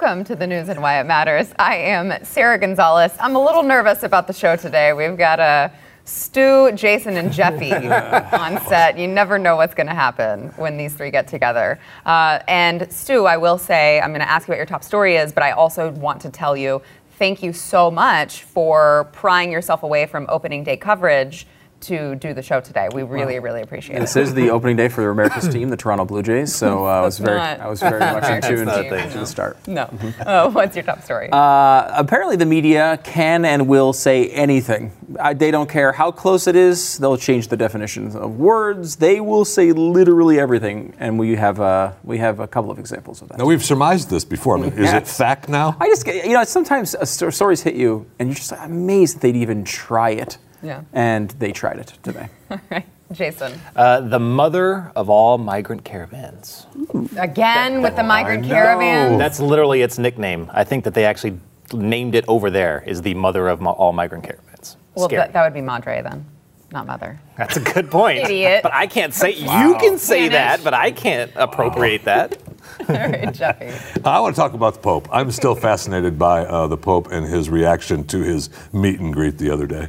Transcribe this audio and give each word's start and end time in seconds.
Welcome 0.00 0.24
to 0.24 0.34
the 0.34 0.46
news 0.46 0.70
and 0.70 0.80
why 0.80 0.98
it 0.98 1.04
matters. 1.04 1.52
I 1.58 1.76
am 1.76 2.24
Sara 2.24 2.58
Gonzales. 2.58 3.12
I'm 3.20 3.36
a 3.36 3.44
little 3.44 3.62
nervous 3.62 4.02
about 4.02 4.26
the 4.26 4.32
show 4.32 4.56
today. 4.56 4.94
We've 4.94 5.18
got 5.18 5.40
a 5.40 5.70
Stu, 6.04 6.72
Jason, 6.72 7.18
and 7.18 7.30
Jeffy 7.30 7.72
on 8.36 8.64
set. 8.64 8.96
You 8.96 9.06
never 9.06 9.38
know 9.38 9.56
what's 9.56 9.74
going 9.74 9.88
to 9.88 9.94
happen 9.94 10.48
when 10.56 10.78
these 10.78 10.94
three 10.94 11.10
get 11.10 11.28
together. 11.28 11.78
Uh, 12.06 12.38
and 12.48 12.90
Stu, 12.90 13.26
I 13.26 13.36
will 13.36 13.58
say, 13.58 14.00
I'm 14.00 14.10
going 14.10 14.22
to 14.22 14.30
ask 14.30 14.48
you 14.48 14.52
what 14.52 14.56
your 14.56 14.64
top 14.64 14.84
story 14.84 15.16
is, 15.16 15.32
but 15.32 15.42
I 15.42 15.50
also 15.50 15.90
want 15.90 16.22
to 16.22 16.30
tell 16.30 16.56
you 16.56 16.80
thank 17.18 17.42
you 17.42 17.52
so 17.52 17.90
much 17.90 18.44
for 18.44 19.06
prying 19.12 19.52
yourself 19.52 19.82
away 19.82 20.06
from 20.06 20.24
opening 20.30 20.64
day 20.64 20.78
coverage 20.78 21.46
to 21.82 22.14
do 22.16 22.34
the 22.34 22.42
show 22.42 22.60
today. 22.60 22.88
We 22.92 23.02
really, 23.02 23.38
really 23.38 23.62
appreciate 23.62 23.96
it. 23.96 24.00
This 24.00 24.16
is 24.16 24.34
the 24.34 24.50
opening 24.50 24.76
day 24.76 24.88
for 24.88 25.02
the 25.02 25.10
America's 25.10 25.48
team, 25.48 25.68
the 25.70 25.76
Toronto 25.76 26.04
Blue 26.04 26.22
Jays. 26.22 26.54
So 26.54 26.86
uh, 26.86 26.90
I 26.90 27.00
was 27.02 27.18
very, 27.18 27.38
I 27.38 27.68
was 27.68 27.80
very 27.80 27.98
much 28.00 28.24
in 28.24 28.42
tune 28.42 28.64
not 28.66 28.82
to, 28.82 28.90
thing. 28.90 29.10
the 29.10 29.26
start. 29.26 29.56
No. 29.66 29.92
Oh, 30.26 30.50
what's 30.50 30.76
your 30.76 30.84
top 30.84 31.02
story? 31.02 31.28
Uh, 31.32 31.90
apparently, 31.92 32.36
the 32.36 32.46
media 32.46 32.98
can 33.02 33.44
and 33.44 33.68
will 33.68 33.92
say 33.92 34.28
anything. 34.30 34.92
I, 35.18 35.34
they 35.34 35.50
don't 35.50 35.68
care 35.68 35.92
how 35.92 36.10
close 36.10 36.46
it 36.46 36.56
is. 36.56 36.98
They'll 36.98 37.16
change 37.16 37.48
the 37.48 37.56
definitions 37.56 38.14
of 38.14 38.38
words. 38.38 38.96
They 38.96 39.20
will 39.20 39.44
say 39.44 39.72
literally 39.72 40.38
everything, 40.38 40.94
and 40.98 41.18
we 41.18 41.36
have 41.36 41.60
uh, 41.60 41.92
we 42.04 42.18
have 42.18 42.40
a 42.40 42.46
couple 42.46 42.70
of 42.70 42.78
examples 42.78 43.22
of 43.22 43.28
that. 43.28 43.38
Now 43.38 43.46
we've 43.46 43.64
surmised 43.64 44.10
this 44.10 44.24
before. 44.24 44.58
I 44.58 44.60
mean, 44.60 44.72
is 44.74 44.92
it 44.92 45.08
fact 45.08 45.48
now? 45.48 45.76
I 45.80 45.86
just 45.86 46.04
get, 46.04 46.26
you 46.26 46.34
know, 46.34 46.44
sometimes 46.44 46.94
uh, 46.94 47.04
stories 47.04 47.62
hit 47.62 47.74
you, 47.74 48.06
and 48.18 48.28
you're 48.28 48.36
just 48.36 48.52
amazed 48.52 49.16
that 49.16 49.20
they'd 49.22 49.36
even 49.36 49.64
try 49.64 50.10
it. 50.10 50.38
Yeah. 50.62 50.82
And 50.92 51.30
they 51.32 51.52
tried 51.52 51.78
it 51.78 51.92
today. 52.02 52.28
All 52.50 52.60
right. 52.70 52.86
Jason. 53.12 53.60
Uh, 53.74 54.00
the 54.02 54.20
mother 54.20 54.92
of 54.94 55.10
all 55.10 55.36
migrant 55.36 55.84
caravans. 55.84 56.66
Again 57.16 57.82
with 57.82 57.96
the 57.96 58.04
migrant 58.04 58.42
know. 58.42 58.54
caravan. 58.54 59.18
That's 59.18 59.40
literally 59.40 59.82
its 59.82 59.98
nickname. 59.98 60.48
I 60.52 60.62
think 60.62 60.84
that 60.84 60.94
they 60.94 61.04
actually 61.04 61.38
named 61.72 62.14
it 62.14 62.24
over 62.28 62.50
there 62.50 62.84
is 62.86 63.02
the 63.02 63.14
mother 63.14 63.48
of 63.48 63.60
mo- 63.60 63.72
all 63.72 63.92
migrant 63.92 64.22
caravans. 64.24 64.76
Well, 64.94 65.08
Scary. 65.08 65.22
that, 65.22 65.32
that 65.32 65.42
would 65.42 65.54
be 65.54 65.60
Madre 65.60 66.02
then, 66.02 66.24
not 66.72 66.86
mother. 66.86 67.20
That's 67.36 67.56
a 67.56 67.60
good 67.60 67.90
point. 67.90 68.18
Idiot. 68.20 68.62
But 68.62 68.74
I 68.74 68.86
can't 68.86 69.12
say 69.12 69.32
you 69.32 69.76
can 69.80 69.98
say 69.98 70.26
Spanish. 70.28 70.32
that, 70.32 70.64
but 70.64 70.74
I 70.74 70.92
can't 70.92 71.32
appropriate 71.34 72.04
that. 72.04 72.38
All 72.88 72.94
right, 72.94 73.32
Jeffy. 73.34 73.72
I 74.04 74.20
want 74.20 74.36
to 74.36 74.40
talk 74.40 74.52
about 74.52 74.74
the 74.74 74.80
Pope. 74.80 75.08
I'm 75.10 75.32
still 75.32 75.56
fascinated 75.56 76.16
by 76.16 76.44
uh, 76.46 76.68
the 76.68 76.76
Pope 76.76 77.10
and 77.10 77.26
his 77.26 77.50
reaction 77.50 78.04
to 78.08 78.20
his 78.20 78.50
meet 78.72 79.00
and 79.00 79.12
greet 79.12 79.38
the 79.38 79.50
other 79.50 79.66
day. 79.66 79.88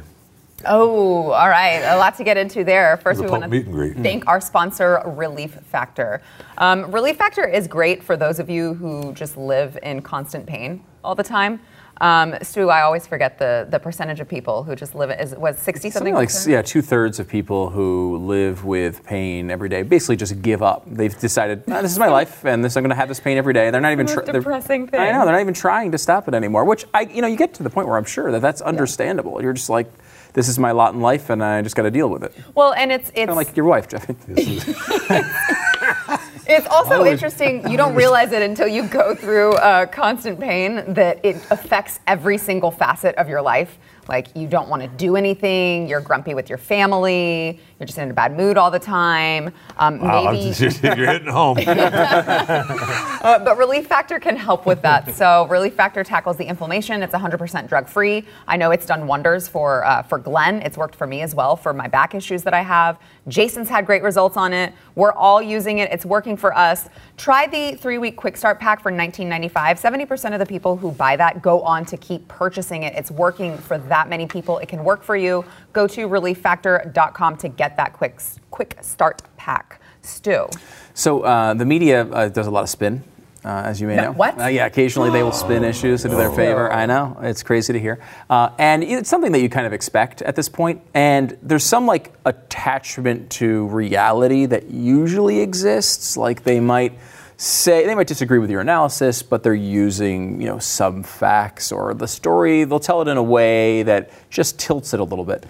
Oh, 0.66 1.30
all 1.30 1.48
right. 1.48 1.78
A 1.82 1.96
lot 1.96 2.16
to 2.16 2.24
get 2.24 2.36
into 2.36 2.64
there. 2.64 2.96
First, 2.98 3.20
we 3.20 3.26
want 3.26 3.48
meet 3.50 3.66
and 3.66 3.74
greet. 3.74 3.96
to 3.96 4.02
thank 4.02 4.26
our 4.26 4.40
sponsor, 4.40 5.02
Relief 5.04 5.52
Factor. 5.70 6.20
Um, 6.58 6.90
Relief 6.90 7.16
Factor 7.16 7.46
is 7.46 7.66
great 7.66 8.02
for 8.02 8.16
those 8.16 8.38
of 8.38 8.48
you 8.48 8.74
who 8.74 9.12
just 9.14 9.36
live 9.36 9.78
in 9.82 10.02
constant 10.02 10.46
pain 10.46 10.84
all 11.04 11.14
the 11.14 11.24
time. 11.24 11.60
Um, 12.00 12.34
Stu, 12.42 12.68
I 12.68 12.82
always 12.82 13.06
forget 13.06 13.38
the, 13.38 13.66
the 13.70 13.78
percentage 13.78 14.18
of 14.18 14.28
people 14.28 14.64
who 14.64 14.74
just 14.74 14.96
live 14.96 15.10
is 15.12 15.36
was 15.36 15.56
sixty 15.56 15.88
something. 15.88 16.14
Something 16.14 16.48
like 16.48 16.48
yeah, 16.48 16.60
two 16.60 16.82
thirds 16.82 17.20
of 17.20 17.28
people 17.28 17.70
who 17.70 18.16
live 18.18 18.64
with 18.64 19.04
pain 19.04 19.52
every 19.52 19.68
day 19.68 19.82
basically 19.82 20.16
just 20.16 20.42
give 20.42 20.62
up. 20.64 20.82
They've 20.86 21.16
decided 21.16 21.62
"Ah, 21.68 21.80
this 21.80 21.92
is 21.92 22.00
my 22.00 22.08
life, 22.08 22.44
and 22.44 22.64
this 22.64 22.76
I'm 22.76 22.82
going 22.82 22.90
to 22.90 22.96
have 22.96 23.08
this 23.08 23.20
pain 23.20 23.38
every 23.38 23.52
day. 23.54 23.70
They're 23.70 23.80
not 23.80 23.92
even. 23.92 24.06
They're- 24.06 24.22
depressing 24.24 24.88
thing. 24.88 25.00
I 25.00 25.12
know 25.12 25.24
they're 25.24 25.34
not 25.34 25.42
even 25.42 25.54
trying 25.54 25.92
to 25.92 25.98
stop 25.98 26.26
it 26.26 26.34
anymore. 26.34 26.64
Which 26.64 26.86
I, 26.92 27.02
you 27.02 27.20
know, 27.22 27.28
you 27.28 27.36
get 27.36 27.54
to 27.54 27.62
the 27.62 27.70
point 27.70 27.86
where 27.86 27.96
I'm 27.98 28.04
sure 28.04 28.32
that 28.32 28.40
that's 28.40 28.60
understandable. 28.62 29.40
You're 29.40 29.52
just 29.52 29.70
like, 29.70 29.88
this 30.32 30.48
is 30.48 30.58
my 30.58 30.72
lot 30.72 30.94
in 30.94 31.00
life, 31.00 31.30
and 31.30 31.42
I 31.42 31.62
just 31.62 31.76
got 31.76 31.82
to 31.82 31.90
deal 31.90 32.08
with 32.08 32.24
it. 32.24 32.34
Well, 32.54 32.72
and 32.74 32.90
it's 32.92 33.08
it's 33.10 33.18
kind 33.18 33.30
of 33.30 33.36
like 33.36 33.56
your 33.56 33.66
wife, 33.66 33.88
Jeffy. 33.88 34.14
It's 36.46 36.66
also 36.66 37.04
interesting. 37.04 37.68
You 37.70 37.76
don't 37.76 37.94
realize 37.94 38.32
it 38.32 38.42
until 38.42 38.66
you 38.66 38.86
go 38.88 39.14
through 39.14 39.52
uh, 39.54 39.86
constant 39.86 40.40
pain 40.40 40.82
that 40.92 41.24
it 41.24 41.36
affects 41.50 42.00
every 42.06 42.36
single 42.36 42.70
facet 42.70 43.14
of 43.14 43.28
your 43.28 43.40
life. 43.40 43.78
Like 44.08 44.34
you 44.36 44.48
don't 44.48 44.68
want 44.68 44.82
to 44.82 44.88
do 44.88 45.14
anything. 45.14 45.88
You're 45.88 46.00
grumpy 46.00 46.34
with 46.34 46.48
your 46.48 46.58
family. 46.58 47.60
You're 47.82 47.88
just 47.88 47.98
in 47.98 48.12
a 48.12 48.14
bad 48.14 48.36
mood 48.36 48.56
all 48.58 48.70
the 48.70 48.78
time. 48.78 49.52
Um, 49.76 49.98
Wow, 49.98 50.30
maybe, 50.30 50.54
you're 50.82 51.10
hitting 51.10 51.26
home. 51.26 51.58
uh, 51.66 53.40
but 53.40 53.58
Relief 53.58 53.88
Factor 53.88 54.20
can 54.20 54.36
help 54.36 54.66
with 54.66 54.82
that. 54.82 55.12
So 55.16 55.48
Relief 55.48 55.74
Factor 55.74 56.04
tackles 56.04 56.36
the 56.36 56.44
inflammation. 56.44 57.02
It's 57.02 57.12
100% 57.12 57.68
drug-free. 57.68 58.24
I 58.46 58.56
know 58.56 58.70
it's 58.70 58.86
done 58.86 59.08
wonders 59.08 59.48
for 59.48 59.84
uh, 59.84 60.02
for 60.02 60.18
Glenn. 60.18 60.62
It's 60.62 60.76
worked 60.76 60.94
for 60.94 61.08
me 61.08 61.22
as 61.22 61.34
well 61.34 61.56
for 61.56 61.72
my 61.72 61.88
back 61.88 62.14
issues 62.14 62.44
that 62.44 62.54
I 62.54 62.62
have. 62.62 63.00
Jason's 63.26 63.68
had 63.68 63.84
great 63.84 64.04
results 64.04 64.36
on 64.36 64.52
it. 64.52 64.72
We're 64.94 65.12
all 65.12 65.42
using 65.42 65.78
it. 65.78 65.90
It's 65.90 66.04
working 66.04 66.36
for 66.36 66.56
us. 66.56 66.88
Try 67.16 67.48
the 67.48 67.76
three-week 67.76 68.16
quick 68.16 68.36
start 68.36 68.60
pack 68.60 68.80
for 68.80 68.92
$19.95. 68.92 69.50
70% 69.50 70.32
of 70.32 70.38
the 70.38 70.46
people 70.46 70.76
who 70.76 70.92
buy 70.92 71.16
that 71.16 71.42
go 71.42 71.62
on 71.62 71.84
to 71.86 71.96
keep 71.96 72.26
purchasing 72.28 72.84
it. 72.84 72.94
It's 72.94 73.10
working 73.10 73.58
for 73.58 73.78
that 73.78 74.08
many 74.08 74.26
people. 74.26 74.58
It 74.58 74.68
can 74.68 74.84
work 74.84 75.02
for 75.02 75.16
you. 75.16 75.44
Go 75.72 75.86
to 75.88 76.08
relieffactor.com 76.08 77.36
to 77.38 77.48
get 77.48 77.76
that 77.76 77.92
quick 77.92 78.20
quick 78.50 78.78
start 78.82 79.22
pack. 79.36 79.80
Stu. 80.02 80.48
So 80.94 81.20
uh, 81.22 81.54
the 81.54 81.64
media 81.64 82.04
uh, 82.04 82.28
does 82.28 82.46
a 82.48 82.50
lot 82.50 82.62
of 82.64 82.68
spin, 82.68 83.04
uh, 83.44 83.48
as 83.64 83.80
you 83.80 83.86
may 83.86 83.94
No, 83.96 84.02
know. 84.06 84.12
what? 84.12 84.38
Uh, 84.40 84.46
yeah, 84.48 84.66
occasionally 84.66 85.10
they 85.10 85.22
will 85.22 85.32
spin 85.32 85.62
issues 85.64 86.04
into 86.04 86.16
their 86.16 86.30
favor. 86.32 86.70
I 86.72 86.86
know 86.86 87.16
it's 87.22 87.42
crazy 87.44 87.72
to 87.72 87.78
hear, 87.80 88.00
uh, 88.28 88.50
and 88.58 88.82
it's 88.82 89.08
something 89.08 89.30
that 89.32 89.40
you 89.40 89.48
kind 89.48 89.64
of 89.66 89.72
expect 89.72 90.20
at 90.22 90.34
this 90.36 90.48
point. 90.48 90.82
And 90.92 91.38
there's 91.40 91.64
some 91.64 91.86
like 91.86 92.12
attachment 92.26 93.30
to 93.32 93.66
reality 93.68 94.44
that 94.46 94.70
usually 94.70 95.40
exists. 95.40 96.16
Like 96.16 96.42
they 96.42 96.58
might 96.60 96.98
say 97.36 97.86
they 97.86 97.94
might 97.94 98.06
disagree 98.06 98.38
with 98.38 98.50
your 98.50 98.60
analysis, 98.60 99.22
but 99.22 99.42
they're 99.42 99.54
using 99.54 100.40
you 100.40 100.46
know 100.46 100.58
some 100.58 101.02
facts 101.02 101.72
or 101.72 101.94
the 101.94 102.08
story. 102.08 102.64
They'll 102.64 102.80
tell 102.80 103.02
it 103.02 103.08
in 103.08 103.16
a 103.16 103.22
way 103.22 103.82
that 103.84 104.10
just 104.30 104.58
tilts 104.58 104.94
it 104.94 105.00
a 105.00 105.04
little 105.04 105.24
bit. 105.24 105.44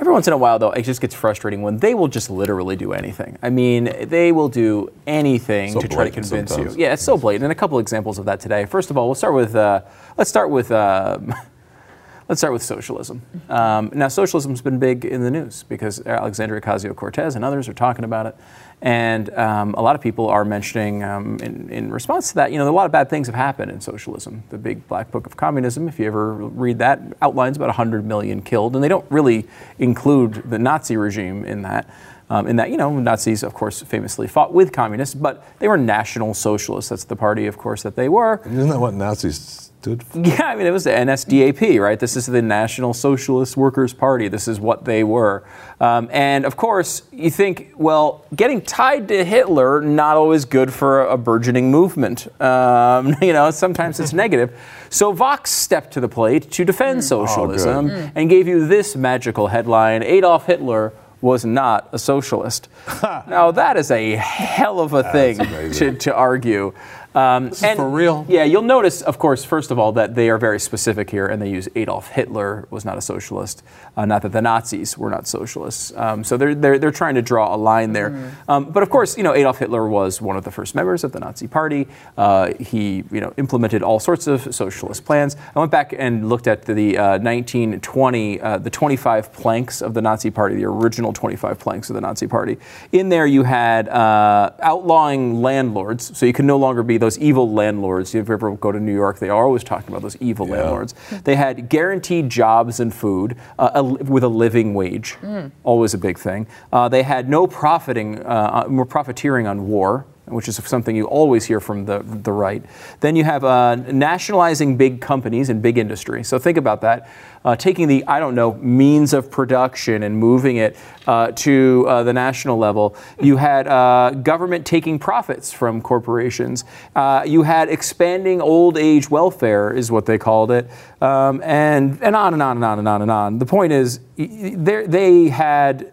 Every 0.00 0.14
once 0.14 0.26
in 0.26 0.32
a 0.32 0.38
while, 0.38 0.58
though, 0.58 0.70
it 0.70 0.84
just 0.84 1.02
gets 1.02 1.14
frustrating 1.14 1.60
when 1.60 1.76
they 1.76 1.92
will 1.92 2.08
just 2.08 2.30
literally 2.30 2.74
do 2.74 2.94
anything. 2.94 3.36
I 3.42 3.50
mean, 3.50 4.08
they 4.08 4.32
will 4.32 4.48
do 4.48 4.90
anything 5.06 5.72
So 5.74 5.80
to 5.80 5.88
try 5.88 6.04
to 6.04 6.10
convince 6.10 6.52
sometimes. 6.52 6.74
you. 6.74 6.84
Yeah, 6.84 6.94
it's 6.94 7.02
so 7.02 7.18
blatant. 7.18 7.44
And 7.44 7.52
a 7.52 7.54
couple 7.54 7.78
examples 7.78 8.18
of 8.18 8.24
that 8.24 8.40
today. 8.40 8.64
First 8.64 8.90
of 8.90 8.96
all, 8.96 9.08
we'll 9.08 9.14
start 9.14 9.34
with 9.34 9.54
uh, 9.54 9.82
let's 10.16 10.30
start 10.30 10.48
with 10.48 10.72
um, 10.72 11.34
let's 12.30 12.40
start 12.40 12.54
with 12.54 12.62
socialism. 12.62 13.20
Um, 13.50 13.90
now, 13.92 14.08
socialism's 14.08 14.62
been 14.62 14.78
big 14.78 15.04
in 15.04 15.22
the 15.22 15.30
news 15.30 15.64
because 15.64 16.00
Alexandria 16.06 16.62
Ocasio-Cortez 16.62 17.36
and 17.36 17.44
others 17.44 17.68
are 17.68 17.74
talking 17.74 18.06
about 18.06 18.24
it, 18.24 18.36
and 18.82 19.28
um, 19.34 19.74
a 19.74 19.82
lot 19.82 19.94
of 19.94 20.00
people 20.00 20.28
are 20.28 20.44
mentioning 20.44 21.02
um, 21.02 21.36
in, 21.42 21.68
in 21.68 21.90
response 21.90 22.30
to 22.30 22.34
that. 22.36 22.50
You 22.50 22.58
know, 22.58 22.68
a 22.68 22.72
lot 22.72 22.86
of 22.86 22.92
bad 22.92 23.10
things 23.10 23.26
have 23.26 23.36
happened 23.36 23.70
in 23.70 23.80
socialism. 23.80 24.42
The 24.48 24.58
big 24.58 24.86
black 24.88 25.10
book 25.10 25.26
of 25.26 25.36
communism, 25.36 25.86
if 25.86 25.98
you 25.98 26.06
ever 26.06 26.34
read 26.34 26.78
that, 26.78 27.00
outlines 27.20 27.56
about 27.56 27.68
100 27.68 28.06
million 28.06 28.40
killed, 28.40 28.74
and 28.74 28.82
they 28.82 28.88
don't 28.88 29.04
really 29.10 29.46
include 29.78 30.50
the 30.50 30.58
Nazi 30.58 30.96
regime 30.96 31.44
in 31.44 31.62
that. 31.62 31.88
Um, 32.30 32.46
in 32.46 32.56
that, 32.56 32.70
you 32.70 32.76
know, 32.76 32.96
Nazis, 32.96 33.42
of 33.42 33.54
course, 33.54 33.82
famously 33.82 34.28
fought 34.28 34.54
with 34.54 34.72
communists, 34.72 35.16
but 35.16 35.44
they 35.58 35.66
were 35.66 35.76
national 35.76 36.32
socialists. 36.32 36.88
That's 36.88 37.02
the 37.02 37.16
party, 37.16 37.46
of 37.46 37.58
course, 37.58 37.82
that 37.82 37.96
they 37.96 38.08
were. 38.08 38.40
Isn't 38.46 38.68
that 38.68 38.78
what 38.78 38.94
Nazis 38.94 39.70
stood 39.80 40.04
for? 40.04 40.20
Yeah, 40.24 40.44
I 40.44 40.54
mean, 40.54 40.66
it 40.66 40.70
was 40.70 40.84
the 40.84 40.90
NSDAP, 40.90 41.80
right? 41.80 41.98
This 41.98 42.16
is 42.16 42.26
the 42.26 42.40
National 42.40 42.94
Socialist 42.94 43.56
Workers' 43.56 43.92
Party. 43.92 44.28
This 44.28 44.46
is 44.46 44.60
what 44.60 44.84
they 44.84 45.02
were. 45.02 45.42
Um, 45.80 46.08
and 46.12 46.44
of 46.44 46.56
course, 46.56 47.02
you 47.10 47.30
think, 47.30 47.72
well, 47.76 48.24
getting 48.36 48.60
tied 48.60 49.08
to 49.08 49.24
Hitler, 49.24 49.80
not 49.80 50.16
always 50.16 50.44
good 50.44 50.72
for 50.72 51.06
a 51.06 51.16
burgeoning 51.16 51.72
movement. 51.72 52.28
Um, 52.40 53.16
you 53.22 53.32
know, 53.32 53.50
sometimes 53.50 53.98
it's 53.98 54.12
negative. 54.24 54.56
So 54.88 55.10
Vox 55.10 55.50
stepped 55.50 55.92
to 55.94 56.00
the 56.00 56.08
plate 56.08 56.50
to 56.52 56.64
defend 56.64 57.02
socialism 57.02 57.90
and 58.14 58.30
gave 58.30 58.46
you 58.46 58.68
this 58.68 58.94
magical 58.94 59.48
headline 59.48 60.04
Adolf 60.04 60.46
Hitler 60.46 60.92
was 61.20 61.44
not 61.44 61.88
a 61.92 61.98
socialist. 61.98 62.68
now, 63.02 63.50
that 63.50 63.76
is 63.76 63.90
a 63.90 64.12
hell 64.16 64.80
of 64.80 64.92
a 64.92 65.02
thing 65.12 65.38
to, 65.72 65.92
to 65.96 66.14
argue. 66.14 66.72
Um, 67.14 67.48
is 67.48 67.60
for 67.60 67.88
real? 67.88 68.24
Yeah, 68.28 68.44
you'll 68.44 68.62
notice, 68.62 69.02
of 69.02 69.18
course, 69.18 69.44
first 69.44 69.70
of 69.70 69.78
all, 69.78 69.92
that 69.92 70.14
they 70.14 70.30
are 70.30 70.38
very 70.38 70.60
specific 70.60 71.10
here, 71.10 71.26
and 71.26 71.42
they 71.42 71.50
use 71.50 71.68
Adolf 71.74 72.08
Hitler 72.08 72.68
was 72.70 72.84
not 72.84 72.96
a 72.96 73.00
socialist, 73.00 73.62
uh, 73.96 74.04
not 74.04 74.22
that 74.22 74.32
the 74.32 74.42
Nazis 74.42 74.96
were 74.96 75.10
not 75.10 75.26
socialists. 75.26 75.92
Um, 75.96 76.22
so 76.22 76.36
they're, 76.36 76.54
they're, 76.54 76.78
they're 76.78 76.90
trying 76.92 77.16
to 77.16 77.22
draw 77.22 77.54
a 77.54 77.56
line 77.56 77.92
there. 77.92 78.32
Um, 78.48 78.70
but 78.70 78.82
of 78.82 78.90
course, 78.90 79.16
you 79.16 79.24
know, 79.24 79.34
Adolf 79.34 79.58
Hitler 79.58 79.88
was 79.88 80.20
one 80.20 80.36
of 80.36 80.44
the 80.44 80.50
first 80.50 80.74
members 80.74 81.02
of 81.02 81.12
the 81.12 81.18
Nazi 81.18 81.48
Party. 81.48 81.88
Uh, 82.16 82.52
he, 82.60 83.04
you 83.10 83.20
know, 83.20 83.32
implemented 83.36 83.82
all 83.82 83.98
sorts 83.98 84.26
of 84.26 84.54
socialist 84.54 85.04
plans. 85.04 85.36
I 85.54 85.58
went 85.58 85.72
back 85.72 85.92
and 85.96 86.28
looked 86.28 86.46
at 86.46 86.64
the 86.64 86.96
uh, 86.96 87.18
1920, 87.18 88.40
uh, 88.40 88.58
the 88.58 88.70
25 88.70 89.32
planks 89.32 89.82
of 89.82 89.94
the 89.94 90.02
Nazi 90.02 90.30
Party, 90.30 90.54
the 90.54 90.66
original 90.66 91.12
25 91.12 91.58
planks 91.58 91.90
of 91.90 91.94
the 91.94 92.00
Nazi 92.00 92.28
Party. 92.28 92.58
In 92.92 93.08
there, 93.08 93.26
you 93.26 93.42
had 93.42 93.88
uh, 93.88 94.50
outlawing 94.60 95.42
landlords, 95.42 96.16
so 96.16 96.24
you 96.24 96.32
could 96.32 96.44
no 96.44 96.56
longer 96.56 96.82
be 96.84 96.99
those 97.00 97.18
evil 97.18 97.52
landlords. 97.52 98.14
If 98.14 98.28
you 98.28 98.34
ever 98.34 98.54
go 98.56 98.70
to 98.72 98.78
New 98.80 98.94
York, 98.94 99.18
they 99.18 99.28
are 99.28 99.44
always 99.44 99.64
talking 99.64 99.88
about 99.88 100.02
those 100.02 100.16
evil 100.20 100.46
landlords. 100.46 100.94
They 101.24 101.36
had 101.36 101.68
guaranteed 101.68 102.28
jobs 102.30 102.80
and 102.80 102.94
food 102.94 103.36
uh, 103.58 103.70
a, 103.74 103.82
with 103.82 104.22
a 104.22 104.28
living 104.28 104.74
wage, 104.74 105.16
always 105.64 105.94
a 105.94 105.98
big 105.98 106.18
thing. 106.18 106.46
Uh, 106.72 106.88
they 106.88 107.02
had 107.02 107.28
no 107.28 107.46
profiting, 107.46 108.20
uh, 108.24 108.66
more 108.68 108.86
profiteering 108.86 109.46
on 109.46 109.66
war. 109.66 110.06
Which 110.30 110.48
is 110.48 110.56
something 110.64 110.96
you 110.96 111.06
always 111.06 111.44
hear 111.44 111.60
from 111.60 111.84
the, 111.84 112.02
the 112.04 112.32
right. 112.32 112.64
Then 113.00 113.16
you 113.16 113.24
have 113.24 113.44
uh, 113.44 113.76
nationalizing 113.76 114.76
big 114.76 115.00
companies 115.00 115.48
and 115.48 115.60
big 115.62 115.78
industry. 115.78 116.24
So 116.24 116.38
think 116.38 116.56
about 116.56 116.80
that. 116.82 117.08
Uh, 117.42 117.56
taking 117.56 117.88
the, 117.88 118.04
I 118.06 118.20
don't 118.20 118.34
know, 118.34 118.54
means 118.54 119.14
of 119.14 119.30
production 119.30 120.02
and 120.02 120.16
moving 120.18 120.56
it 120.56 120.76
uh, 121.06 121.32
to 121.32 121.86
uh, 121.88 122.02
the 122.02 122.12
national 122.12 122.58
level. 122.58 122.94
You 123.18 123.38
had 123.38 123.66
uh, 123.66 124.10
government 124.22 124.66
taking 124.66 124.98
profits 124.98 125.50
from 125.50 125.80
corporations. 125.80 126.64
Uh, 126.94 127.24
you 127.26 127.42
had 127.42 127.70
expanding 127.70 128.42
old 128.42 128.76
age 128.76 129.10
welfare, 129.10 129.72
is 129.72 129.90
what 129.90 130.04
they 130.04 130.18
called 130.18 130.50
it. 130.50 130.70
Um, 131.00 131.40
and, 131.42 132.02
and 132.02 132.14
on 132.14 132.34
and 132.34 132.42
on 132.42 132.58
and 132.58 132.64
on 132.64 132.78
and 132.78 132.88
on 132.88 133.02
and 133.02 133.10
on. 133.10 133.38
The 133.38 133.46
point 133.46 133.72
is, 133.72 134.00
they 134.16 135.28
had 135.30 135.90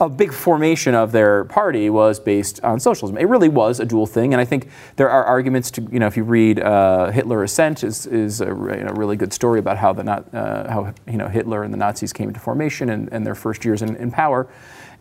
a 0.00 0.08
big 0.08 0.32
formation 0.32 0.94
of 0.94 1.10
their 1.10 1.44
party 1.44 1.90
was 1.90 2.20
based 2.20 2.62
on 2.62 2.78
socialism. 2.78 3.18
It 3.18 3.26
really 3.26 3.48
was 3.48 3.80
a 3.80 3.84
dual 3.84 4.06
thing, 4.06 4.32
and 4.32 4.40
I 4.40 4.44
think 4.44 4.68
there 4.96 5.10
are 5.10 5.24
arguments 5.24 5.70
to 5.72 5.82
you 5.90 5.98
know 5.98 6.06
if 6.06 6.16
you 6.16 6.22
read 6.22 6.60
uh, 6.60 7.10
Hitler 7.10 7.42
Ascent 7.42 7.82
is 7.82 8.06
is 8.06 8.40
a 8.40 8.46
you 8.46 8.52
know, 8.52 8.92
really 8.94 9.16
good 9.16 9.32
story 9.32 9.58
about 9.58 9.76
how 9.76 9.92
the 9.92 10.04
not, 10.04 10.32
uh, 10.32 10.70
how 10.70 10.94
you 11.06 11.16
know 11.16 11.28
Hitler 11.28 11.64
and 11.64 11.72
the 11.72 11.78
Nazis 11.78 12.12
came 12.12 12.28
into 12.28 12.40
formation 12.40 12.90
and, 12.90 13.08
and 13.12 13.26
their 13.26 13.34
first 13.34 13.64
years 13.64 13.82
in, 13.82 13.96
in 13.96 14.10
power. 14.10 14.48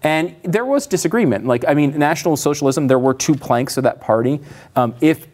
And 0.04 0.36
there 0.44 0.64
was 0.64 0.86
disagreement. 0.86 1.46
Like, 1.46 1.66
I 1.68 1.74
mean, 1.74 1.98
National 1.98 2.38
Socialism, 2.38 2.88
there 2.88 3.00
were 3.00 3.16
two 3.16 3.34
planks 3.34 3.78
of 3.78 3.84
that 3.84 4.00
party. 4.00 4.40
Um, 4.76 4.94
if 5.02 5.28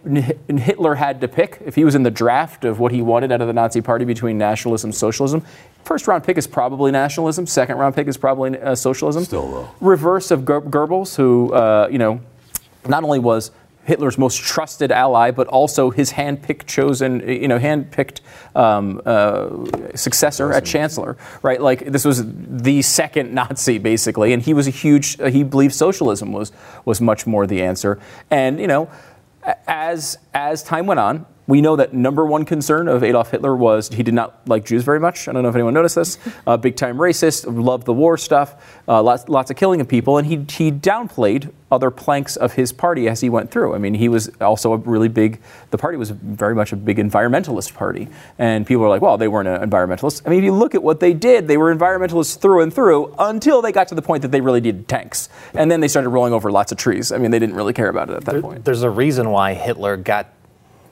Hitler 0.47 0.95
had 0.95 1.19
to 1.21 1.27
pick, 1.27 1.61
if 1.65 1.75
he 1.75 1.83
was 1.83 1.95
in 1.95 2.03
the 2.03 2.11
draft 2.11 2.63
of 2.63 2.79
what 2.79 2.93
he 2.93 3.01
wanted 3.01 3.31
out 3.31 3.41
of 3.41 3.47
the 3.47 3.53
Nazi 3.53 3.81
party 3.81 4.05
between 4.05 4.37
nationalism 4.37 4.89
and 4.89 4.95
socialism, 4.95 5.43
first 5.83 6.07
round 6.07 6.23
pick 6.23 6.37
is 6.37 6.47
probably 6.47 6.91
nationalism, 6.91 7.45
second 7.45 7.77
round 7.77 7.93
pick 7.93 8.07
is 8.07 8.15
probably 8.15 8.57
uh, 8.57 8.73
socialism. 8.73 9.25
Still, 9.25 9.51
though. 9.51 9.69
Reverse 9.81 10.31
of 10.31 10.41
Goebbels, 10.41 11.15
who, 11.17 11.51
uh, 11.53 11.89
you 11.91 11.97
know, 11.97 12.21
not 12.87 13.03
only 13.03 13.19
was 13.19 13.51
Hitler's 13.85 14.17
most 14.17 14.41
trusted 14.41 14.91
ally, 14.91 15.31
but 15.31 15.47
also 15.47 15.89
his 15.89 16.11
hand-picked, 16.11 16.67
chosen, 16.67 17.27
you 17.27 17.47
know, 17.47 17.59
hand-picked 17.59 18.21
um, 18.55 19.01
uh, 19.05 19.49
successor 19.95 20.53
at 20.53 20.65
chancellor, 20.65 21.17
right? 21.41 21.61
Like 21.61 21.85
this 21.85 22.05
was 22.05 22.23
the 22.25 22.81
second 22.81 23.33
Nazi, 23.33 23.77
basically, 23.77 24.33
and 24.33 24.41
he 24.41 24.53
was 24.53 24.67
a 24.67 24.71
huge. 24.71 25.19
Uh, 25.19 25.29
he 25.29 25.43
believed 25.43 25.73
socialism 25.73 26.31
was 26.31 26.51
was 26.85 27.01
much 27.01 27.27
more 27.27 27.45
the 27.45 27.61
answer, 27.61 27.99
and 28.31 28.59
you 28.59 28.67
know, 28.67 28.89
as 29.67 30.17
as 30.33 30.63
time 30.63 30.85
went 30.85 30.99
on, 30.99 31.25
we 31.47 31.61
know 31.61 31.75
that 31.75 31.93
number 31.93 32.25
one 32.25 32.45
concern 32.45 32.87
of 32.87 33.03
Adolf 33.03 33.31
Hitler 33.31 33.55
was 33.55 33.89
he 33.89 34.03
did 34.03 34.13
not 34.13 34.47
like 34.47 34.65
Jews 34.65 34.83
very 34.83 34.99
much. 34.99 35.27
I 35.27 35.33
don't 35.33 35.43
know 35.43 35.49
if 35.49 35.55
anyone 35.55 35.73
noticed 35.73 35.95
this. 35.95 36.17
Uh, 36.45 36.57
big 36.57 36.75
time 36.75 36.97
racist, 36.97 37.45
loved 37.47 37.85
the 37.85 37.93
war 37.93 38.17
stuff, 38.17 38.55
uh, 38.87 39.01
lots, 39.01 39.29
lots 39.29 39.49
of 39.49 39.55
killing 39.55 39.79
of 39.79 39.87
people, 39.87 40.17
and 40.17 40.27
he, 40.27 40.35
he 40.35 40.71
downplayed 40.71 41.51
other 41.71 41.89
planks 41.89 42.35
of 42.35 42.53
his 42.53 42.71
party 42.71 43.07
as 43.07 43.21
he 43.21 43.29
went 43.29 43.49
through. 43.49 43.73
I 43.73 43.77
mean, 43.77 43.93
he 43.93 44.09
was 44.09 44.29
also 44.41 44.73
a 44.73 44.77
really 44.77 45.07
big, 45.07 45.41
the 45.71 45.77
party 45.77 45.97
was 45.97 46.11
very 46.11 46.53
much 46.53 46.71
a 46.71 46.75
big 46.75 46.97
environmentalist 46.97 47.73
party. 47.73 48.07
And 48.37 48.65
people 48.65 48.83
are 48.83 48.89
like, 48.89 49.01
well, 49.01 49.17
they 49.17 49.27
weren't 49.27 49.47
environmentalists. 49.47 50.21
I 50.25 50.29
mean, 50.29 50.39
if 50.39 50.45
you 50.45 50.53
look 50.53 50.75
at 50.75 50.83
what 50.83 50.99
they 50.99 51.13
did, 51.13 51.47
they 51.47 51.57
were 51.57 51.73
environmentalists 51.73 52.37
through 52.37 52.61
and 52.61 52.73
through 52.73 53.13
until 53.19 53.61
they 53.61 53.71
got 53.71 53.87
to 53.89 53.95
the 53.95 54.01
point 54.01 54.21
that 54.21 54.31
they 54.31 54.41
really 54.41 54.61
needed 54.61 54.87
tanks. 54.87 55.29
And 55.53 55.71
then 55.71 55.79
they 55.79 55.87
started 55.87 56.09
rolling 56.09 56.33
over 56.33 56.51
lots 56.51 56.71
of 56.71 56.77
trees. 56.77 57.11
I 57.11 57.17
mean, 57.17 57.31
they 57.31 57.39
didn't 57.39 57.55
really 57.55 57.73
care 57.73 57.89
about 57.89 58.09
it 58.09 58.17
at 58.17 58.25
that 58.25 58.31
there, 58.31 58.41
point. 58.41 58.65
There's 58.65 58.83
a 58.83 58.89
reason 58.89 59.29
why 59.29 59.53
Hitler 59.53 59.97
got 59.97 60.27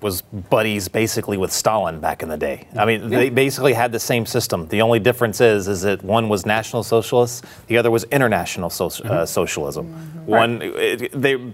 was 0.02 0.22
buddies 0.22 0.88
basically 0.88 1.38
with 1.38 1.52
Stalin 1.52 2.00
back 2.00 2.24
in 2.24 2.30
the 2.30 2.38
day. 2.38 2.68
I 2.76 2.86
mean, 2.86 3.04
yeah. 3.04 3.20
they 3.20 3.30
basically 3.30 3.74
had 3.74 3.92
the 3.92 4.00
same 4.00 4.26
system. 4.26 4.68
The 4.68 4.82
only 4.82 5.00
difference 5.00 5.42
is 5.42 5.68
is 5.68 5.82
that 5.82 6.04
one 6.04 6.30
was 6.30 6.46
National 6.46 6.84
Socialist, 6.84 7.46
the 7.68 7.78
other 7.78 7.92
was 7.92 8.04
International 8.06 8.70
so- 8.70 8.86
uh, 8.86 8.90
mm-hmm. 8.90 9.12
uh, 9.12 9.26
Socialism. 9.26 9.88
Mm-hmm. 9.88 10.26
One, 10.26 10.62
it, 10.62 11.12
they 11.20 11.54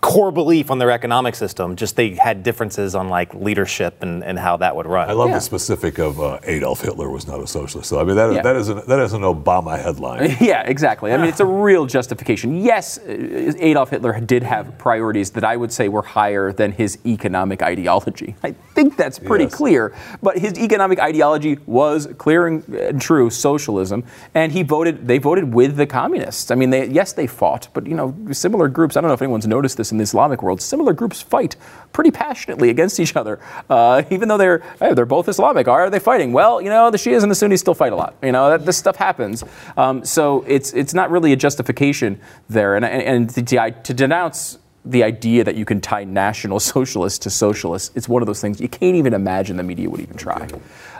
core 0.00 0.32
belief 0.32 0.70
on 0.70 0.78
their 0.78 0.90
economic 0.90 1.34
system. 1.34 1.76
Just 1.76 1.96
they 1.96 2.10
had 2.14 2.42
differences 2.42 2.94
on 2.94 3.08
like 3.08 3.34
leadership 3.34 4.02
and, 4.02 4.24
and 4.24 4.38
how 4.38 4.56
that 4.58 4.74
would 4.74 4.86
run. 4.86 5.08
I 5.08 5.12
love 5.12 5.28
yeah. 5.28 5.36
the 5.36 5.40
specific 5.40 5.98
of 5.98 6.20
uh, 6.20 6.38
Adolf 6.44 6.80
Hitler 6.80 7.10
was 7.10 7.26
not 7.26 7.40
a 7.40 7.46
socialist. 7.46 7.88
So 7.88 8.00
I 8.00 8.04
mean 8.04 8.16
that 8.16 8.32
yeah. 8.32 8.42
that 8.42 8.56
is 8.56 8.68
an, 8.68 8.82
that 8.88 9.00
is 9.00 9.12
an 9.12 9.22
Obama 9.22 9.80
headline. 9.80 10.36
yeah, 10.40 10.62
exactly. 10.62 11.12
I 11.12 11.16
mean 11.16 11.26
it's 11.26 11.40
a 11.40 11.44
real 11.68 11.86
justification. 11.86 12.60
Yes, 12.60 12.98
uh, 12.98 13.52
Adolf 13.58 13.90
Hitler 13.90 14.18
did 14.20 14.42
have 14.42 14.76
priorities 14.78 15.30
that 15.32 15.44
I 15.44 15.56
would 15.56 15.72
say 15.72 15.88
were 15.88 16.02
higher 16.02 16.52
than 16.52 16.72
his 16.72 16.98
economic 17.06 17.62
ideology 17.62 17.83
ideology. 17.84 18.34
I 18.42 18.52
think 18.74 18.96
that's 18.96 19.18
pretty 19.18 19.44
yes. 19.44 19.54
clear. 19.54 19.94
But 20.22 20.38
his 20.38 20.58
economic 20.58 20.98
ideology 20.98 21.58
was 21.66 22.08
clear 22.18 22.46
and, 22.46 23.00
true 23.00 23.30
socialism, 23.30 24.04
and 24.34 24.52
he 24.52 24.62
voted. 24.62 25.06
They 25.06 25.18
voted 25.18 25.52
with 25.52 25.76
the 25.76 25.86
communists. 25.86 26.50
I 26.50 26.54
mean, 26.54 26.70
they, 26.70 26.88
yes, 26.88 27.12
they 27.12 27.26
fought, 27.26 27.68
but 27.74 27.86
you 27.86 27.94
know, 27.94 28.14
similar 28.32 28.68
groups. 28.68 28.96
I 28.96 29.00
don't 29.00 29.08
know 29.08 29.14
if 29.14 29.22
anyone's 29.22 29.46
noticed 29.46 29.76
this 29.76 29.92
in 29.92 29.98
the 29.98 30.04
Islamic 30.04 30.42
world. 30.42 30.60
Similar 30.62 30.92
groups 30.92 31.20
fight 31.20 31.56
pretty 31.92 32.10
passionately 32.10 32.70
against 32.70 32.98
each 32.98 33.16
other, 33.16 33.38
uh, 33.68 34.02
even 34.10 34.28
though 34.28 34.38
they're 34.38 34.62
hey, 34.80 34.94
they're 34.94 35.06
both 35.06 35.28
Islamic. 35.28 35.68
Are 35.68 35.90
they 35.90 35.98
fighting? 35.98 36.32
Well, 36.32 36.60
you 36.60 36.70
know, 36.70 36.90
the 36.90 36.98
Shias 36.98 37.22
and 37.22 37.30
the 37.30 37.34
Sunnis 37.34 37.60
still 37.60 37.74
fight 37.74 37.92
a 37.92 37.96
lot. 37.96 38.14
You 38.22 38.32
know, 38.32 38.50
that, 38.50 38.64
this 38.64 38.76
stuff 38.76 38.96
happens. 38.96 39.44
Um, 39.76 40.04
so 40.04 40.44
it's 40.48 40.72
it's 40.72 40.94
not 40.94 41.10
really 41.10 41.32
a 41.32 41.36
justification 41.36 42.20
there, 42.48 42.76
and 42.76 42.84
and, 42.84 43.02
and 43.02 43.48
to, 43.48 43.70
to 43.70 43.94
denounce 43.94 44.58
the 44.84 45.02
idea 45.02 45.44
that 45.44 45.54
you 45.56 45.64
can 45.64 45.80
tie 45.80 46.04
National 46.04 46.60
Socialists 46.74 47.18
to 47.20 47.30
socialists, 47.30 47.90
it's 47.94 48.08
one 48.08 48.22
of 48.22 48.26
those 48.26 48.40
things 48.40 48.60
you 48.60 48.68
can't 48.68 48.96
even 48.96 49.14
imagine 49.14 49.56
the 49.56 49.62
media 49.62 49.88
would 49.88 50.00
even 50.00 50.16
try. 50.16 50.48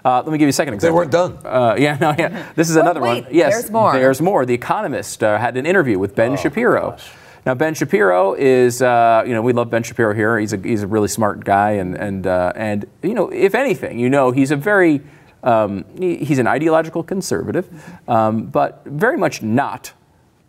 Uh, 0.05 0.23
let 0.23 0.33
me 0.33 0.39
give 0.39 0.47
you 0.47 0.51
a 0.51 0.53
second 0.53 0.75
example. 0.75 0.95
They 0.95 0.99
weren't 0.99 1.11
done. 1.11 1.39
Uh, 1.45 1.77
yeah, 1.79 1.97
no, 2.01 2.15
yeah. 2.19 2.53
This 2.55 2.71
is 2.71 2.77
another 2.77 3.01
wait, 3.01 3.25
one. 3.25 3.35
Yes, 3.35 3.55
there's 3.55 3.71
more. 3.71 3.93
There's 3.93 4.21
more. 4.21 4.47
The 4.47 4.55
Economist 4.55 5.23
uh, 5.23 5.39
had 5.39 5.57
an 5.57 5.67
interview 5.67 5.99
with 5.99 6.15
Ben 6.15 6.33
oh, 6.33 6.37
Shapiro. 6.37 6.91
Gosh. 6.91 7.11
Now 7.47 7.55
Ben 7.55 7.75
Shapiro 7.75 8.33
is, 8.35 8.81
uh, 8.81 9.23
you 9.27 9.35
know, 9.35 9.43
we 9.43 9.53
love 9.53 9.69
Ben 9.69 9.83
Shapiro 9.83 10.15
here. 10.15 10.39
He's 10.39 10.55
a 10.55 10.57
he's 10.57 10.83
a 10.83 10.87
really 10.87 11.09
smart 11.09 11.45
guy, 11.45 11.73
and 11.73 11.95
and 11.95 12.27
uh, 12.27 12.53
and 12.57 12.87
you 13.03 13.13
know, 13.13 13.29
if 13.29 13.55
anything, 13.55 13.99
you 13.99 14.09
know, 14.09 14.31
he's 14.31 14.51
a 14.51 14.57
very 14.57 15.03
um, 15.43 15.85
he, 15.99 16.17
he's 16.25 16.39
an 16.39 16.47
ideological 16.47 17.03
conservative, 17.03 17.69
um, 18.09 18.47
but 18.47 18.83
very 18.87 19.19
much 19.19 19.43
not 19.43 19.93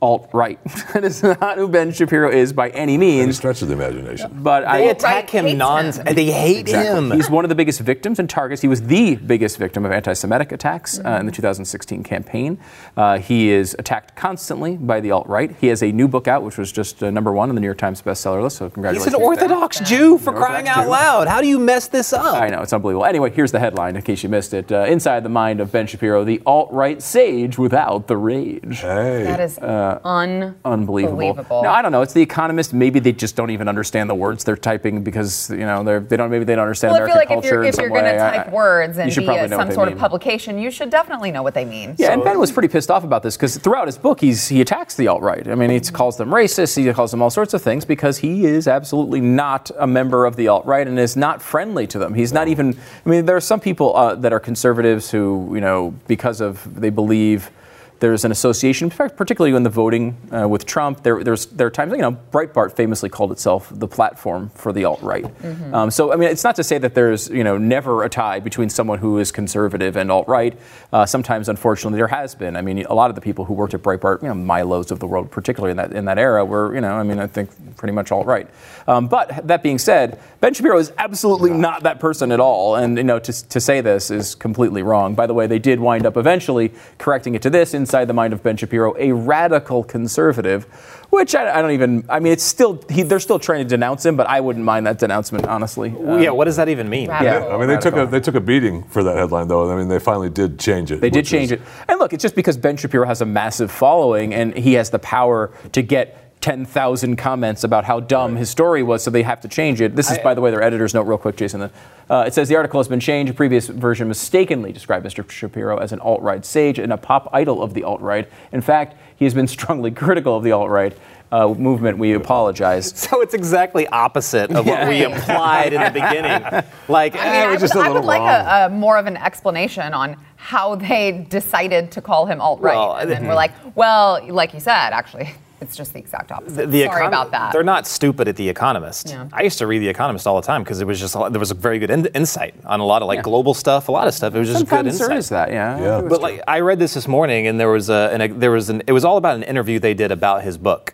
alt 0.06 0.30
right. 0.34 0.64
that 0.94 1.04
is 1.04 1.24
not 1.24 1.58
who 1.58 1.68
Ben 1.68 1.92
Shapiro 1.92 2.30
is 2.30 2.54
by 2.54 2.70
any 2.70 2.98
means. 2.98 3.24
Any 3.24 3.34
stretch 3.34 3.62
of 3.64 3.70
the 3.70 3.74
imagination. 3.74 4.40
But 4.42 4.62
they 4.62 4.68
I 4.68 4.78
attack 4.92 5.30
him 5.30 5.58
non. 5.58 5.92
They 5.92 6.26
hate 6.26 6.60
exactly. 6.60 7.10
him. 7.10 7.12
He's 7.12 7.30
one 7.30 7.44
of 7.44 7.50
the 7.50 7.56
biggest 7.56 7.80
victims 7.80 8.20
and 8.20 8.30
targets. 8.30 8.62
He 8.62 8.68
was 8.68 8.84
the 8.84 9.16
biggest 9.16 9.58
victim 9.58 9.84
of 9.84 9.92
anti-Semitic 9.92 10.52
attacks 10.52 11.00
mm-hmm. 11.00 11.08
uh, 11.08 11.20
in 11.20 11.26
the 11.26 11.32
2016 11.32 12.04
campaign. 12.04 12.60
Uh, 12.96 13.18
he 13.18 13.50
is 13.50 13.76
attacked 13.80 14.16
constantly 14.16 14.78
by 14.78 15.00
the 15.00 15.10
alt 15.10 15.28
right. 15.28 15.56
He 15.60 15.68
has 15.68 15.82
a 15.82 15.92
new 15.92 16.08
book 16.08 16.28
out, 16.28 16.44
which 16.44 16.58
was 16.58 16.72
just 16.72 17.02
uh, 17.02 17.10
number 17.10 17.32
one 17.32 17.50
on 17.50 17.56
the 17.56 17.62
New 17.62 17.68
York 17.68 17.80
Times 17.80 18.02
bestseller 18.02 18.44
list. 18.44 18.58
So 18.58 18.70
congratulations. 18.70 19.16
He's 19.16 19.20
an 19.20 19.26
Orthodox 19.26 19.80
Jew 19.80 20.20
for 20.20 20.34
crying 20.34 20.68
out 20.68 20.84
Jew. 20.84 20.90
loud. 20.90 21.28
How 21.28 21.42
do 21.42 21.48
you 21.48 21.58
mess 21.58 21.88
this 21.88 22.14
up? 22.14 22.36
I 22.36 22.50
know 22.50 22.62
it's 22.62 22.74
unbelievable. 22.74 23.06
Anyway, 23.06 23.32
here's 23.32 23.52
the 23.52 23.60
headline 23.60 23.96
in 23.96 24.04
case 24.04 24.22
you 24.22 24.30
missed 24.30 24.54
it. 24.54 24.72
Uh, 24.72 24.84
inside 24.84 25.24
the 25.24 25.30
mind 25.30 25.60
of 25.62 25.72
Ben 25.72 25.88
Shapiro, 25.88 26.24
the 26.24 26.42
alt 26.46 26.72
right 26.72 27.02
sage 27.02 27.58
without 27.58 28.08
the 28.08 28.18
rage. 28.18 28.80
Hey. 28.82 29.24
That 29.24 29.40
is 29.40 29.58
uh, 30.04 30.08
un 30.08 30.56
unbelievable. 30.66 31.18
Believable. 31.18 31.64
Now 31.64 31.74
I 31.74 31.82
don't 31.82 31.92
know. 31.92 32.02
It's 32.02 32.14
the 32.14 32.22
Economist. 32.22 32.74
Maybe 32.74 33.00
they 33.00 33.12
just 33.12 33.36
don't 33.36 33.50
even 33.50 33.68
understand 33.68 34.10
the 34.10 34.16
words 34.16 34.44
they're 34.44 34.58
typing 34.58 35.04
because 35.04 35.50
you 35.50 35.58
know 35.58 35.84
they're, 35.84 36.00
they 36.00 36.18
don't. 36.18 36.30
Maybe 36.30 36.46
they 36.46 36.56
don't 36.56 36.64
understand 36.64 36.94
well, 36.94 37.04
American 37.04 37.22
I 37.22 37.42
feel 37.42 37.42
culture. 37.42 37.62
like 37.62 37.70
if 37.70 37.76
you're, 37.76 37.86
if 37.86 37.92
you're 37.92 38.02
going 38.02 38.14
to 38.14 38.18
type 38.18 38.52
words 38.52 38.98
and 38.98 39.10
be 39.10 39.26
some 39.50 39.72
sort 39.72 39.88
mean. 39.88 39.94
of 39.94 40.00
publication, 40.00 40.58
you 40.58 40.72
should 40.72 40.90
definitely 40.90 41.32
know 41.32 41.44
what 41.44 41.54
they 41.54 41.66
mean. 41.66 41.96
Yeah, 41.98 42.08
so. 42.08 42.14
and 42.14 42.24
Ben 42.24 42.40
was 42.40 42.52
pretty 42.52 42.68
pissed 42.68 42.92
off 42.92 43.04
about 43.04 43.24
this 43.24 43.38
because 43.38 43.58
throughout 43.58 43.88
his 43.88 43.98
book, 43.98 44.20
he's 44.20 44.48
he 44.48 44.62
attacks 44.62 44.96
the 44.96 45.08
alt 45.08 45.22
right. 45.22 45.48
I 45.48 45.56
mean, 45.56 45.70
he 45.70 45.80
calls 45.80 46.18
them 46.18 46.30
racist. 46.30 46.76
He 46.76 46.92
calls 46.94 47.12
them 47.12 47.22
all 47.22 47.30
sorts 47.30 47.54
of 47.54 47.62
things 47.62 47.86
because 47.86 48.18
he 48.18 48.46
is 48.46 48.68
absolutely 48.68 49.22
not 49.22 49.72
a 49.78 49.88
member 49.88 50.26
of 50.26 50.36
the 50.36 50.48
alt 50.48 50.66
right 50.66 50.88
and 50.88 51.00
is 51.00 51.16
not 51.16 51.42
friendly 51.42 51.88
to 51.88 52.00
them. 52.00 52.14
He's 52.14 52.34
not 52.34 52.48
even. 52.48 52.78
I 53.06 53.10
mean, 53.10 53.26
there 53.26 53.36
are 53.36 53.42
some 53.42 53.60
people 53.60 53.96
uh, 53.96 54.16
that 54.16 54.34
are 54.34 54.40
conservatives 54.40 55.12
who 55.12 55.52
you 55.54 55.62
know 55.62 55.94
because 56.08 56.42
of 56.42 56.80
they 56.80 56.90
believe 56.90 57.52
there's 58.00 58.26
an 58.26 58.32
association, 58.32 58.90
particularly 58.90 59.56
in 59.56 59.64
the 59.64 59.70
voting 59.70 60.18
uh, 60.32 60.48
with 60.48 60.66
Trump. 60.66 61.04
There, 61.04 61.24
there's 61.24 61.46
there 61.48 61.68
are 61.68 61.72
times, 61.72 61.92
you 61.94 62.00
know, 62.00 62.18
Breitbart 62.32 62.74
famously 62.74 63.10
called 63.10 63.32
itself 63.32 63.72
the 63.74 63.88
platform 63.88 64.50
for 64.50 64.74
the 64.74 64.86
alt 64.86 65.02
right. 65.02 65.24
Mm-hmm. 65.24 65.74
Um, 65.74 65.92
so, 65.92 66.12
I 66.12 66.16
mean, 66.16 66.30
it's 66.30 66.44
not 66.44 66.56
to 66.58 66.64
say 66.64 66.78
that 66.78 66.94
there's, 66.94 67.30
you 67.30 67.44
know, 67.44 67.58
never 67.58 68.04
a 68.04 68.10
tie 68.10 68.40
between 68.40 68.70
someone 68.70 69.00
who 69.00 69.20
is 69.20 69.32
conservative 69.32 69.96
and 69.96 70.12
alt 70.12 70.28
right. 70.28 70.58
Uh, 70.92 71.06
sometimes, 71.06 71.48
unfortunately, 71.50 71.98
there 71.98 72.08
has 72.08 72.36
been. 72.36 72.56
I 72.56 72.62
mean, 72.62 72.86
a 72.86 72.94
lot 72.94 73.10
of 73.10 73.16
the 73.16 73.22
people 73.22 73.46
who 73.46 73.54
worked 73.54 73.74
at 73.74 73.82
Breitbart, 73.82 74.22
you 74.22 74.28
know, 74.28 74.34
Milos 74.34 74.92
of 74.92 75.00
the 75.00 75.08
world, 75.08 75.32
particularly 75.32 75.72
in 75.72 75.78
that 75.78 75.94
in 75.94 76.06
that 76.06 76.18
era, 76.18 76.44
were, 76.44 76.76
you 76.76 76.82
know, 76.82 76.94
I 76.94 77.04
mean, 77.04 77.20
I 77.20 77.28
think 77.28 77.50
pretty 77.78 77.94
much 77.94 78.12
alt 78.12 78.26
right. 78.26 78.50
Um, 78.88 79.08
but 79.08 79.48
that 79.48 79.64
being 79.64 79.78
said, 79.78 80.20
Ben 80.42 80.54
Shapiro 80.54 80.78
is 80.78 80.92
absolutely 80.98 81.52
not 81.52 81.84
that 81.84 82.00
person 82.00 82.32
at 82.32 82.40
all, 82.40 82.76
and 82.76 82.98
you 82.98 83.04
know, 83.04 83.20
to 83.20 83.50
to 83.50 83.60
say 83.60 83.82
this 83.82 84.12
is 84.12 84.36
completely 84.36 84.84
wrong. 84.84 85.16
By 85.16 85.28
the 85.28 85.34
way, 85.34 85.48
they 85.48 85.60
did 85.60 85.80
wind 85.80 86.06
up 86.06 86.18
eventually 86.18 86.72
correcting 86.98 87.36
it 87.36 87.42
to 87.44 87.50
this 87.50 87.74
inside 87.86 88.06
the 88.06 88.14
mind 88.14 88.34
of 88.34 88.42
Ben 88.42 88.58
Shapiro, 88.58 88.96
a 88.98 89.12
radical 89.12 89.84
conservative, 89.84 90.64
which 91.12 91.36
I, 91.36 91.60
I 91.60 91.62
don't 91.62 91.70
even, 91.70 92.04
I 92.10 92.20
mean, 92.20 92.34
it's 92.34 92.44
still, 92.44 92.84
he, 92.90 93.04
they're 93.04 93.20
still 93.20 93.38
trying 93.38 93.60
to 93.60 93.70
denounce 93.70 94.04
him, 94.04 94.18
but 94.18 94.28
I 94.28 94.42
wouldn't 94.42 94.66
mind 94.66 94.88
that 94.88 94.98
denouncement, 94.98 95.46
honestly. 95.46 95.92
Um, 95.92 96.20
yeah, 96.20 96.32
what 96.32 96.46
does 96.46 96.56
that 96.56 96.68
even 96.68 96.90
mean? 96.90 97.10
Radical. 97.10 97.48
Yeah, 97.48 97.56
I 97.56 97.60
mean, 97.60 97.68
they 97.68 97.78
took, 97.78 97.96
a, 97.96 98.08
they 98.08 98.20
took 98.20 98.34
a 98.34 98.42
beating 98.42 98.82
for 98.86 99.04
that 99.04 99.16
headline, 99.16 99.48
though. 99.48 99.72
I 99.72 99.76
mean, 99.78 99.88
they 99.88 100.00
finally 100.00 100.32
did 100.32 100.58
change 100.58 100.92
it. 100.92 101.00
They 101.00 101.12
did 101.12 101.28
change 101.28 101.52
is, 101.52 101.60
it. 101.60 101.62
And 101.88 102.00
look, 102.00 102.12
it's 102.12 102.24
just 102.24 102.36
because 102.36 102.58
Ben 102.58 102.76
Shapiro 102.76 103.06
has 103.06 103.22
a 103.22 103.26
massive 103.26 103.72
following 103.72 104.34
and 104.34 104.58
he 104.58 104.74
has 104.74 104.90
the 104.90 105.00
power 105.00 105.52
to 105.74 105.84
get 105.84 106.25
10,000 106.46 107.16
comments 107.16 107.64
about 107.64 107.86
how 107.86 108.00
dumb 108.00 108.36
his 108.36 108.52
story 108.52 108.84
was, 108.84 109.02
so 109.02 109.10
they 109.10 109.24
have 109.24 109.42
to 109.42 109.48
change 109.48 109.82
it. 109.82 109.96
This 109.96 110.12
is, 110.12 110.20
by 110.20 110.36
the 110.36 110.42
way, 110.42 110.52
their 110.52 110.62
editor's 110.62 110.94
note, 110.94 111.08
real 111.08 111.18
quick, 111.18 111.38
Jason. 111.38 111.72
Uh, 112.08 112.24
it 112.28 112.36
says 112.36 112.48
the 112.48 112.56
article 112.56 112.80
has 112.80 112.88
been 112.88 113.00
changed. 113.00 113.32
A 113.32 113.34
previous 113.34 113.66
version 113.66 114.08
mistakenly 114.08 114.72
described 114.72 115.04
Mr. 115.04 115.28
Shapiro 115.28 115.80
as 115.80 115.92
an 115.92 116.00
alt 116.02 116.22
right 116.22 116.46
sage 116.46 116.78
and 116.78 116.94
a 116.94 116.98
pop 116.98 117.32
idol 117.34 117.64
of 117.64 117.74
the 117.74 117.84
alt 117.84 118.00
right. 118.00 118.30
In 118.52 118.62
fact, 118.62 118.96
he 119.16 119.26
has 119.26 119.34
been 119.34 119.48
strongly 119.58 119.90
critical 119.90 120.38
of 120.38 120.44
the 120.44 120.52
alt 120.52 120.70
right. 120.70 120.96
Uh, 121.32 121.48
movement, 121.56 121.98
we 121.98 122.14
apologize. 122.14 122.94
So 122.96 123.22
it's 123.22 123.34
exactly 123.34 123.88
opposite 123.88 124.52
of 124.52 124.68
what 124.68 124.88
we 124.88 125.04
implied 125.04 125.74
in 125.74 125.82
the 125.82 125.90
beginning. 126.00 126.64
Like, 126.88 127.16
I 127.16 127.18
mean, 127.18 127.26
eh, 127.26 127.42
I 127.42 127.46
we're 127.46 127.52
would, 127.54 127.60
just 127.60 127.74
a 127.74 127.80
I 127.80 127.88
little 127.88 128.04
would 128.04 128.08
like 128.08 128.22
a, 128.22 128.68
a 128.68 128.70
more 128.70 129.00
of 129.00 129.08
an 129.08 129.18
explanation 129.18 129.96
on 129.96 130.16
how 130.36 130.76
they 130.76 131.26
decided 131.28 131.92
to 131.94 132.02
call 132.02 132.28
him 132.28 132.40
alt 132.40 132.62
right, 132.62 132.76
Well, 132.76 132.98
and 132.98 133.10
then 133.10 133.26
we're 133.26 133.34
like, 133.34 133.52
well, 133.76 134.24
like 134.28 134.54
you 134.54 134.60
said, 134.60 134.92
actually, 134.92 135.32
it's 135.62 135.76
just 135.76 135.94
the 135.94 136.00
exact 136.00 136.32
opposite. 136.32 136.70
the 136.72 136.84
Sorry 136.86 137.04
Econ- 137.04 137.08
about 137.08 137.32
that. 137.32 137.54
They're 137.54 137.64
not 137.64 137.88
stupid 137.88 138.28
at 138.28 138.36
The 138.36 138.48
Economist. 138.50 139.10
Yeah. 139.10 139.28
I 139.32 139.44
used 139.44 139.58
to 139.60 139.68
read 139.68 139.80
The 139.80 139.88
Economist 139.90 140.28
all 140.28 140.36
the 140.40 140.46
time 140.46 140.64
because 140.64 140.82
it 140.82 140.88
was 140.88 141.00
just 141.00 141.16
lot- 141.16 141.32
there 141.32 141.40
was 141.40 141.52
a 141.52 141.56
very 141.56 141.80
good 141.80 141.90
in- 141.92 142.08
insight 142.08 142.56
on 142.66 142.80
a 142.80 142.86
lot 142.86 143.02
of 143.02 143.08
like 143.08 143.24
global 143.24 143.54
stuff, 143.54 143.88
a 143.88 143.92
lot 143.92 144.08
of 144.08 144.14
stuff. 144.14 144.36
It 144.36 144.40
was 144.40 144.50
just 144.50 144.62
good 144.66 144.70
Sometimes 144.70 144.94
insight. 144.96 145.08
there 145.10 145.18
is 145.18 145.30
that, 145.30 145.52
yeah. 145.52 145.80
Yeah. 145.80 146.02
But 146.02 146.10
true. 146.10 146.18
like 146.18 146.42
I 146.48 146.60
read 146.60 146.80
this 146.80 146.94
this 146.94 147.08
morning, 147.08 147.48
and 147.48 147.60
there 147.60 147.70
was 147.70 147.90
a, 147.90 148.10
and 148.12 148.22
a 148.22 148.28
there 148.28 148.52
was 148.52 148.70
an 148.70 148.84
it 148.88 148.92
was 148.92 149.06
all 149.06 149.18
about 149.18 149.36
an 149.36 149.44
interview 149.44 149.80
they 149.80 149.94
did 149.94 150.12
about 150.12 150.44
his 150.44 150.58
book, 150.58 150.94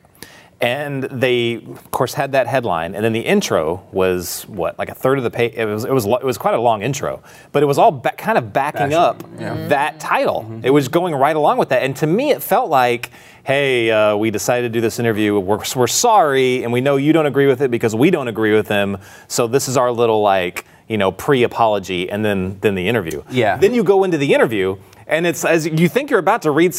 and 0.62 1.04
they 1.06 1.56
of 1.56 1.90
course 1.90 2.14
had 2.14 2.34
that 2.34 2.46
headline, 2.46 2.94
and 2.94 3.04
then 3.04 3.14
the 3.14 3.22
intro 3.22 3.84
was 3.92 4.44
what 4.44 4.78
like 4.78 4.90
a 4.90 4.94
third 4.96 5.18
of 5.18 5.24
the 5.24 5.32
page. 5.32 5.54
It 5.56 5.66
was 5.66 5.86
it 5.86 5.92
was 5.92 6.06
it 6.06 6.24
was 6.24 6.38
quite 6.38 6.54
a 6.54 6.62
long 6.62 6.84
intro, 6.84 7.24
but 7.52 7.64
it 7.64 7.66
was 7.66 7.80
all 7.80 7.92
ba- 7.92 8.14
kind 8.16 8.38
of 8.38 8.54
backing 8.54 8.90
Bashing, 8.90 8.94
up 8.96 9.24
yeah. 9.40 9.68
that 9.70 10.00
title. 10.00 10.60
It 10.64 10.70
was 10.70 10.88
going 10.88 11.16
right 11.16 11.36
along 11.36 11.58
with 11.58 11.70
that, 11.70 11.82
and 11.82 11.96
to 11.98 12.06
me 12.08 12.30
it 12.32 12.44
felt 12.44 12.70
like. 12.70 13.10
Hey, 13.44 13.90
uh, 13.90 14.16
we 14.18 14.30
decided 14.30 14.72
to 14.72 14.74
do 14.74 14.82
this 14.82 15.00
interview. 15.00 15.40
We're, 15.40 15.64
we're 15.76 15.88
sorry, 15.88 16.64
and 16.64 16.72
we 16.72 16.80
know 16.80 16.98
you 16.98 17.12
don't 17.12 17.26
agree 17.26 17.48
with 17.48 17.62
it 17.62 17.72
because 17.72 17.96
we 17.96 18.12
don't 18.12 18.28
agree 18.28 18.54
with 18.54 18.68
them. 18.68 19.00
So 19.28 19.48
this 19.48 19.68
is 19.68 19.78
our 19.78 19.92
little 19.92 20.22
like, 20.22 20.66
you 20.88 20.98
know, 20.98 21.12
pre-apology, 21.12 22.10
and 22.10 22.24
then 22.24 22.60
then 22.62 22.76
the 22.76 22.88
interview. 22.88 23.24
Yeah. 23.32 23.58
Then 23.58 23.74
you 23.74 23.84
go 23.84 24.04
into 24.04 24.18
the 24.20 24.34
interview, 24.36 24.78
and 25.12 25.28
it's 25.28 25.44
as 25.44 25.68
you 25.68 25.90
think 25.90 26.10
you're 26.10 26.20
about 26.20 26.42
to 26.44 26.52
read, 26.52 26.74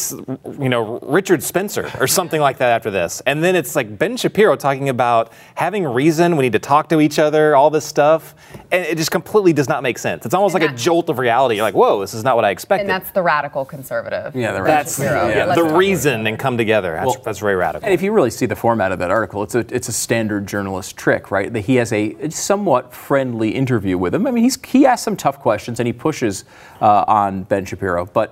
you 0.59 0.67
know, 0.67 0.99
Richard 1.03 1.43
Spencer 1.43 1.89
or 1.99 2.07
something 2.07 2.41
like 2.41 2.57
that 2.57 2.69
after 2.71 2.89
this, 2.89 3.21
and 3.27 3.43
then 3.43 3.55
it's 3.55 3.75
like 3.75 3.97
Ben 3.97 4.17
Shapiro 4.17 4.55
talking 4.55 4.89
about 4.89 5.31
having 5.55 5.85
reason. 5.85 6.35
We 6.35 6.43
need 6.43 6.53
to 6.53 6.59
talk 6.59 6.89
to 6.89 6.99
each 6.99 7.19
other, 7.19 7.55
all 7.55 7.69
this 7.69 7.85
stuff, 7.85 8.35
and 8.71 8.83
it 8.85 8.97
just 8.97 9.11
completely 9.11 9.53
does 9.53 9.69
not 9.69 9.83
make 9.83 9.99
sense. 9.99 10.25
It's 10.25 10.33
almost 10.33 10.55
And 10.55 10.63
like 10.63 10.73
a 10.73 10.75
jolt 10.75 11.09
of 11.09 11.19
reality. 11.19 11.55
You're 11.55 11.63
like, 11.63 11.75
whoa, 11.75 12.01
this 12.01 12.15
is 12.15 12.23
not 12.23 12.35
what 12.35 12.43
I 12.43 12.49
expected. 12.49 12.81
and 12.81 12.89
that's 12.89 13.11
the 13.11 13.21
radical 13.21 13.65
conservative. 13.65 14.35
Yeah, 14.35 14.53
the 14.53 14.63
That's 14.63 14.97
Shapiro. 14.97 15.29
yeah, 15.29 15.53
the 15.53 15.63
reason 15.63 16.25
and 16.25 16.39
come 16.39 16.57
together. 16.57 16.93
That's, 16.93 17.05
Well, 17.05 17.21
that's 17.23 17.39
very 17.39 17.55
radical. 17.55 17.85
And 17.85 17.93
if 17.93 18.01
you 18.01 18.11
really 18.11 18.31
see 18.31 18.47
the 18.47 18.55
format 18.55 18.91
of 18.91 18.97
that 18.99 19.11
article, 19.11 19.43
it's 19.43 19.53
a 19.53 19.59
it's 19.69 19.89
a 19.89 19.93
standard 19.93 20.47
journalist 20.47 20.97
trick, 20.97 21.29
right? 21.29 21.53
That 21.53 21.61
he 21.61 21.75
has 21.75 21.93
a 21.93 22.29
somewhat 22.31 22.93
friendly 22.93 23.49
interview 23.51 23.97
with 23.97 24.15
him. 24.15 24.25
I 24.25 24.31
mean, 24.31 24.43
he's 24.43 24.57
he 24.65 24.87
asks 24.87 25.03
some 25.05 25.15
tough 25.15 25.39
questions 25.39 25.79
and 25.79 25.85
he 25.85 25.93
pushes 25.93 26.45
uh, 26.81 27.05
on 27.07 27.43
Ben 27.43 27.65
Shapiro, 27.65 28.05
but 28.07 28.22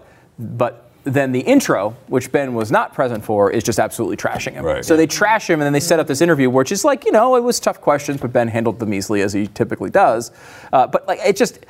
but 0.42 0.88
then 1.04 1.32
the 1.32 1.40
intro, 1.40 1.96
which 2.08 2.32
Ben 2.32 2.54
was 2.54 2.72
not 2.72 2.94
present 2.94 3.26
for, 3.26 3.50
is 3.50 3.64
just 3.64 3.80
absolutely 3.80 4.18
trashing 4.18 4.54
him. 4.54 4.64
Right. 4.64 4.86
So 4.86 4.96
they 4.96 5.08
trash 5.08 5.50
him, 5.50 5.60
and 5.60 5.64
then 5.64 5.74
they 5.74 5.80
set 5.80 6.00
up 6.00 6.06
this 6.08 6.22
interview, 6.22 6.50
which 6.50 6.72
is 6.72 6.86
like, 6.86 7.06
you 7.06 7.12
know, 7.12 7.36
it 7.36 7.44
was 7.44 7.60
tough 7.60 7.82
questions, 7.82 8.22
but 8.22 8.32
Ben 8.32 8.48
handled 8.48 8.80
them 8.80 8.94
easily 8.94 9.22
as 9.22 9.34
he 9.34 9.48
typically 9.48 9.90
does. 9.90 10.32
Uh, 10.72 10.86
but 10.86 11.08
like, 11.08 11.20
it 11.26 11.36
just, 11.36 11.66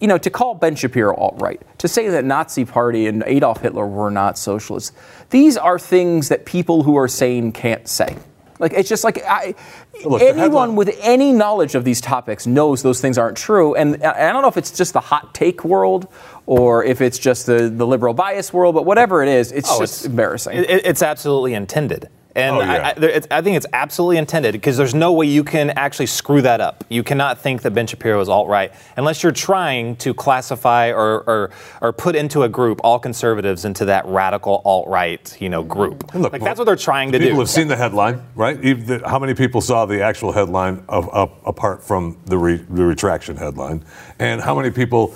you 0.00 0.06
know, 0.06 0.18
to 0.18 0.28
call 0.28 0.54
Ben 0.54 0.76
Shapiro 0.76 1.14
alt 1.16 1.40
right, 1.40 1.62
to 1.78 1.88
say 1.88 2.08
that 2.08 2.24
Nazi 2.24 2.64
Party 2.64 3.06
and 3.06 3.22
Adolf 3.26 3.62
Hitler 3.62 3.86
were 3.86 4.10
not 4.10 4.36
socialists, 4.36 4.92
these 5.30 5.56
are 5.56 5.78
things 5.78 6.28
that 6.28 6.44
people 6.44 6.82
who 6.82 6.96
are 6.96 7.08
sane 7.08 7.52
can't 7.52 7.88
say. 7.88 8.16
Like 8.58 8.72
it's 8.72 8.88
just 8.88 9.04
like 9.04 9.22
I, 9.24 9.54
Look, 10.04 10.22
anyone 10.22 10.76
with 10.76 10.96
any 11.00 11.32
knowledge 11.32 11.74
of 11.74 11.84
these 11.84 12.00
topics 12.00 12.46
knows 12.46 12.82
those 12.82 13.00
things 13.00 13.18
aren't 13.18 13.36
true. 13.36 13.74
And 13.74 14.02
uh, 14.02 14.08
I 14.16 14.28
I 14.28 14.32
don't 14.32 14.42
know 14.42 14.48
if 14.48 14.56
it's 14.56 14.70
just 14.70 14.92
the 14.92 15.00
hot 15.00 15.34
take 15.34 15.64
world 15.64 16.08
or 16.46 16.84
if 16.84 17.00
it's 17.00 17.18
just 17.18 17.46
the, 17.46 17.68
the 17.68 17.86
liberal 17.86 18.14
bias 18.14 18.52
world, 18.52 18.74
but 18.74 18.84
whatever 18.84 19.22
it 19.22 19.28
is, 19.28 19.50
it's 19.52 19.68
Oh, 19.70 19.80
just 19.80 20.04
embarrassing. 20.06 20.58
It, 20.58 20.70
it- 20.70 20.86
it's 20.86 21.02
absolutely 21.02 21.54
intended. 21.54 22.08
And 22.36 22.56
Oh, 22.56 22.60
yeah. 22.60 22.94
I, 22.96 23.00
I, 23.00 23.04
it's, 23.06 23.28
I 23.30 23.40
think 23.42 23.56
it's 23.56 23.66
absolutely 23.72 24.16
intended 24.18 24.52
because 24.52 24.76
there's 24.76 24.94
no 24.94 25.12
way 25.12 25.26
you 25.26 25.44
can 25.44 25.70
actually 25.70 26.06
screw 26.06 26.42
that 26.42 26.60
up. 26.60 26.84
You 26.88 27.02
cannot 27.04 27.38
think 27.38 27.62
that 27.62 27.72
Ben 27.72 27.86
Shapiro 27.86 28.20
is 28.20 28.28
alt 28.28 28.48
right 28.48 28.72
unless 28.96 29.22
you're 29.22 29.32
trying 29.32 29.96
to 29.96 30.12
classify 30.14 30.88
or, 30.90 31.20
or, 31.28 31.50
or 31.80 31.92
put 31.92 32.16
into 32.16 32.42
a 32.42 32.48
group 32.48 32.80
all 32.82 32.98
conservatives 32.98 33.64
into 33.64 33.84
that 33.84 34.04
radical 34.06 34.62
alt 34.64 34.88
right 34.88 35.36
you 35.40 35.48
know 35.48 35.62
group. 35.62 36.12
Look, 36.14 36.32
like 36.32 36.42
that's 36.42 36.58
what 36.58 36.64
they're 36.64 36.76
trying 36.76 37.12
to 37.12 37.18
People 37.18 37.26
do. 37.26 37.30
People 37.30 37.42
have 37.42 37.50
seen 37.50 37.68
the 37.68 37.76
headline, 37.76 38.22
right? 38.34 38.60
The- 38.60 39.02
how 39.06 39.18
many 39.18 39.34
people 39.34 39.60
saw 39.60 39.86
the 39.86 40.02
actual 40.02 40.32
headline 40.32 40.84
of, 40.88 41.08
of 41.10 41.30
apart 41.46 41.82
from 41.82 42.18
the, 42.26 42.36
re, 42.38 42.56
the 42.56 42.84
retraction 42.84 43.36
headline, 43.36 43.84
and 44.18 44.40
how 44.40 44.56
many 44.56 44.70
people 44.70 45.14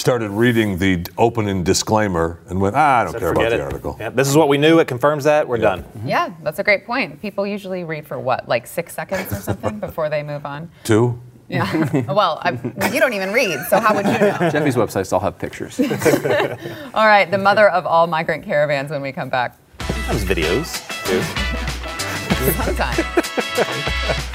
started 0.00 0.30
reading 0.30 0.78
the 0.78 1.06
opening 1.18 1.62
disclaimer 1.62 2.40
and 2.48 2.60
went, 2.60 2.74
ah, 2.74 3.00
I 3.00 3.04
don't 3.04 3.18
care 3.18 3.30
about 3.30 3.44
Forget 3.44 3.50
the 3.50 3.58
it. 3.58 3.60
article. 3.62 3.96
Yeah, 4.00 4.10
this 4.10 4.28
is 4.28 4.36
what 4.36 4.48
we 4.48 4.58
knew. 4.58 4.78
It 4.78 4.88
confirms 4.88 5.24
that. 5.24 5.46
We're 5.46 5.58
done. 5.58 5.84
Yeah, 6.04 6.30
that's 6.42 6.58
a 6.58 6.64
great 6.64 6.86
point. 6.86 7.20
People 7.20 7.46
usually 7.46 7.84
read 7.84 8.06
for 8.06 8.18
what, 8.18 8.48
like 8.48 8.66
six 8.66 8.94
seconds 8.94 9.30
or 9.32 9.36
something 9.36 9.78
before 9.80 10.08
they 10.08 10.22
move 10.22 10.46
on. 10.46 10.70
Two. 10.84 11.20
Yeah. 11.48 12.04
well, 12.12 12.40
I, 12.42 12.52
you 12.92 13.00
don't 13.00 13.12
even 13.12 13.32
read, 13.32 13.58
so 13.68 13.78
how 13.80 13.94
would 13.94 14.06
you 14.06 14.12
know? 14.12 14.38
Jeffy's 14.52 14.76
websites 14.76 15.12
all 15.12 15.20
have 15.20 15.38
pictures. 15.38 15.78
All 16.94 17.06
right, 17.06 17.30
the 17.30 17.38
mother 17.38 17.68
of 17.68 17.86
all 17.86 18.06
migrant 18.06 18.44
caravans 18.44 18.90
when 18.90 19.02
we 19.02 19.12
come 19.12 19.28
back. 19.28 19.58
Sometimes 19.80 20.24
videos. 20.24 20.80
Too. 21.06 21.22
Sometime. 22.62 24.26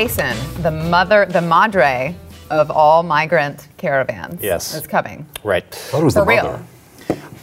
Jason, 0.00 0.34
the 0.62 0.70
mother, 0.70 1.26
the 1.26 1.42
madre 1.42 2.16
of 2.48 2.70
all 2.70 3.02
migrant 3.02 3.68
caravans, 3.76 4.40
Yes. 4.42 4.74
is 4.74 4.86
coming. 4.86 5.26
Right. 5.44 5.70
Thought 5.70 6.00
it 6.00 6.04
was 6.04 6.14
For 6.14 6.20
the 6.20 6.26
real. 6.26 6.42
mother. 6.44 6.62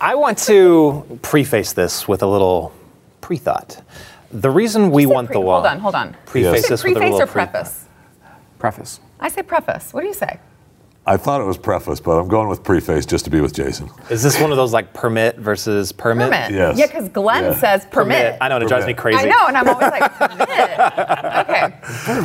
I 0.02 0.16
want 0.16 0.40
to 0.40 1.20
preface 1.22 1.74
this 1.74 2.08
with 2.08 2.24
a 2.24 2.26
little 2.26 2.72
pre-thought. 3.22 3.80
The 4.32 4.50
reason 4.50 4.90
we 4.90 5.06
want 5.06 5.28
pre- 5.28 5.36
the 5.36 5.40
wall. 5.40 5.62
Hold 5.62 5.72
on, 5.72 5.80
hold 5.82 5.94
on. 5.94 6.16
Preface 6.26 6.64
Say 6.64 6.70
this 6.70 6.84
with 6.84 6.94
a 6.94 6.96
preface 6.96 7.12
little 7.12 7.22
or 7.22 7.28
pre- 7.28 7.46
preface? 7.46 7.86
Preface. 8.58 9.00
I 9.20 9.30
say 9.30 9.44
preface. 9.44 9.94
What 9.94 10.02
do 10.02 10.08
you 10.08 10.16
say? 10.16 10.40
I 11.10 11.16
thought 11.16 11.40
it 11.40 11.46
was 11.46 11.58
preface, 11.58 12.02
but 12.02 12.20
I'm 12.20 12.28
going 12.28 12.50
with 12.50 12.64
preface 12.66 13.06
just 13.06 13.24
to 13.26 13.32
be 13.32 13.40
with 13.40 13.54
Jason. 13.54 13.90
Is 14.10 14.22
this 14.22 14.40
one 14.42 14.52
of 14.52 14.58
those 14.58 14.74
like 14.74 14.94
permit 14.94 15.38
versus 15.38 15.94
permit? 15.94 16.30
Permit. 16.30 16.52
Yes. 16.52 16.78
Yeah, 16.78 16.88
because 16.88 17.08
Glenn 17.08 17.46
Yeah. 17.46 17.56
says 17.56 17.86
permit. 17.86 18.38
I 18.42 18.50
know, 18.50 18.56
and 18.56 18.64
it 18.66 18.68
drives 18.68 18.86
me 18.86 18.94
Permit. 18.94 19.20
crazy. 19.20 19.20
I 19.20 19.30
know, 19.30 19.48
and 19.48 19.56
I'm 19.58 19.70
always 19.70 19.90
like, 19.90 20.12
permit. 20.16 20.50
okay. 20.50 21.74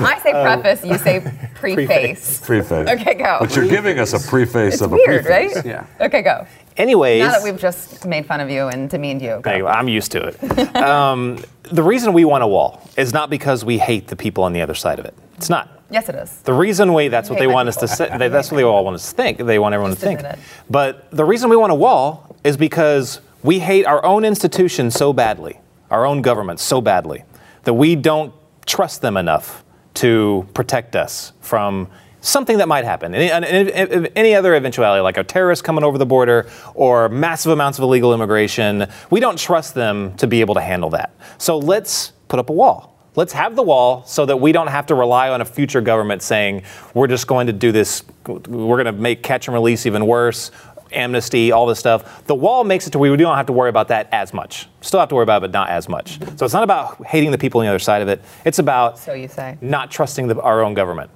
I 0.04 0.20
say 0.22 0.32
preface, 0.32 0.84
you 0.84 0.98
say 0.98 1.20
preface. 1.54 2.40
Preface. 2.44 2.88
Okay, 2.90 3.14
go. 3.14 3.36
But 3.40 3.54
you're 3.54 3.68
giving 3.68 4.00
us 4.00 4.12
a 4.14 4.28
preface 4.28 4.74
It's 4.74 4.82
of 4.82 4.92
a 4.92 4.96
weird, 4.96 5.24
preface. 5.24 5.56
right? 5.56 5.64
Yeah. 5.64 5.86
Okay, 6.00 6.22
go. 6.22 6.44
Anyways, 6.76 7.22
Now 7.22 7.30
that 7.32 7.42
we've 7.44 7.60
just 7.60 8.04
made 8.06 8.26
fun 8.26 8.40
of 8.40 8.50
you 8.50 8.66
and 8.66 8.90
demeaned 8.90 9.22
you. 9.22 9.40
Hey, 9.44 9.60
Go. 9.60 9.66
I'm 9.68 9.88
used 9.88 10.10
to 10.12 10.26
it. 10.26 10.76
um, 10.76 11.38
the 11.70 11.82
reason 11.82 12.12
we 12.14 12.24
want 12.24 12.42
a 12.42 12.48
wall 12.48 12.82
is 12.96 13.12
not 13.12 13.30
because 13.30 13.64
we 13.64 13.78
hate 13.78 14.08
the 14.08 14.16
people 14.16 14.42
on 14.42 14.52
the 14.52 14.60
other 14.62 14.74
side 14.74 14.98
of 14.98 15.04
it. 15.04 15.14
It's 15.36 15.50
not. 15.50 15.81
Yes, 15.92 16.08
it 16.08 16.14
is. 16.14 16.30
The 16.42 16.54
reason 16.54 16.94
we, 16.94 17.08
that's 17.08 17.28
what 17.28 17.38
they 17.38 17.46
want 17.46 17.68
us 17.68 17.76
to 17.76 17.88
say, 17.88 18.08
they, 18.16 18.28
that's 18.28 18.50
what 18.50 18.56
they 18.56 18.64
all 18.64 18.84
want 18.84 18.94
us 18.94 19.10
to 19.10 19.16
think. 19.16 19.38
They 19.38 19.58
want 19.58 19.74
everyone 19.74 19.92
Just 19.92 20.02
to 20.02 20.16
think. 20.16 20.38
But 20.70 21.10
the 21.10 21.24
reason 21.24 21.50
we 21.50 21.56
want 21.56 21.72
a 21.72 21.76
wall 21.76 22.34
is 22.44 22.56
because 22.56 23.20
we 23.42 23.58
hate 23.58 23.84
our 23.86 24.04
own 24.04 24.24
institutions 24.24 24.94
so 24.94 25.12
badly, 25.12 25.60
our 25.90 26.06
own 26.06 26.22
government 26.22 26.60
so 26.60 26.80
badly, 26.80 27.24
that 27.64 27.74
we 27.74 27.94
don't 27.94 28.32
trust 28.66 29.02
them 29.02 29.16
enough 29.16 29.64
to 29.94 30.48
protect 30.54 30.96
us 30.96 31.32
from 31.40 31.88
something 32.20 32.58
that 32.58 32.68
might 32.68 32.84
happen. 32.84 33.14
Any, 33.14 33.30
any, 33.30 34.08
any 34.16 34.34
other 34.34 34.54
eventuality, 34.54 35.02
like 35.02 35.18
a 35.18 35.24
terrorist 35.24 35.64
coming 35.64 35.84
over 35.84 35.98
the 35.98 36.06
border 36.06 36.48
or 36.74 37.08
massive 37.08 37.52
amounts 37.52 37.78
of 37.78 37.82
illegal 37.82 38.14
immigration, 38.14 38.86
we 39.10 39.20
don't 39.20 39.38
trust 39.38 39.74
them 39.74 40.16
to 40.16 40.26
be 40.26 40.40
able 40.40 40.54
to 40.54 40.60
handle 40.60 40.90
that. 40.90 41.14
So 41.38 41.58
let's 41.58 42.12
put 42.28 42.38
up 42.38 42.48
a 42.48 42.52
wall. 42.52 42.91
Let's 43.14 43.34
have 43.34 43.56
the 43.56 43.62
wall 43.62 44.04
so 44.06 44.24
that 44.24 44.38
we 44.38 44.52
don't 44.52 44.68
have 44.68 44.86
to 44.86 44.94
rely 44.94 45.28
on 45.28 45.42
a 45.42 45.44
future 45.44 45.82
government 45.82 46.22
saying 46.22 46.62
we're 46.94 47.08
just 47.08 47.26
going 47.26 47.46
to 47.46 47.52
do 47.52 47.70
this, 47.70 48.02
we're 48.26 48.82
going 48.82 48.86
to 48.86 48.92
make 48.92 49.22
catch 49.22 49.48
and 49.48 49.54
release 49.54 49.84
even 49.84 50.06
worse, 50.06 50.50
amnesty, 50.92 51.52
all 51.52 51.66
this 51.66 51.78
stuff. 51.78 52.24
The 52.26 52.34
wall 52.34 52.64
makes 52.64 52.86
it 52.86 52.90
to 52.90 52.98
where 52.98 53.10
we 53.10 53.18
don't 53.18 53.36
have 53.36 53.46
to 53.46 53.52
worry 53.52 53.68
about 53.68 53.88
that 53.88 54.08
as 54.12 54.32
much. 54.32 54.66
Still 54.80 55.00
have 55.00 55.10
to 55.10 55.14
worry 55.14 55.24
about 55.24 55.38
it, 55.38 55.40
but 55.42 55.50
not 55.52 55.68
as 55.68 55.90
much. 55.90 56.18
So 56.36 56.46
it's 56.46 56.54
not 56.54 56.62
about 56.62 57.04
hating 57.06 57.32
the 57.32 57.38
people 57.38 57.60
on 57.60 57.66
the 57.66 57.70
other 57.70 57.78
side 57.78 58.00
of 58.00 58.08
it. 58.08 58.22
It's 58.46 58.58
about 58.58 58.98
So 58.98 59.12
you 59.12 59.28
say. 59.28 59.58
not 59.60 59.90
trusting 59.90 60.28
the, 60.28 60.40
our 60.40 60.62
own 60.62 60.72
government. 60.72 61.10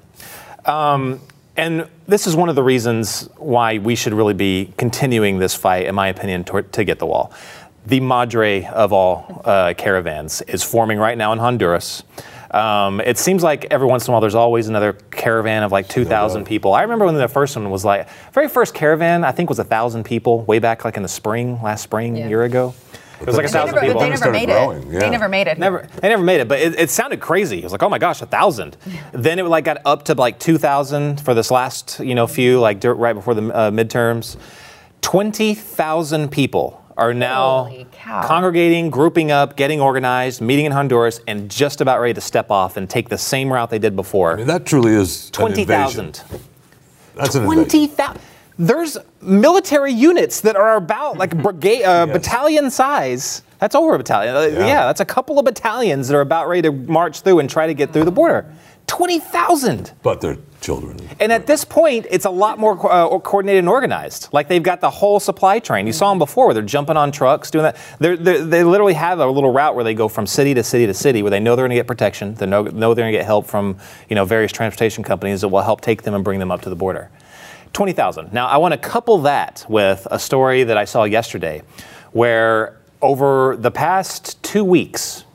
Um, 0.67 1.21
and 1.57 1.88
this 2.07 2.26
is 2.26 2.37
one 2.37 2.50
of 2.50 2.55
the 2.55 2.62
reasons 2.62 3.31
why 3.38 3.79
we 3.79 3.95
should 3.95 4.12
really 4.12 4.35
be 4.35 4.75
continuing 4.76 5.38
this 5.38 5.55
fight, 5.55 5.87
in 5.87 5.95
my 5.95 6.09
opinion, 6.09 6.45
to, 6.45 6.62
to 6.62 6.85
get 6.85 6.99
the 6.99 7.07
wall. 7.07 7.33
The 7.87 8.00
madre 8.00 8.64
of 8.66 8.93
all 8.93 9.43
uh, 9.45 9.75
caravans 9.76 10.43
is 10.43 10.62
forming 10.62 10.99
right 10.99 11.16
now 11.16 11.33
in 11.33 11.38
Honduras. 11.38 12.02
Um, 12.50 13.00
it 13.00 13.19
seems 13.19 13.43
like 13.43 13.66
every 13.71 13.87
once 13.87 14.07
in 14.07 14.11
a 14.11 14.12
while 14.12 14.21
there's 14.21 14.35
always 14.35 14.69
another 14.69 14.95
caravan 15.11 15.62
of 15.62 15.73
like 15.73 15.88
2,000 15.88 16.45
people. 16.47 16.75
I 16.75 16.83
remember 16.83 17.05
when 17.05 17.14
the 17.16 17.28
first 17.28 17.55
one 17.57 17.71
was 17.71 17.85
like, 17.85 18.09
very 18.33 18.49
first 18.49 18.73
caravan 18.75 19.25
I 19.25 19.33
think 19.33 19.49
was 19.49 19.59
a 19.59 19.64
thousand 19.64 20.05
people 20.05 20.43
way 20.43 20.59
back 20.59 20.85
like 20.85 20.97
in 20.97 21.02
the 21.02 21.09
spring, 21.09 21.61
last 21.62 21.83
spring, 21.83 22.16
Yeah. 22.16 22.28
year 22.28 22.43
ago. 22.45 22.75
It 23.21 23.26
was 23.26 23.37
like 23.37 23.47
a 23.47 23.49
thousand 23.49 23.75
never, 23.76 23.87
people. 23.87 24.00
they 24.00 24.07
never 24.09 24.16
started 24.19 24.38
made 24.38 24.47
growing, 24.49 24.83
it. 24.88 24.93
yeah. 24.93 24.99
They 25.00 25.11
never 25.11 25.28
made 25.28 25.47
it. 25.47 25.59
Never, 25.59 25.88
they 26.02 26.09
never 26.11 26.23
made 26.23 26.40
it, 26.40 26.49
but 26.49 26.59
it, 26.61 26.78
it 26.78 26.90
sounded 26.90 27.19
crazy. 27.21 27.59
It 27.59 27.62
was 27.64 27.73
like, 27.73 27.83
oh 27.83 27.88
my 27.88 27.99
gosh, 27.99 28.21
a 28.21 28.26
thousand. 28.26 28.76
Then 29.12 29.38
it 29.38 29.45
like 29.45 29.64
got 29.64 29.78
up 29.87 30.05
to 30.07 30.14
like 30.14 30.38
two 30.38 30.59
thousand 30.59 31.21
for 31.23 31.33
this 31.35 31.50
last, 31.50 31.99
you 32.00 32.14
know, 32.14 32.26
few 32.26 32.61
like 32.61 32.78
dur- 32.81 32.95
right 32.95 33.14
before 33.14 33.35
the 33.35 33.55
uh, 33.55 33.71
midterms. 33.71 34.37
Twenty 35.00 35.55
thousand 35.55 36.31
people 36.31 36.83
are 36.97 37.12
now 37.12 37.71
congregating, 38.25 38.91
grouping 38.91 39.31
up, 39.31 39.57
getting 39.57 39.81
organized, 39.81 40.41
meeting 40.41 40.65
in 40.67 40.73
Honduras, 40.73 41.21
and 41.26 41.50
just 41.50 41.81
about 41.81 42.00
ready 42.00 42.15
to 42.15 42.21
step 42.21 42.50
off 42.50 42.76
and 42.76 42.88
take 42.88 43.09
the 43.09 43.19
same 43.19 43.53
route 43.53 43.71
they 43.71 43.79
did 43.79 43.95
before. 43.95 44.33
I 44.33 44.37
mean, 44.37 44.47
that 44.47 44.65
truly 44.67 44.93
is 44.93 45.26
an 45.26 45.33
Twenty 45.33 45.62
invasion. 45.62 46.12
thousand. 46.12 46.41
That's 47.15 47.35
an 47.35 47.45
invasion. 47.45 47.65
20,000. 47.69 48.21
There's 48.59 48.97
military 49.21 49.93
units 49.93 50.41
that 50.41 50.57
are 50.57 50.76
about 50.76 51.19
like 51.19 51.37
brigade, 51.43 51.85
uh, 51.85 52.07
battalion 52.07 52.71
size. 52.71 53.43
That's 53.59 53.75
over 53.75 53.95
a 53.95 53.99
battalion. 53.99 54.35
Uh, 54.35 54.41
Yeah. 54.41 54.67
yeah. 54.67 54.87
that's 54.87 55.00
a 55.00 55.05
couple 55.05 55.38
of 55.38 55.45
battalions 55.45 56.09
that 56.09 56.17
are 56.17 56.23
about 56.23 56.49
ready 56.49 56.62
to 56.62 56.73
march 56.73 57.21
through 57.21 57.41
and 57.41 57.50
try 57.50 57.67
to 57.67 57.75
get 57.75 57.93
through 57.93 58.05
the 58.05 58.11
border. 58.12 58.47
20,000. 58.87 59.93
But 60.02 60.21
they're 60.21 60.38
children. 60.61 60.99
And 61.21 61.33
at 61.33 61.47
this 61.47 61.64
point, 61.64 62.07
it's 62.11 62.25
a 62.25 62.31
lot 62.31 62.59
more 62.59 62.73
uh, 62.90 63.19
coordinated 63.21 63.61
and 63.61 63.69
organized. 63.69 64.28
Like 64.33 64.49
they've 64.49 64.62
got 64.62 64.81
the 64.81 64.90
whole 64.90 65.21
supply 65.21 65.59
train. 65.59 65.87
You 65.87 65.93
saw 65.93 66.11
them 66.11 66.19
before 66.19 66.47
where 66.47 66.55
they're 66.55 66.62
jumping 66.62 66.97
on 66.97 67.12
trucks, 67.12 67.50
doing 67.50 67.64
that. 67.64 67.76
They're, 67.99 68.16
they're, 68.16 68.45
they 68.45 68.64
literally 68.64 68.95
have 68.95 69.21
a 69.21 69.26
little 69.26 69.52
route 69.52 69.75
where 69.75 69.85
they 69.85 69.95
go 69.95 70.09
from 70.09 70.26
city 70.26 70.55
to 70.55 70.62
city 70.62 70.87
to 70.87 70.95
city 70.95 71.23
where 71.23 71.31
they 71.31 71.40
know 71.40 71.57
they're 71.57 71.64
going 71.64 71.71
to 71.71 71.76
get 71.76 71.87
protection. 71.87 72.35
They 72.35 72.47
know, 72.47 72.62
know 72.62 72.95
they're 72.95 73.05
going 73.05 73.12
to 73.12 73.19
get 73.19 73.26
help 73.26 73.47
from 73.47 73.78
you 74.09 74.16
know, 74.16 74.25
various 74.25 74.52
transportation 74.52 75.05
companies 75.05 75.40
that 75.43 75.49
will 75.49 75.62
help 75.62 75.81
take 75.81 76.02
them 76.02 76.14
and 76.14 76.25
bring 76.25 76.38
them 76.38 76.50
up 76.50 76.62
to 76.62 76.71
the 76.71 76.76
border. 76.76 77.11
20,000. 77.73 78.33
Now, 78.33 78.47
I 78.47 78.57
want 78.57 78.73
to 78.73 78.78
couple 78.78 79.19
that 79.19 79.66
with 79.69 80.07
a 80.11 80.19
story 80.19 80.64
that 80.64 80.78
I 80.78 80.85
saw 80.85 81.05
yesterday 81.05 81.62
where 82.12 82.78
over 83.02 83.57
the 83.57 83.71
past 83.71 84.43
two 84.43 84.64
weeks, 84.64 85.25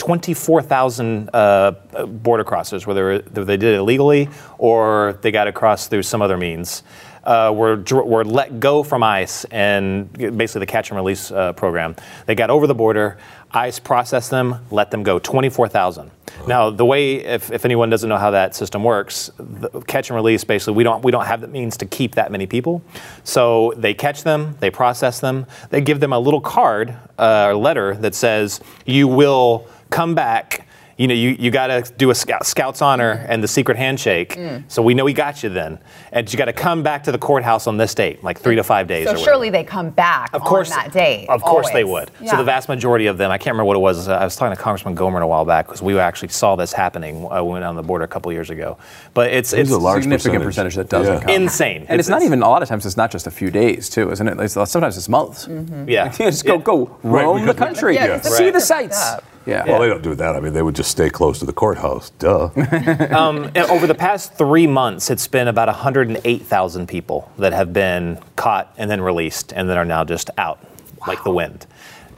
24,000 0.00 1.28
uh, 1.34 1.72
border 2.06 2.42
crossers, 2.42 2.86
whether 2.86 3.18
they 3.18 3.58
did 3.58 3.74
it 3.74 3.76
illegally 3.76 4.30
or 4.56 5.18
they 5.20 5.30
got 5.30 5.46
across 5.46 5.88
through 5.88 6.02
some 6.02 6.22
other 6.22 6.38
means, 6.38 6.82
uh, 7.24 7.52
were, 7.54 7.76
were 7.76 8.24
let 8.24 8.60
go 8.60 8.82
from 8.82 9.02
ICE 9.02 9.44
and 9.50 10.10
basically 10.14 10.60
the 10.60 10.66
catch 10.66 10.88
and 10.88 10.96
release 10.96 11.30
uh, 11.30 11.52
program. 11.52 11.94
They 12.24 12.34
got 12.34 12.48
over 12.48 12.66
the 12.66 12.74
border. 12.74 13.18
ICE 13.50 13.78
processed 13.80 14.30
them, 14.30 14.64
let 14.70 14.90
them 14.90 15.02
go. 15.02 15.18
24,000. 15.18 16.10
Now, 16.46 16.70
the 16.70 16.86
way, 16.86 17.16
if, 17.16 17.52
if 17.52 17.66
anyone 17.66 17.90
doesn't 17.90 18.08
know 18.08 18.16
how 18.16 18.30
that 18.30 18.54
system 18.54 18.82
works, 18.82 19.30
the 19.38 19.68
catch 19.82 20.08
and 20.08 20.16
release 20.16 20.44
basically 20.44 20.74
we 20.74 20.84
don't 20.84 21.04
we 21.04 21.12
don't 21.12 21.26
have 21.26 21.42
the 21.42 21.48
means 21.48 21.76
to 21.78 21.86
keep 21.86 22.14
that 22.14 22.32
many 22.32 22.46
people. 22.46 22.82
So 23.24 23.74
they 23.76 23.92
catch 23.92 24.22
them, 24.22 24.56
they 24.60 24.70
process 24.70 25.20
them, 25.20 25.44
they 25.68 25.82
give 25.82 26.00
them 26.00 26.14
a 26.14 26.18
little 26.18 26.40
card 26.40 26.96
uh, 27.18 27.48
or 27.48 27.54
letter 27.54 27.94
that 27.96 28.14
says 28.14 28.60
you 28.86 29.08
will 29.08 29.68
come 29.90 30.14
back. 30.14 30.66
You 30.96 31.08
know, 31.08 31.14
you, 31.14 31.30
you 31.30 31.50
got 31.50 31.68
to 31.68 31.94
do 31.96 32.10
a 32.10 32.14
scout, 32.14 32.44
scout's 32.44 32.82
honor 32.82 33.24
and 33.26 33.42
the 33.42 33.48
secret 33.48 33.78
handshake. 33.78 34.38
So 34.68 34.82
we 34.82 34.92
know 34.92 35.06
we 35.06 35.14
got 35.14 35.42
you 35.42 35.48
then. 35.48 35.78
And 36.12 36.30
you 36.30 36.36
got 36.36 36.44
to 36.44 36.52
come 36.52 36.82
back 36.82 37.04
to 37.04 37.12
the 37.12 37.16
courthouse 37.16 37.66
on 37.66 37.78
this 37.78 37.94
date, 37.94 38.22
like 38.22 38.38
three 38.38 38.56
to 38.56 38.62
five 38.62 38.86
days. 38.86 39.06
So 39.06 39.12
or 39.12 39.14
whatever. 39.14 39.30
surely 39.30 39.48
they 39.48 39.64
come 39.64 39.88
back 39.88 40.28
Of 40.34 40.42
course, 40.42 40.70
on 40.70 40.76
that 40.76 40.92
day. 40.92 41.24
Of 41.26 41.40
course 41.40 41.70
they 41.70 41.84
always. 41.84 42.08
would. 42.20 42.28
So 42.28 42.36
the 42.36 42.44
vast 42.44 42.68
majority 42.68 43.06
of 43.06 43.16
them, 43.16 43.30
I 43.30 43.38
can't 43.38 43.54
remember 43.54 43.68
what 43.68 43.76
it 43.76 43.80
was. 43.80 44.08
uh, 44.08 44.16
I 44.16 44.24
was 44.24 44.36
talking 44.36 44.54
to 44.54 44.62
Congressman 44.62 44.94
Gohmert 44.94 45.22
a 45.22 45.26
while 45.26 45.46
back 45.46 45.68
because 45.68 45.80
we 45.80 45.98
actually 45.98 46.28
saw 46.28 46.54
this 46.54 46.74
happening. 46.74 47.24
uh, 47.24 47.28
when 47.36 47.44
we 47.46 47.52
went 47.52 47.64
on 47.64 47.76
the 47.76 47.82
border 47.82 48.04
a 48.04 48.08
couple 48.08 48.30
years 48.30 48.50
ago. 48.50 48.76
But 49.14 49.32
it's 49.32 49.52
There's 49.52 49.68
it's 49.68 49.74
a 49.74 49.78
large 49.78 50.02
significant 50.02 50.44
percentage, 50.44 50.74
that 50.74 50.90
doesn't 50.90 51.14
Yeah. 51.14 51.20
come. 51.20 51.30
insane. 51.30 51.86
And 51.88 51.98
it's, 51.98 52.10
not 52.10 52.20
even 52.20 52.42
a 52.42 52.48
lot 52.50 52.62
of 52.62 52.68
times. 52.68 52.84
It's 52.84 52.98
not 52.98 53.10
just 53.10 53.26
a 53.26 53.30
few 53.30 53.50
days, 53.50 53.88
too, 53.88 54.10
isn't 54.10 54.28
it? 54.28 54.38
It's, 54.38 54.52
sometimes 54.70 54.98
it's 54.98 55.08
months. 55.08 55.48
Yeah. 55.86 56.08
just 56.12 56.44
go 56.44 56.58
go 56.58 56.98
roam 57.02 57.46
the 57.46 57.54
country, 57.54 57.94
Yeah, 57.94 58.18
because 58.18 58.36
see 58.36 58.44
Right. 58.44 58.52
the 58.52 58.60
sights. 58.60 59.14
Up. 59.52 59.66
Yeah. 59.66 59.72
Well, 59.72 59.80
they 59.80 59.88
don't 59.88 60.02
do 60.02 60.14
that. 60.14 60.36
I 60.36 60.40
mean, 60.40 60.52
they 60.52 60.62
would 60.62 60.76
just 60.76 60.90
stay 60.90 61.10
close 61.10 61.38
to 61.40 61.46
the 61.46 61.52
courthouse. 61.52 62.10
Duh. 62.10 62.50
And 62.56 63.56
over 63.58 63.86
the 63.86 63.94
past 63.94 64.34
three 64.34 64.66
months, 64.66 65.10
it's 65.10 65.26
been 65.26 65.48
about 65.48 65.68
108,000 65.68 66.86
people 66.86 67.30
that 67.38 67.52
have 67.52 67.72
been 67.72 68.18
caught 68.36 68.72
and 68.76 68.90
then 68.90 69.00
released 69.00 69.52
and 69.52 69.68
that 69.68 69.76
are 69.76 69.84
now 69.84 70.04
just 70.04 70.30
out 70.38 70.58
like 71.06 71.22
the 71.24 71.30
wind. 71.30 71.66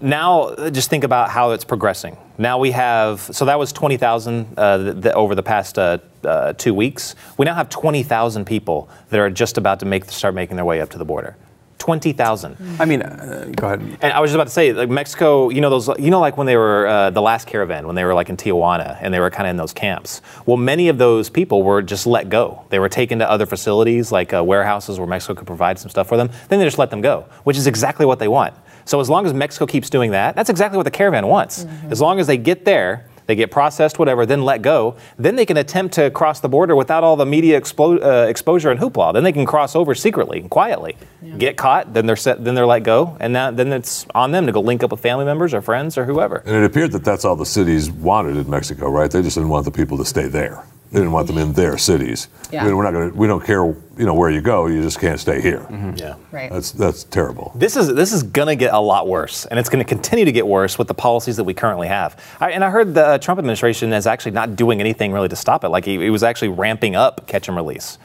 Now, 0.01 0.55
just 0.71 0.91
think 0.91 1.05
about 1.05 1.31
how 1.31 1.53
it's 1.53 1.65
progressing. 1.65 2.17
Now 2.37 2.59
we 2.59 2.73
have, 2.73 3.21
so 3.21 3.45
that 3.45 3.59
was 3.59 3.73
20,000 3.73 4.55
uh, 4.57 4.79
th- 4.79 5.03
th- 5.03 5.15
over 5.15 5.37
the 5.37 5.45
past 5.45 5.79
uh, 5.79 5.99
uh, 6.25 6.55
two 6.55 6.75
weeks. 6.75 7.15
We 7.39 7.45
now 7.45 7.55
have 7.55 7.69
20,000 7.69 8.45
people 8.45 8.89
that 9.11 9.21
are 9.21 9.31
just 9.31 9.59
about 9.59 9.79
to 9.81 9.87
make 9.87 10.07
start 10.07 10.35
making 10.35 10.57
their 10.57 10.65
way 10.65 10.81
up 10.81 10.91
to 10.91 10.99
the 10.99 11.05
border. 11.05 11.37
20,000. 11.83 12.57
I 12.79 12.85
mean, 12.85 13.03
uh, 13.03 13.51
go 13.57 13.67
ahead. 13.67 13.81
And 14.01 14.13
I 14.13 14.21
was 14.21 14.31
just 14.31 14.37
about 14.37 14.47
to 14.47 14.53
say, 14.53 14.73
like 14.73 14.89
Mexico, 14.89 15.49
you 15.51 15.61
know 15.61 15.69
those, 15.69 15.89
you 15.99 16.13
know, 16.13 16.21
like 16.21 16.37
when 16.37 16.47
they 16.47 16.57
were 16.57 16.87
uh, 16.87 17.11
the 17.11 17.21
last 17.21 17.49
caravan, 17.49 17.89
when 17.89 17.97
they 17.97 18.05
were 18.05 18.15
like 18.15 18.29
in 18.29 18.37
Tijuana, 18.37 18.99
and 19.01 19.13
they 19.13 19.19
were 19.19 19.31
kind 19.31 19.49
of 19.49 19.51
in 19.51 19.57
those 19.57 19.73
camps. 19.73 20.23
Well, 20.47 20.57
many 20.57 20.87
of 20.87 20.99
those 20.99 21.29
people 21.29 21.65
were 21.65 21.83
just 21.83 22.07
let 22.07 22.29
go. 22.29 22.65
They 22.69 22.79
were 22.79 22.89
taken 22.89 23.19
to 23.19 23.29
other 23.29 23.47
facilities, 23.47 24.13
like 24.13 24.33
uh, 24.33 24.45
warehouses 24.45 25.01
where 25.01 25.09
Mexico 25.09 25.35
could 25.35 25.49
provide 25.49 25.77
some 25.77 25.91
stuff 25.91 26.07
for 26.07 26.17
them. 26.17 26.31
Then 26.49 26.61
they 26.61 26.65
just 26.65 26.79
let 26.79 26.91
them 26.91 27.01
go, 27.01 27.27
which 27.43 27.57
is 27.57 27.67
exactly 27.67 28.07
what 28.07 28.21
they 28.21 28.29
want. 28.29 28.55
So 28.85 29.01
as 29.01 29.11
long 29.11 29.27
as 29.27 29.35
Mexico 29.35 29.67
keeps 29.67 29.91
doing 29.91 30.13
that, 30.13 30.37
that's 30.37 30.51
exactly 30.51 30.77
what 30.77 30.85
the 30.85 30.93
caravan 30.93 31.27
wants. 31.27 31.67
As 31.91 32.01
long 32.01 32.21
as 32.21 32.29
they 32.29 32.37
get 32.37 32.65
there. 32.65 33.09
They 33.27 33.35
get 33.35 33.51
processed, 33.51 33.99
whatever, 33.99 34.27
then 34.27 34.45
let 34.45 34.63
go. 34.63 34.97
Then 35.19 35.37
they 35.37 35.47
can 35.47 35.57
attempt 35.57 35.95
to 35.95 36.11
cross 36.11 36.41
the 36.41 36.49
border 36.49 36.75
without 36.77 37.05
all 37.05 37.17
the 37.17 37.27
media 37.27 37.61
explo- 37.61 38.03
uh, 38.03 38.29
exposure 38.29 38.71
and 38.71 38.81
hoopla. 38.81 39.13
Then 39.13 39.25
they 39.25 39.33
can 39.33 39.47
cross 39.47 39.77
over 39.77 39.95
secretly 39.95 40.41
and 40.41 40.51
quietly. 40.51 40.97
Get 41.39 41.57
caught, 41.57 41.95
then 41.95 42.07
they're 42.07 42.17
set, 42.17 42.45
then 42.45 42.55
they're 42.55 42.67
let 42.67 42.83
go, 42.83 43.17
and 43.21 43.33
now, 43.33 43.51
then 43.51 43.73
it's 43.73 44.07
on 44.15 44.33
them 44.33 44.47
to 44.47 44.53
go 44.53 44.61
link 44.61 44.83
up 44.83 44.91
with 44.91 45.01
family 45.01 45.25
members 45.25 45.55
or 45.55 45.63
friends 45.63 45.97
or 45.97 46.05
whoever. 46.05 46.43
And 46.45 46.57
it 46.57 46.65
appeared 46.65 46.93
that 46.93 47.05
that's 47.05 47.25
all 47.25 47.37
the 47.37 47.47
cities 47.47 47.91
wanted 47.91 48.37
in 48.37 48.51
Mexico, 48.51 48.91
right? 48.91 49.11
They 49.11 49.23
just 49.23 49.37
didn't 49.37 49.51
want 49.51 49.65
the 49.65 49.71
people 49.71 49.97
to 49.99 50.05
stay 50.05 50.27
there. 50.27 50.65
They 50.93 50.99
didn't 50.99 51.13
want 51.13 51.27
them 51.27 51.39
in 51.39 51.55
their 51.55 51.79
cities. 51.79 52.29
Yeah. 52.51 52.63
I 52.63 52.67
mean, 52.67 52.77
we're 52.77 52.85
not 52.85 52.93
going 52.93 53.11
to. 53.11 53.17
We 53.17 53.27
don't 53.27 53.43
care, 53.43 53.65
you 53.65 54.05
know, 54.05 54.13
where 54.13 54.29
you 54.29 54.43
go. 54.43 54.67
You 54.67 54.83
just 54.83 55.01
can't 55.01 55.19
stay 55.19 55.41
here. 55.41 55.61
Mm-hmm. 55.61 55.97
Yeah. 55.97 56.17
Right. 56.31 56.53
That's 56.53 56.71
that's 56.73 57.05
terrible. 57.05 57.51
This 57.55 57.79
is 57.79 57.95
this 57.95 58.13
is 58.13 58.23
gonna 58.23 58.57
get 58.57 58.75
a 58.75 58.79
lot 58.79 59.09
worse, 59.09 59.47
and 59.47 59.59
it's 59.59 59.71
gonna 59.71 59.85
continue 59.85 60.27
to 60.27 60.33
get 60.33 60.47
worse 60.47 60.79
with 60.79 60.89
the 60.89 60.95
policies 60.95 61.39
that 61.39 61.45
we 61.45 61.55
currently 61.55 61.89
have. 61.89 62.23
I, 62.41 62.51
and 62.51 62.63
I 62.63 62.69
heard 62.69 62.93
the 62.93 63.07
uh, 63.07 63.19
Trump 63.19 63.39
administration 63.39 63.91
is 63.95 64.07
actually 64.07 64.33
not 64.33 64.55
doing 64.55 64.81
anything 64.81 65.13
really 65.13 65.29
to 65.29 65.37
stop 65.37 65.65
it. 65.65 65.71
Like 65.71 65.87
he, 65.87 65.99
he 65.99 66.11
was 66.11 66.23
actually 66.23 66.49
ramping 66.49 66.95
up 66.95 67.27
catch 67.27 67.49
and 67.49 67.57
release. 67.57 67.97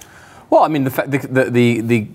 Well, 0.50 0.64
I 0.64 0.70
mean, 0.70 0.86
the, 0.86 0.92
fa- 0.92 1.06
the, 1.08 1.18
the, 1.50 1.82
the, 1.82 2.08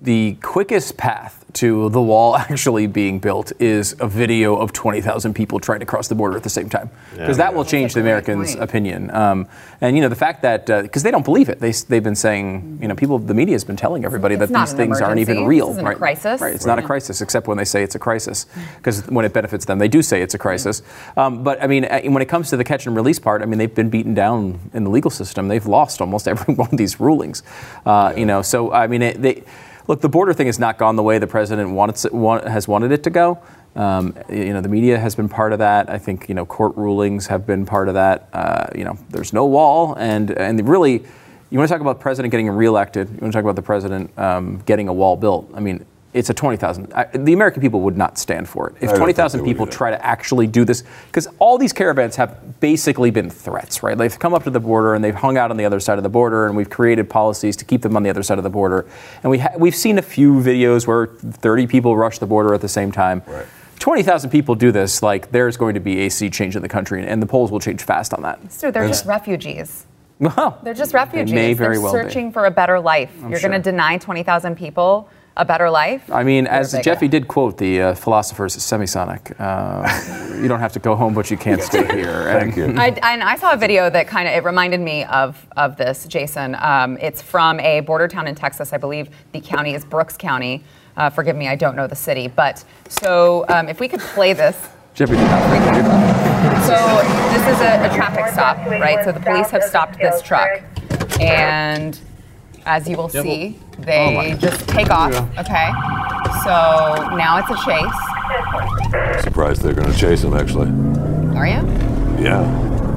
the, 0.00 0.30
the 0.30 0.38
quickest 0.40 0.96
path 0.96 1.44
to 1.56 1.88
the 1.88 2.02
wall 2.02 2.36
actually 2.50 2.86
being 2.86 3.18
built 3.18 3.50
is 3.58 3.96
a 3.98 4.06
video 4.06 4.56
of 4.56 4.72
20,000 4.72 5.34
people 5.34 5.58
trying 5.58 5.80
to 5.80 5.86
cross 5.86 6.08
the 6.08 6.14
border 6.14 6.36
at 6.36 6.42
the 6.42 6.50
same 6.50 6.68
time. 6.68 6.90
Because 7.12 7.38
that 7.38 7.54
will 7.54 7.64
change 7.64 7.94
the 7.94 8.00
Americans' 8.00 8.52
point. 8.52 8.62
opinion. 8.62 9.10
Um, 9.10 9.48
and, 9.80 9.96
you 9.96 10.02
know, 10.02 10.08
the 10.08 10.16
fact 10.16 10.42
that, 10.42 10.66
because 10.66 11.02
they 11.02 11.10
don't 11.10 11.24
believe 11.24 11.48
it, 11.48 11.60
they, 11.60 11.72
they've 11.72 12.02
been 12.02 12.14
saying, 12.14 12.78
you 12.82 12.88
know, 12.88 12.94
people, 12.94 13.18
the 13.18 13.32
media 13.32 13.54
has 13.54 13.64
been 13.64 13.76
telling 13.76 14.04
everybody 14.04 14.34
It's 14.34 14.50
that 14.50 14.60
these 14.60 14.72
an 14.72 14.76
things 14.76 15.00
aren't 15.00 15.18
even 15.20 15.46
real. 15.46 15.68
This 15.68 15.74
isn't 15.76 15.86
a 15.86 15.88
right? 15.88 15.98
crisis. 15.98 16.40
Right, 16.40 16.54
it's 16.54 16.66
not 16.66 16.78
a 16.78 16.82
crisis, 16.82 17.22
except 17.22 17.46
when 17.46 17.56
they 17.56 17.64
say 17.64 17.82
it's 17.82 17.94
a 17.94 17.98
crisis. 17.98 18.46
Because 18.76 19.06
when 19.06 19.24
it 19.24 19.32
benefits 19.32 19.64
them, 19.64 19.78
they 19.78 19.88
do 19.88 20.02
say 20.02 20.20
it's 20.20 20.34
a 20.34 20.38
crisis. 20.38 20.82
Um, 21.16 21.42
but, 21.42 21.62
I 21.62 21.66
mean, 21.66 21.86
uh, 21.86 22.02
when 22.02 22.20
it 22.20 22.28
comes 22.28 22.50
to 22.50 22.56
the 22.58 22.64
catch 22.64 22.86
and 22.86 22.94
release 22.94 23.18
part, 23.18 23.40
I 23.40 23.46
mean, 23.46 23.58
they've 23.58 23.74
been 23.74 23.90
beaten 23.90 24.12
down 24.12 24.60
in 24.74 24.84
the 24.84 24.90
legal 24.90 25.10
system. 25.10 25.48
They've 25.48 25.66
lost 25.66 26.02
almost 26.02 26.28
every 26.32 26.54
one 26.54 26.68
of 26.70 26.76
these 26.76 27.00
rulings. 27.00 27.42
Uh, 27.86 28.12
You 28.14 28.26
know, 28.26 28.42
so, 28.42 28.72
I 28.72 28.86
mean, 28.88 29.02
it, 29.02 29.22
they, 29.22 29.42
look, 29.86 30.00
the 30.00 30.08
border 30.08 30.32
thing 30.32 30.46
has 30.46 30.58
not 30.58 30.78
gone 30.78 30.96
the 30.96 31.02
way 31.02 31.18
the 31.18 31.26
president 31.26 31.70
wants 31.70 32.04
it, 32.04 32.12
want, 32.12 32.46
has 32.46 32.68
wanted 32.68 32.92
it 32.92 33.02
to 33.04 33.10
go. 33.10 33.38
Um, 33.74 34.16
you 34.30 34.52
know, 34.52 34.60
the 34.60 34.68
media 34.68 34.98
has 34.98 35.14
been 35.14 35.28
part 35.28 35.52
of 35.52 35.58
that. 35.58 35.90
I 35.90 35.98
think 35.98 36.28
you 36.28 36.34
know 36.34 36.46
court 36.46 36.76
rulings 36.76 37.26
have 37.26 37.46
been 37.46 37.66
part 37.66 37.88
of 37.88 37.94
that. 37.94 38.28
Uh, 38.32 38.66
you 38.74 38.84
know, 38.84 38.98
there's 39.10 39.32
no 39.32 39.44
wall, 39.46 39.94
and 39.94 40.30
and 40.30 40.66
really, 40.66 41.04
you 41.50 41.58
want 41.58 41.68
to 41.68 41.74
talk 41.74 41.80
about 41.80 41.98
the 41.98 42.02
president 42.02 42.30
getting 42.30 42.48
reelected. 42.48 43.08
You 43.08 43.18
want 43.18 43.32
to 43.32 43.36
talk 43.36 43.44
about 43.44 43.56
the 43.56 43.62
president 43.62 44.18
um, 44.18 44.62
getting 44.66 44.88
a 44.88 44.92
wall 44.92 45.16
built. 45.16 45.50
I 45.54 45.60
mean, 45.60 45.84
it's 46.16 46.30
a 46.30 46.34
twenty 46.34 46.56
thousand. 46.56 46.92
The 47.14 47.32
American 47.32 47.60
people 47.60 47.80
would 47.82 47.96
not 47.96 48.18
stand 48.18 48.48
for 48.48 48.68
it 48.70 48.76
if 48.76 48.76
I 48.76 48.86
don't 48.86 48.88
think 48.88 48.98
twenty 48.98 49.12
thousand 49.12 49.44
people 49.44 49.66
try 49.66 49.90
to 49.90 50.04
actually 50.04 50.46
do 50.46 50.64
this 50.64 50.82
because 51.06 51.28
all 51.38 51.58
these 51.58 51.72
caravans 51.72 52.16
have 52.16 52.58
basically 52.60 53.10
been 53.10 53.28
threats, 53.30 53.82
right? 53.82 53.96
They've 53.96 54.18
come 54.18 54.34
up 54.34 54.44
to 54.44 54.50
the 54.50 54.60
border 54.60 54.94
and 54.94 55.04
they've 55.04 55.14
hung 55.14 55.36
out 55.36 55.50
on 55.50 55.56
the 55.56 55.64
other 55.64 55.78
side 55.80 55.98
of 55.98 56.02
the 56.02 56.08
border, 56.08 56.46
and 56.46 56.56
we've 56.56 56.70
created 56.70 57.08
policies 57.10 57.56
to 57.56 57.64
keep 57.64 57.82
them 57.82 57.96
on 57.96 58.02
the 58.02 58.10
other 58.10 58.22
side 58.22 58.38
of 58.38 58.44
the 58.44 58.50
border. 58.50 58.86
And 59.22 59.30
we 59.30 59.38
ha- 59.38 59.52
we've 59.58 59.76
seen 59.76 59.98
a 59.98 60.02
few 60.02 60.34
videos 60.40 60.86
where 60.86 61.06
30 61.06 61.66
people 61.66 61.96
rush 61.96 62.18
the 62.18 62.26
border 62.26 62.54
at 62.54 62.60
the 62.60 62.68
same 62.68 62.90
time. 62.90 63.22
Right. 63.26 63.46
20,000 63.78 64.30
people 64.30 64.54
do 64.54 64.72
this, 64.72 65.02
like 65.02 65.30
there's 65.32 65.56
going 65.58 65.74
to 65.74 65.80
be 65.80 66.06
a 66.06 66.08
sea 66.08 66.30
change 66.30 66.56
in 66.56 66.62
the 66.62 66.68
country, 66.68 67.06
and 67.06 67.20
the 67.22 67.26
polls 67.26 67.50
will 67.52 67.60
change 67.60 67.82
fast 67.82 68.14
on 68.14 68.22
that. 68.22 68.50
So 68.50 68.70
they're 68.70 68.88
just 68.88 69.04
refugees. 69.04 69.84
Well, 70.18 70.58
They're 70.62 70.72
just 70.72 70.94
refugees. 70.94 71.34
may 71.34 71.52
very 71.52 71.74
They're 71.76 71.82
well 71.82 71.92
be. 71.92 71.98
searching 72.00 72.32
for 72.32 72.46
a 72.46 72.50
better 72.50 72.80
life. 72.80 73.12
You're 73.28 73.38
sure. 73.38 73.50
going 73.50 73.62
to 73.62 73.70
deny 73.70 73.98
20,000 73.98 74.56
people 74.56 75.10
a 75.36 75.44
better 75.44 75.70
life. 75.70 76.10
I 76.10 76.22
mean, 76.22 76.46
as 76.46 76.72
Jeffy 76.82 77.06
fan. 77.06 77.10
did 77.10 77.28
quote 77.28 77.58
the 77.58 77.82
uh, 77.82 77.94
philosophers 77.94 78.56
Semisonic, 78.56 79.38
uh, 79.38 80.36
you 80.42 80.48
don't 80.48 80.60
have 80.60 80.72
to 80.72 80.78
go 80.78 80.94
home, 80.94 81.12
but 81.14 81.30
you 81.30 81.36
can't 81.36 81.62
stay 81.62 81.86
here. 81.94 82.24
Thank 82.24 82.56
you. 82.56 82.64
I, 82.76 82.88
and 83.02 83.22
I 83.22 83.36
saw 83.36 83.52
a 83.52 83.56
video 83.56 83.90
that 83.90 84.08
kind 84.08 84.26
of 84.28 84.34
it 84.34 84.44
reminded 84.44 84.80
me 84.80 85.04
of 85.04 85.46
of 85.56 85.76
this, 85.76 86.06
Jason. 86.06 86.56
Um, 86.56 86.96
it's 87.00 87.20
from 87.20 87.60
a 87.60 87.80
border 87.80 88.08
town 88.08 88.26
in 88.26 88.34
Texas, 88.34 88.72
I 88.72 88.78
believe. 88.78 89.08
The 89.32 89.40
county 89.40 89.74
is 89.74 89.84
Brooks 89.84 90.16
County. 90.16 90.64
Uh, 90.96 91.10
forgive 91.10 91.36
me, 91.36 91.46
I 91.46 91.56
don't 91.56 91.76
know 91.76 91.86
the 91.86 91.96
city, 91.96 92.26
but 92.26 92.64
so 92.88 93.44
um, 93.50 93.68
if 93.68 93.80
we 93.80 93.88
could 93.88 94.00
play 94.00 94.32
this. 94.32 94.56
Jeffy 94.94 95.12
did 95.16 95.24
not. 95.24 96.66
So 96.66 96.74
this 97.32 97.54
is 97.54 97.60
a, 97.60 97.84
a 97.84 97.94
traffic 97.94 98.32
stop, 98.32 98.56
right? 98.66 99.04
So 99.04 99.12
the 99.12 99.20
police 99.20 99.50
have 99.50 99.62
stopped 99.62 99.98
this 99.98 100.22
truck, 100.22 100.62
and 101.20 102.00
as 102.64 102.88
you 102.88 102.96
will 102.96 103.10
see, 103.10 103.58
they 103.78 104.36
just 104.40 104.68
take 104.68 104.90
off. 104.90 105.12
Okay. 105.38 105.70
So 106.44 107.16
now 107.16 107.38
it's 107.38 107.50
a 107.50 107.56
chase. 107.64 109.22
Surprised 109.22 109.62
they're 109.62 109.74
going 109.74 109.90
to 109.90 109.96
chase 109.98 110.22
him, 110.22 110.34
actually. 110.34 110.68
Are 111.36 111.46
you? 111.46 111.62
Yeah. 112.22 112.42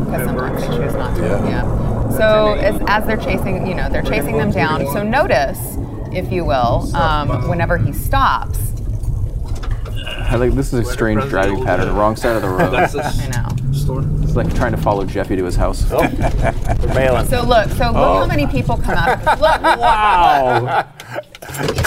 because 0.06 0.26
sometimes 0.26 0.62
they 0.62 0.68
choose 0.78 0.94
not 0.94 1.16
to. 1.18 1.22
Yeah. 1.22 1.50
Yeah. 1.50 2.10
So 2.18 2.54
as, 2.56 2.82
as 2.88 3.06
they're 3.06 3.18
chasing, 3.18 3.68
you 3.68 3.76
know, 3.76 3.90
they're 3.90 4.02
chasing 4.02 4.38
them 4.38 4.52
down. 4.52 4.86
So 4.88 5.04
notice, 5.04 5.60
if 6.12 6.32
you 6.32 6.46
will, 6.46 6.96
um, 6.96 7.48
whenever 7.50 7.78
he 7.78 7.94
stops, 7.94 8.58
I 10.06 10.36
like 10.36 10.54
this 10.54 10.74
is 10.74 10.88
a 10.88 10.92
strange 10.92 11.24
driving 11.30 11.64
pattern. 11.66 11.96
Wrong 11.96 12.16
side 12.16 12.36
of 12.36 12.42
the 12.42 12.50
road. 12.50 12.74
I 12.74 13.28
know. 13.30 13.48
It's 14.30 14.36
like 14.36 14.54
trying 14.54 14.74
to 14.74 14.78
follow 14.78 15.06
Jeffy 15.06 15.36
to 15.38 15.44
his 15.44 15.56
house. 15.56 15.92
Oh. 15.92 16.08
They're 16.08 16.94
bailing. 16.94 17.26
So 17.26 17.42
look, 17.42 17.68
so 17.70 17.88
look 17.88 17.96
oh. 17.96 18.20
how 18.20 18.26
many 18.28 18.46
people 18.46 18.78
come 18.78 18.96
out. 18.96 19.26
Look, 19.26 19.62
wow. 19.80 20.88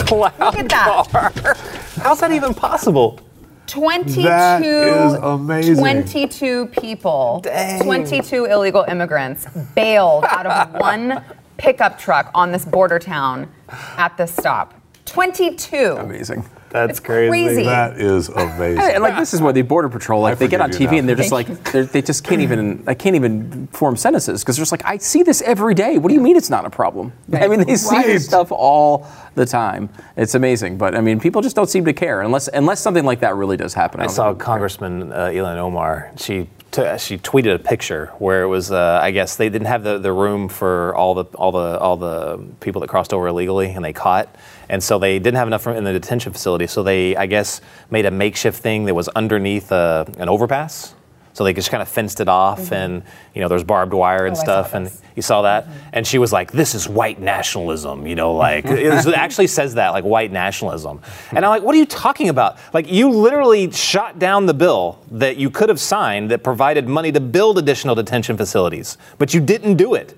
Clown 0.06 0.32
look 0.40 0.58
at 0.58 0.68
that. 0.68 1.08
car. 1.08 1.54
How's 2.02 2.18
that 2.18 2.32
even 2.32 2.52
possible? 2.52 3.20
22, 3.68 4.22
That 4.22 4.60
is 4.64 5.14
amazing. 5.14 5.76
22 5.76 6.66
people, 6.66 7.42
Dang. 7.44 7.84
22 7.84 8.46
illegal 8.46 8.82
immigrants 8.88 9.46
bailed 9.76 10.24
out 10.24 10.46
of 10.46 10.80
one 10.80 11.24
pickup 11.58 11.96
truck 11.96 12.28
on 12.34 12.50
this 12.50 12.64
border 12.64 12.98
town 12.98 13.48
at 13.68 14.16
this 14.16 14.32
stop. 14.32 14.81
22. 15.06 15.96
Amazing. 15.98 16.48
That's 16.70 16.92
It's 16.92 17.00
crazy. 17.00 17.64
That 17.64 18.00
is 18.00 18.30
amazing. 18.30 18.80
And 18.94 19.02
like 19.02 19.16
this 19.18 19.34
is 19.34 19.42
where 19.42 19.52
the 19.52 19.60
border 19.62 19.90
patrol, 19.90 20.22
like 20.22 20.32
I 20.32 20.34
they 20.36 20.48
get 20.48 20.60
on 20.62 20.70
TV 20.70 20.92
you 20.92 20.98
and 20.98 21.08
they're 21.08 21.16
just 21.16 21.32
like 21.32 21.46
they're, 21.70 21.84
they 21.84 22.00
just 22.00 22.24
can't 22.24 22.40
even 22.40 22.82
I 22.86 22.94
can't 22.94 23.14
even 23.14 23.66
form 23.68 23.96
sentences 23.96 24.42
because 24.42 24.56
they're 24.56 24.62
just 24.62 24.72
like 24.72 24.84
I 24.86 24.96
see 24.96 25.22
this 25.22 25.42
every 25.42 25.74
day. 25.74 25.98
What 25.98 26.08
do 26.08 26.14
you 26.14 26.20
mean 26.20 26.36
it's 26.36 26.48
not 26.48 26.64
a 26.64 26.70
problem? 26.70 27.12
I 27.34 27.46
mean 27.46 27.60
they 27.66 27.76
see 27.76 27.94
Right. 27.94 28.06
this 28.06 28.24
stuff 28.24 28.50
all 28.50 29.06
the 29.34 29.44
time. 29.44 29.90
It's 30.16 30.34
amazing, 30.34 30.78
but 30.78 30.94
I 30.94 31.02
mean 31.02 31.20
people 31.20 31.42
just 31.42 31.56
don't 31.56 31.68
seem 31.68 31.84
to 31.84 31.92
care 31.92 32.22
unless 32.22 32.48
unless 32.48 32.80
something 32.80 33.04
like 33.04 33.20
that 33.20 33.36
really 33.36 33.58
does 33.58 33.74
happen. 33.74 34.00
I 34.00 34.04
don't 34.04 34.14
saw 34.14 34.32
Congressman 34.34 35.12
uh, 35.12 35.26
Ilhan 35.26 35.58
Omar. 35.58 36.12
She 36.16 36.48
t- 36.70 36.98
she 36.98 37.18
tweeted 37.18 37.54
a 37.54 37.58
picture 37.58 38.06
where 38.18 38.42
it 38.42 38.48
was. 38.48 38.72
Uh, 38.72 38.98
I 39.02 39.10
guess 39.10 39.36
they 39.36 39.50
didn't 39.50 39.68
have 39.68 39.82
the, 39.84 39.98
the 39.98 40.12
room 40.12 40.48
for 40.48 40.94
all 40.96 41.14
the 41.14 41.24
all 41.36 41.52
the 41.52 41.78
all 41.78 41.96
the 41.98 42.38
people 42.60 42.80
that 42.80 42.88
crossed 42.88 43.12
over 43.12 43.26
illegally, 43.28 43.70
and 43.72 43.84
they 43.84 43.92
caught. 43.92 44.34
And 44.72 44.82
so 44.82 44.98
they 44.98 45.18
didn't 45.18 45.36
have 45.36 45.46
enough 45.46 45.66
room 45.66 45.76
in 45.76 45.84
the 45.84 45.92
detention 45.92 46.32
facility. 46.32 46.66
So 46.66 46.82
they, 46.82 47.14
I 47.14 47.26
guess, 47.26 47.60
made 47.90 48.06
a 48.06 48.10
makeshift 48.10 48.60
thing 48.60 48.86
that 48.86 48.94
was 48.94 49.06
underneath 49.08 49.70
uh, 49.70 50.06
an 50.16 50.28
overpass. 50.30 50.94
So 51.34 51.44
they 51.44 51.52
just 51.54 51.70
kind 51.70 51.80
of 51.82 51.88
fenced 51.88 52.20
it 52.20 52.28
off, 52.28 52.72
and 52.72 53.02
you 53.34 53.40
know, 53.40 53.48
there's 53.48 53.64
barbed 53.64 53.94
wire 53.94 54.26
and 54.26 54.36
Oh, 54.36 54.40
stuff. 54.40 54.74
And 54.74 54.90
you 55.16 55.22
saw 55.22 55.42
that, 55.42 55.66
and 55.94 56.06
she 56.06 56.18
was 56.18 56.30
like, 56.30 56.52
"This 56.52 56.74
is 56.74 56.86
white 56.88 57.20
nationalism," 57.20 58.06
you 58.06 58.14
know, 58.14 58.34
like 58.34 58.66
it, 58.66 59.06
actually 59.14 59.46
says 59.46 59.74
that, 59.74 59.90
like 59.90 60.04
white 60.04 60.30
nationalism. 60.30 61.00
And 61.30 61.44
I'm 61.44 61.48
like, 61.50 61.62
"What 61.62 61.74
are 61.74 61.78
you 61.78 61.86
talking 61.86 62.28
about? 62.28 62.58
Like 62.74 62.90
you 62.92 63.08
literally 63.08 63.70
shot 63.72 64.18
down 64.18 64.44
the 64.44 64.52
bill 64.54 64.98
that 65.10 65.38
you 65.38 65.48
could 65.48 65.70
have 65.70 65.80
signed 65.80 66.30
that 66.32 66.42
provided 66.42 66.86
money 66.86 67.10
to 67.12 67.20
build 67.20 67.56
additional 67.56 67.94
detention 67.94 68.36
facilities, 68.36 68.98
but 69.16 69.32
you 69.32 69.40
didn't 69.40 69.76
do 69.76 69.94
it. 69.94 70.14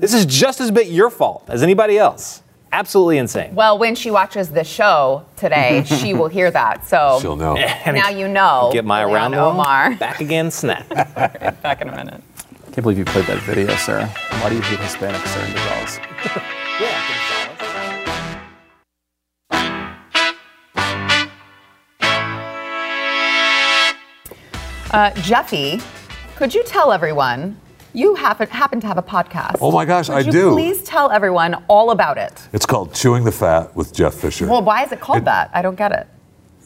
This 0.00 0.12
is 0.12 0.26
just 0.26 0.60
as 0.60 0.70
big 0.70 0.88
your 0.88 1.08
fault 1.08 1.44
as 1.48 1.62
anybody 1.62 1.96
else. 1.98 2.42
Absolutely 2.72 3.18
insane." 3.18 3.54
Well, 3.54 3.78
when 3.78 3.94
she 3.94 4.10
watches 4.10 4.50
the 4.50 4.64
show 4.64 5.24
today, 5.36 5.84
she 5.86 6.14
will 6.14 6.28
hear 6.28 6.50
that. 6.50 6.86
So 6.86 7.18
She'll 7.20 7.36
know. 7.36 7.54
now 7.86 8.08
you 8.08 8.28
know. 8.28 8.70
Get 8.72 8.84
my 8.84 9.02
around 9.02 9.34
Omar. 9.34 9.94
back 9.98 10.20
again, 10.20 10.50
snap. 10.50 10.88
Back 10.88 11.80
in 11.80 11.88
a 11.88 11.96
minute. 11.96 12.22
I 12.66 12.70
can't 12.70 12.82
believe 12.82 12.98
you 12.98 13.04
played 13.04 13.26
that 13.26 13.42
video, 13.42 13.74
Sara. 13.76 14.06
Why 14.06 14.50
do 14.50 14.56
you 14.56 14.62
hate 14.62 14.78
Hispanics, 14.78 15.26
Sara 15.26 15.46
Gonzales? 15.52 15.98
Uh, 24.90 25.10
Jeffy, 25.16 25.80
could 26.36 26.54
you 26.54 26.64
tell 26.64 26.92
everyone 26.92 27.58
you 27.98 28.14
happen, 28.14 28.48
happen 28.48 28.80
to 28.80 28.86
have 28.86 28.98
a 28.98 29.02
podcast? 29.02 29.56
Oh 29.60 29.72
my 29.72 29.84
gosh, 29.84 30.06
Could 30.06 30.16
I 30.16 30.20
you 30.20 30.32
do. 30.32 30.50
Please 30.52 30.82
tell 30.84 31.10
everyone 31.10 31.54
all 31.68 31.90
about 31.90 32.16
it. 32.18 32.32
It's 32.52 32.66
called 32.66 32.94
Chewing 32.94 33.24
the 33.24 33.32
Fat 33.32 33.74
with 33.74 33.92
Jeff 33.92 34.14
Fisher. 34.14 34.46
Well, 34.46 34.62
why 34.62 34.84
is 34.84 34.92
it 34.92 35.00
called 35.00 35.18
It- 35.18 35.24
that? 35.24 35.50
I 35.52 35.62
don't 35.62 35.76
get 35.76 35.92
it. 35.92 36.06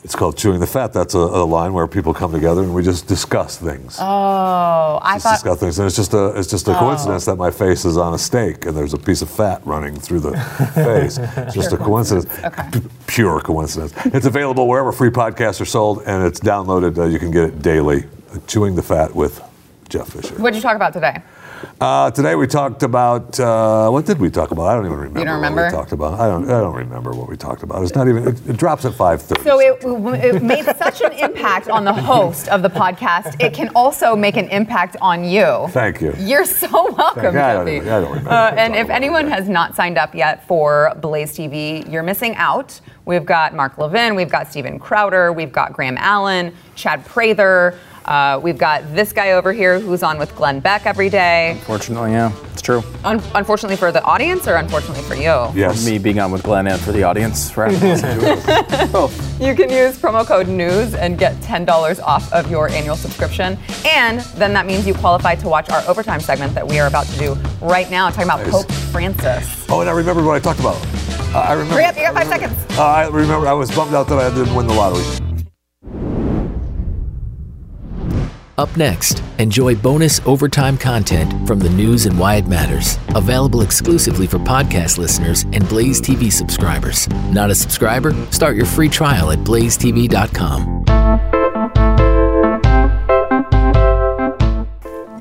It's 0.05 0.17
called 0.17 0.37
Chewing 0.37 0.59
the 0.59 0.67
Fat. 0.67 0.93
That's 0.93 1.15
a, 1.15 1.19
a 1.19 1.45
line 1.47 1.73
where 1.75 1.87
people 1.87 2.13
come 2.13 2.33
together 2.33 2.61
and 2.63 2.75
we 2.75 2.83
just 2.83 3.07
discuss 3.07 3.57
things. 3.57 3.99
Oh, 4.01 4.99
I 5.01 5.15
just 5.15 5.23
thought. 5.25 5.33
discuss 5.35 5.61
things. 5.61 5.79
And 5.79 5.87
it's 5.87 5.95
just 5.95 6.13
a 6.13 6.37
it's 6.37 6.51
just 6.51 6.67
a 6.67 6.75
coincidence 6.75 7.25
that 7.27 7.37
my 7.37 7.53
face 7.53 7.85
is 7.85 7.97
on 7.97 8.13
a 8.13 8.19
steak 8.19 8.67
and 8.67 8.77
there's 8.77 8.95
a 8.95 8.99
piece 8.99 9.23
of 9.23 9.31
fat 9.31 9.65
running 9.65 9.95
through 9.95 10.19
the 10.19 10.33
face. 10.75 11.19
It's 11.19 11.55
just 11.55 11.73
a 11.73 11.77
coincidence. 11.77 12.27
Okay. 12.45 12.69
P- 12.73 12.89
pure 13.07 13.41
coincidence. 13.43 13.93
It's 14.07 14.27
available 14.27 14.67
wherever 14.67 14.91
free 14.91 15.11
podcasts 15.11 15.61
are 15.61 15.65
sold 15.67 16.03
and 16.05 16.27
it's 16.27 16.41
downloaded. 16.41 16.99
Uh, 16.99 17.05
you 17.05 17.21
can 17.21 17.31
get 17.31 17.45
it 17.45 17.63
daily. 17.63 18.03
Chewing 18.49 18.75
the 18.75 18.83
Fat 18.83 19.15
with 19.15 19.41
Jeff 19.93 20.09
Fisher. 20.09 20.35
What 20.37 20.51
did 20.53 20.57
you 20.57 20.63
talk 20.63 20.75
about 20.77 20.95
today? 20.95 21.21
Uh, 21.81 22.11
today 22.11 22.35
we 22.35 22.47
talked 22.47 22.83
about 22.83 23.39
uh, 23.39 23.89
what 23.91 24.07
did 24.07 24.19
we 24.19 24.31
talk 24.31 24.51
about? 24.51 24.67
I 24.67 24.75
don't 24.75 24.87
even 24.87 24.97
remember. 24.97 25.21
You 25.21 25.25
don't 25.27 25.41
What 25.41 25.49
remember? 25.51 25.67
we 25.67 25.71
talked 25.71 25.93
about. 25.93 26.19
I 26.19 26.27
don't. 26.27 26.45
I 26.51 26.61
don't 26.61 26.75
remember 26.75 27.13
what 27.13 27.29
we 27.29 27.37
talked 27.37 27.63
about. 27.63 27.83
It's 27.83 27.95
not 27.95 28.09
even. 28.09 28.27
It, 28.27 28.49
it 28.49 28.57
drops 28.57 28.87
at 28.87 28.95
five 28.95 29.21
thirty. 29.21 29.43
So 29.43 29.61
it, 29.61 29.79
it 30.25 30.43
made 30.43 30.65
such 30.65 31.03
an 31.03 31.13
impact 31.13 31.69
on 31.69 31.85
the 31.85 31.93
host 31.93 32.49
of 32.49 32.63
the 32.63 32.71
podcast. 32.71 33.41
It 33.41 33.53
can 33.53 33.69
also 33.77 34.17
make 34.17 34.37
an 34.39 34.49
impact 34.49 34.97
on 35.03 35.25
you. 35.25 35.67
Thank 35.69 36.01
you. 36.01 36.15
You're 36.19 36.47
so 36.47 36.91
welcome. 36.95 37.37
I 37.37 37.53
don't 37.53 37.69
I 37.69 37.79
don't 38.01 38.09
remember 38.09 38.31
Uh, 38.31 38.55
and 38.57 38.75
if 38.75 38.89
anyone 38.89 39.29
has 39.29 39.47
not 39.49 39.77
signed 39.77 39.99
up 39.99 40.15
yet 40.15 40.47
for 40.49 40.95
Blaze 41.03 41.37
TV, 41.37 41.89
you're 41.93 42.03
missing 42.03 42.35
out. 42.37 42.81
We've 43.05 43.27
got 43.27 43.55
Mark 43.55 43.79
Levin, 43.79 44.15
we've 44.15 44.31
got 44.31 44.51
Steven 44.51 44.79
Crowder, 44.79 45.33
we've 45.33 45.53
got 45.53 45.73
Graham 45.75 45.99
Allen, 45.99 46.55
Chad 46.77 47.05
Prather. 47.05 47.79
Uh, 48.05 48.41
we've 48.43 48.59
got 48.59 48.83
this 48.95 49.13
guy 49.13 49.33
over 49.33 49.53
here 49.53 49.79
who's 49.79 50.03
on 50.03 50.19
with 50.19 50.35
Glenn 50.35 50.61
Beck 50.61 50.87
every 50.87 51.09
day. 51.09 51.59
Fortunately, 51.65 52.11
yeah, 52.13 52.33
it's 52.53 52.63
true. 52.63 52.83
Un- 53.05 53.23
unfortunately 53.35 53.77
for 53.77 53.93
the 53.93 54.03
audience, 54.03 54.49
or 54.49 54.57
unfortunately 54.57 55.03
for 55.05 55.15
you? 55.15 55.49
yes. 55.59 55.87
Me 55.87 55.99
being 55.99 56.19
on 56.19 56.31
with 56.33 56.43
Glenn 56.43 56.67
and 56.67 56.81
for 56.81 56.93
the 56.93 57.03
audience, 57.05 57.51
for 57.51 57.67
having 57.69 57.91
us 57.91 58.03
do 58.03 58.09
it. 58.23 58.93
Both. 58.93 59.41
You 59.41 59.55
can 59.55 59.71
use 59.71 59.99
promo 59.99 60.27
code 60.27 60.49
NEWS 60.49 60.95
and 60.95 61.19
get 61.19 61.35
$10 61.37 62.03
off 62.03 62.33
of 62.33 62.51
your 62.51 62.69
annual 62.71 62.97
subscription. 62.97 63.59
And 63.87 64.21
then 64.37 64.53
that 64.55 64.67
means 64.67 64.87
you 64.87 64.95
qualify 64.95 65.35
to 65.37 65.49
watch 65.49 65.71
our 65.71 65.83
overtime 65.89 66.21
segment 66.21 66.55
that 66.55 66.67
we 66.67 66.79
are 66.81 66.87
about 66.89 67.07
to 67.07 67.19
do 67.19 67.35
right 67.61 67.91
now, 67.91 68.09
talking 68.11 68.25
about 68.25 68.41
Nice. 68.41 68.51
Pope 68.51 68.73
Francis. 68.93 69.67
Oh, 69.69 69.81
and 69.81 69.89
I 69.91 69.93
remember 69.93 70.23
what 70.25 70.35
I 70.37 70.41
talked 70.41 70.61
about. 70.61 70.77
Uh, 71.35 71.39
I 71.39 71.53
remember. 71.53 71.75
Hurry 71.75 71.85
up, 71.85 71.97
you 71.97 72.03
got 72.03 72.15
five 72.15 72.27
seconds. 72.29 72.79
Uh, 72.79 72.83
I 72.85 73.07
remember. 73.09 73.47
I 73.47 73.53
was 73.53 73.71
bummed 73.71 73.95
out 73.95 74.07
that 74.09 74.19
I 74.19 74.29
didn't 74.35 74.55
win 74.55 74.67
the 74.67 74.75
lottery. 74.75 75.03
Up 78.59 78.77
next, 78.77 79.23
enjoy 79.39 79.75
bonus 79.75 80.21
overtime 80.27 80.77
content 80.77 81.47
from 81.47 81.59
the 81.59 81.71
news 81.71 82.05
and 82.05 82.19
why 82.19 82.35
it 82.37 82.47
matters. 82.47 82.99
Available 83.15 83.63
exclusively 83.63 84.27
for 84.27 84.39
podcast 84.39 84.99
listeners 84.99 85.45
and 85.55 85.67
Blaze 85.71 86.03
TV 86.03 86.31
subscribers. 86.31 87.09
Not 87.31 87.51
a 87.51 87.55
subscriber? 87.55 88.13
Start 88.31 88.57
your 88.57 88.67
free 88.67 88.91
trial 88.91 89.31
at 89.31 89.39
blazetv.com. 89.39 90.85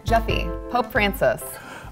Jeffy, 0.04 0.50
Pope 0.70 0.91
Francis. 0.91 1.41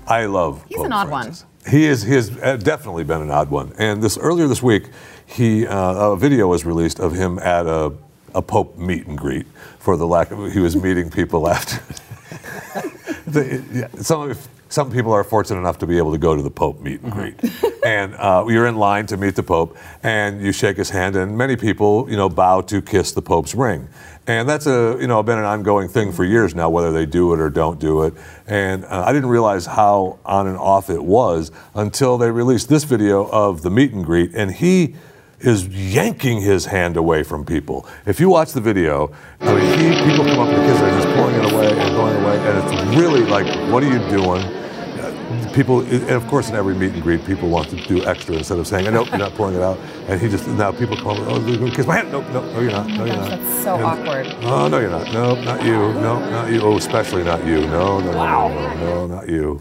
I 0.07 0.25
love. 0.25 0.65
He's 0.67 0.75
Pope 0.75 0.87
an 0.87 0.91
odd 0.91 1.07
Francis. 1.07 1.45
He 1.69 1.85
is. 1.85 2.03
He 2.03 2.15
has 2.15 2.37
uh, 2.37 2.57
definitely 2.57 3.05
been 3.05 3.21
an 3.21 3.31
odd 3.31 3.49
one. 3.49 3.71
And 3.77 4.01
this 4.03 4.17
earlier 4.17 4.47
this 4.47 4.61
week, 4.61 4.89
he 5.25 5.65
uh, 5.65 6.11
a 6.11 6.17
video 6.17 6.47
was 6.47 6.65
released 6.65 6.99
of 6.99 7.13
him 7.13 7.39
at 7.39 7.65
a 7.65 7.93
a 8.33 8.41
Pope 8.41 8.77
meet 8.77 9.07
and 9.07 9.17
greet 9.17 9.45
for 9.79 9.97
the 9.97 10.07
lack 10.07 10.31
of 10.31 10.51
he 10.51 10.59
was 10.59 10.75
meeting 10.75 11.09
people 11.09 11.47
after. 11.47 11.77
the, 13.27 13.63
yeah, 13.71 13.87
some 14.01 14.35
some 14.69 14.91
people 14.91 15.11
are 15.11 15.23
fortunate 15.23 15.59
enough 15.59 15.79
to 15.79 15.87
be 15.87 15.97
able 15.97 16.11
to 16.11 16.17
go 16.17 16.35
to 16.35 16.43
the 16.43 16.49
Pope 16.49 16.79
meet 16.79 17.01
and 17.01 17.11
greet, 17.11 17.35
and 17.85 18.13
uh, 18.15 18.45
you're 18.47 18.67
in 18.67 18.75
line 18.75 19.05
to 19.07 19.17
meet 19.17 19.35
the 19.35 19.43
Pope, 19.43 19.75
and 20.03 20.41
you 20.41 20.51
shake 20.51 20.77
his 20.77 20.89
hand, 20.89 21.15
and 21.15 21.37
many 21.37 21.55
people, 21.55 22.09
you 22.09 22.15
know, 22.15 22.29
bow 22.29 22.61
to 22.61 22.81
kiss 22.81 23.11
the 23.11 23.21
Pope's 23.21 23.55
ring, 23.55 23.89
and 24.27 24.47
that's 24.47 24.67
a 24.67 24.97
you 24.99 25.07
know 25.07 25.21
been 25.23 25.39
an 25.39 25.45
ongoing 25.45 25.89
thing 25.89 26.11
for 26.11 26.23
years 26.23 26.53
now, 26.53 26.69
whether 26.69 26.91
they 26.91 27.05
do 27.05 27.33
it 27.33 27.39
or 27.39 27.49
don't 27.49 27.79
do 27.79 28.03
it, 28.03 28.13
and 28.47 28.85
uh, 28.85 29.03
I 29.05 29.11
didn't 29.11 29.29
realize 29.29 29.65
how 29.65 30.19
on 30.23 30.47
and 30.47 30.57
off 30.57 30.89
it 30.89 31.03
was 31.03 31.51
until 31.73 32.17
they 32.17 32.29
released 32.29 32.69
this 32.69 32.83
video 32.83 33.27
of 33.29 33.63
the 33.63 33.71
meet 33.71 33.91
and 33.91 34.05
greet, 34.05 34.35
and 34.35 34.51
he 34.51 34.95
is 35.41 35.67
yanking 35.67 36.41
his 36.41 36.65
hand 36.65 36.97
away 36.97 37.23
from 37.23 37.45
people. 37.45 37.85
If 38.05 38.19
you 38.19 38.29
watch 38.29 38.51
the 38.53 38.61
video, 38.61 39.11
I 39.39 39.53
mean, 39.53 39.79
he, 39.79 40.09
people 40.09 40.25
come 40.25 40.39
up 40.39 40.49
to 40.49 40.55
kiss, 40.55 40.79
they're 40.79 41.01
just 41.01 41.15
pulling 41.15 41.35
it 41.35 41.53
away 41.53 41.69
and 41.79 41.95
going 41.95 42.15
away, 42.23 42.37
and 42.39 42.57
it's 42.73 42.97
really 42.97 43.21
like, 43.23 43.45
what 43.71 43.83
are 43.83 43.87
you 43.91 43.99
doing? 44.09 44.41
Uh, 44.43 45.51
People, 45.53 45.81
and 45.81 46.09
of 46.11 46.25
course, 46.27 46.49
in 46.49 46.55
every 46.55 46.75
meet 46.75 46.93
and 46.93 47.01
greet, 47.01 47.23
people 47.25 47.49
want 47.49 47.69
to 47.69 47.75
do 47.87 48.03
extra 48.05 48.35
instead 48.35 48.57
of 48.59 48.67
saying, 48.67 48.91
"Nope, 48.91 49.09
you're 49.09 49.17
not 49.17 49.33
pulling 49.35 49.55
it 49.55 49.61
out." 49.61 49.77
And 50.07 50.19
he 50.21 50.27
just 50.29 50.47
now 50.47 50.71
people 50.71 50.95
come 50.95 51.07
over, 51.07 51.23
"Oh, 51.27 51.39
you're 51.45 51.71
kiss 51.71 51.85
my 51.87 51.97
hand?" 51.97 52.11
Nope, 52.11 52.25
nope, 52.31 52.45
no, 52.53 52.59
you're 52.59 52.71
not. 52.71 52.87
No, 52.87 53.05
you're 53.05 53.15
Gosh, 53.15 53.29
not. 53.29 53.39
that's 53.41 53.63
so 53.63 53.75
And- 53.75 53.83
awkward. 53.83 54.27
Oh, 54.43 54.67
no, 54.67 54.79
you're 54.79 54.89
not. 54.89 55.11
No, 55.13 55.35
not 55.41 55.63
you. 55.63 55.71
No, 55.93 56.19
not 56.19 56.51
you. 56.51 56.61
Oh, 56.61 56.77
especially 56.77 57.23
not 57.23 57.45
you. 57.45 57.61
No, 57.67 57.99
no, 57.99 58.11
no, 58.11 58.11
no, 58.11 58.49
no, 58.49 58.75
no, 58.75 59.07
not 59.07 59.29
you. 59.29 59.59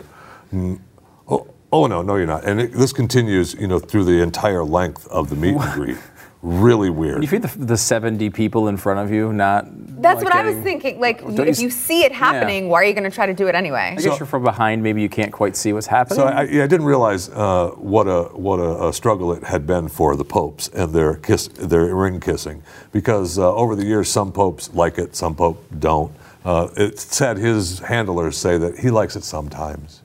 Oh, 1.70 1.86
no, 1.86 2.02
no, 2.02 2.16
you're 2.16 2.26
not. 2.26 2.44
And 2.44 2.60
it, 2.60 2.72
this 2.72 2.92
continues, 2.92 3.54
you 3.54 3.66
know, 3.66 3.78
through 3.78 4.04
the 4.04 4.22
entire 4.22 4.64
length 4.64 5.06
of 5.08 5.28
the 5.28 5.36
meet 5.36 5.54
and 5.54 5.72
greet. 5.74 5.98
Really 6.40 6.88
weird. 6.88 7.20
You 7.22 7.28
feed 7.28 7.42
the, 7.42 7.58
the 7.58 7.76
70 7.76 8.30
people 8.30 8.68
in 8.68 8.76
front 8.76 9.00
of 9.00 9.10
you, 9.10 9.32
not. 9.32 9.66
That's 10.00 10.22
like 10.22 10.24
what 10.24 10.36
I 10.36 10.44
was 10.44 10.62
thinking. 10.62 11.00
Like, 11.00 11.20
Don't 11.20 11.48
if 11.48 11.58
you 11.58 11.64
you 11.64 11.70
see 11.70 12.04
it 12.04 12.12
happening, 12.12 12.68
why 12.68 12.80
are 12.80 12.84
you 12.84 12.92
going 12.92 13.10
to 13.10 13.10
try 13.10 13.26
to 13.26 13.34
do 13.34 13.48
it 13.48 13.56
anyway? 13.56 13.96
I 13.98 14.00
guess 14.00 14.20
you're 14.20 14.26
from 14.26 14.44
behind, 14.44 14.80
maybe 14.80 15.02
you 15.02 15.08
can't 15.08 15.32
quite 15.32 15.56
see 15.56 15.72
what's 15.72 15.88
happening. 15.88 16.20
So 16.20 16.26
I, 16.26 16.44
yeah, 16.44 16.62
I 16.62 16.68
didn't 16.68 16.86
realize 16.86 17.28
uh, 17.30 17.70
what 17.70 18.04
a 18.04 18.24
what 18.36 18.60
a, 18.60 18.86
a 18.86 18.92
struggle 18.92 19.32
it 19.32 19.42
had 19.42 19.66
been 19.66 19.88
for 19.88 20.14
the 20.14 20.24
popes 20.24 20.68
and 20.68 20.92
their 20.92 21.16
kiss, 21.16 21.48
their 21.48 21.92
ring 21.92 22.20
kissing, 22.20 22.62
because 22.92 23.36
uh, 23.36 23.52
over 23.54 23.74
the 23.74 23.84
years 23.84 24.08
some 24.08 24.30
popes 24.30 24.72
like 24.72 24.96
it, 24.98 25.16
some 25.16 25.34
pope 25.34 25.62
don't. 25.80 26.12
Uh, 26.44 26.68
it's 26.76 27.16
sad 27.16 27.36
his 27.36 27.80
handlers 27.80 28.36
say 28.38 28.56
that 28.58 28.78
he 28.78 28.90
likes 28.90 29.16
it 29.16 29.24
sometimes. 29.24 30.02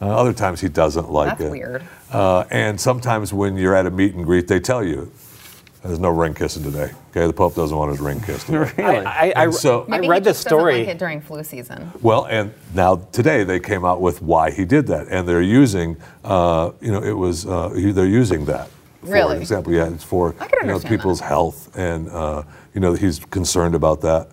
Uh, 0.00 0.06
other 0.06 0.32
times 0.32 0.60
he 0.60 0.68
doesn't 0.68 1.10
like 1.10 1.30
That's 1.38 1.42
it. 1.42 1.50
weird. 1.50 1.82
Uh, 2.10 2.44
and 2.50 2.80
sometimes 2.80 3.32
when 3.32 3.56
you're 3.56 3.74
at 3.74 3.86
a 3.86 3.90
meet 3.90 4.14
and 4.14 4.24
greet, 4.24 4.48
they 4.48 4.58
tell 4.60 4.82
you, 4.82 5.10
"There's 5.82 5.98
no 5.98 6.08
ring 6.08 6.32
kissing 6.34 6.62
today." 6.62 6.92
Okay, 7.10 7.26
the 7.26 7.32
pope 7.32 7.54
doesn't 7.54 7.76
want 7.76 7.90
his 7.90 8.00
ring 8.00 8.20
kissed. 8.20 8.46
Today. 8.46 8.72
really? 8.78 9.04
I, 9.04 9.30
I, 9.36 9.44
And 9.44 9.54
so- 9.54 9.86
I 9.90 9.98
read 9.98 10.24
the 10.24 10.32
story. 10.32 10.78
like 10.80 10.88
it 10.88 10.98
during 10.98 11.20
flu 11.20 11.42
season. 11.42 11.90
Well, 12.00 12.24
and 12.26 12.52
now 12.74 12.96
today 13.12 13.44
they 13.44 13.60
came 13.60 13.84
out 13.84 14.00
with 14.00 14.22
why 14.22 14.50
he 14.50 14.64
did 14.64 14.86
that, 14.86 15.08
and 15.08 15.28
they're 15.28 15.42
using, 15.42 15.96
uh, 16.24 16.70
you 16.80 16.92
know, 16.92 17.02
it 17.02 17.12
was 17.16 17.46
uh, 17.46 17.68
they're 17.74 18.06
using 18.06 18.44
that. 18.46 18.68
For 19.02 19.06
Really? 19.12 19.38
example, 19.38 19.72
yeah, 19.72 19.88
it's 19.88 20.04
for 20.04 20.34
you 20.62 20.66
know 20.68 20.78
people's 20.78 21.20
that. 21.20 21.26
health, 21.28 21.76
and 21.76 22.08
uh, 22.10 22.42
you 22.74 22.80
know 22.80 22.92
he's 22.94 23.18
concerned 23.26 23.74
about 23.74 24.00
that. 24.02 24.28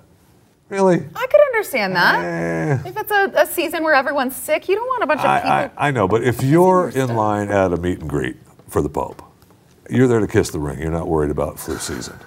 Really? 0.70 0.96
I 1.16 1.28
could 1.28 1.42
understand 1.42 1.96
that. 1.96 2.24
Eh. 2.24 2.90
If 2.90 2.98
it's 2.98 3.12
a, 3.12 3.32
a 3.36 3.46
season 3.46 3.84
where 3.84 3.94
everyone's 3.94 4.36
sick, 4.36 4.68
you 4.68 4.76
don't 4.76 4.88
want 4.88 5.04
a 5.04 5.08
bunch 5.08 5.22
of 5.22 5.36
people. 5.38 5.52
I, 5.52 5.72
I, 5.78 5.88
I 5.88 5.92
know, 5.92 6.08
but 6.08 6.24
if 6.24 6.44
you're 6.44 6.90
in 6.90 7.16
line 7.16 7.50
at 7.50 7.72
a 7.72 7.78
meet 7.78 8.00
and 8.00 8.10
greet 8.10 8.36
for 8.68 8.82
the 8.82 8.90
Pope, 8.90 9.24
you're 9.90 10.08
there 10.08 10.20
to 10.20 10.28
kiss 10.28 10.50
the 10.50 10.60
ring. 10.60 10.80
You're 10.80 10.92
not 10.92 11.08
worried 11.08 11.32
about 11.32 11.58
flu 11.60 11.78
season. 11.78 12.20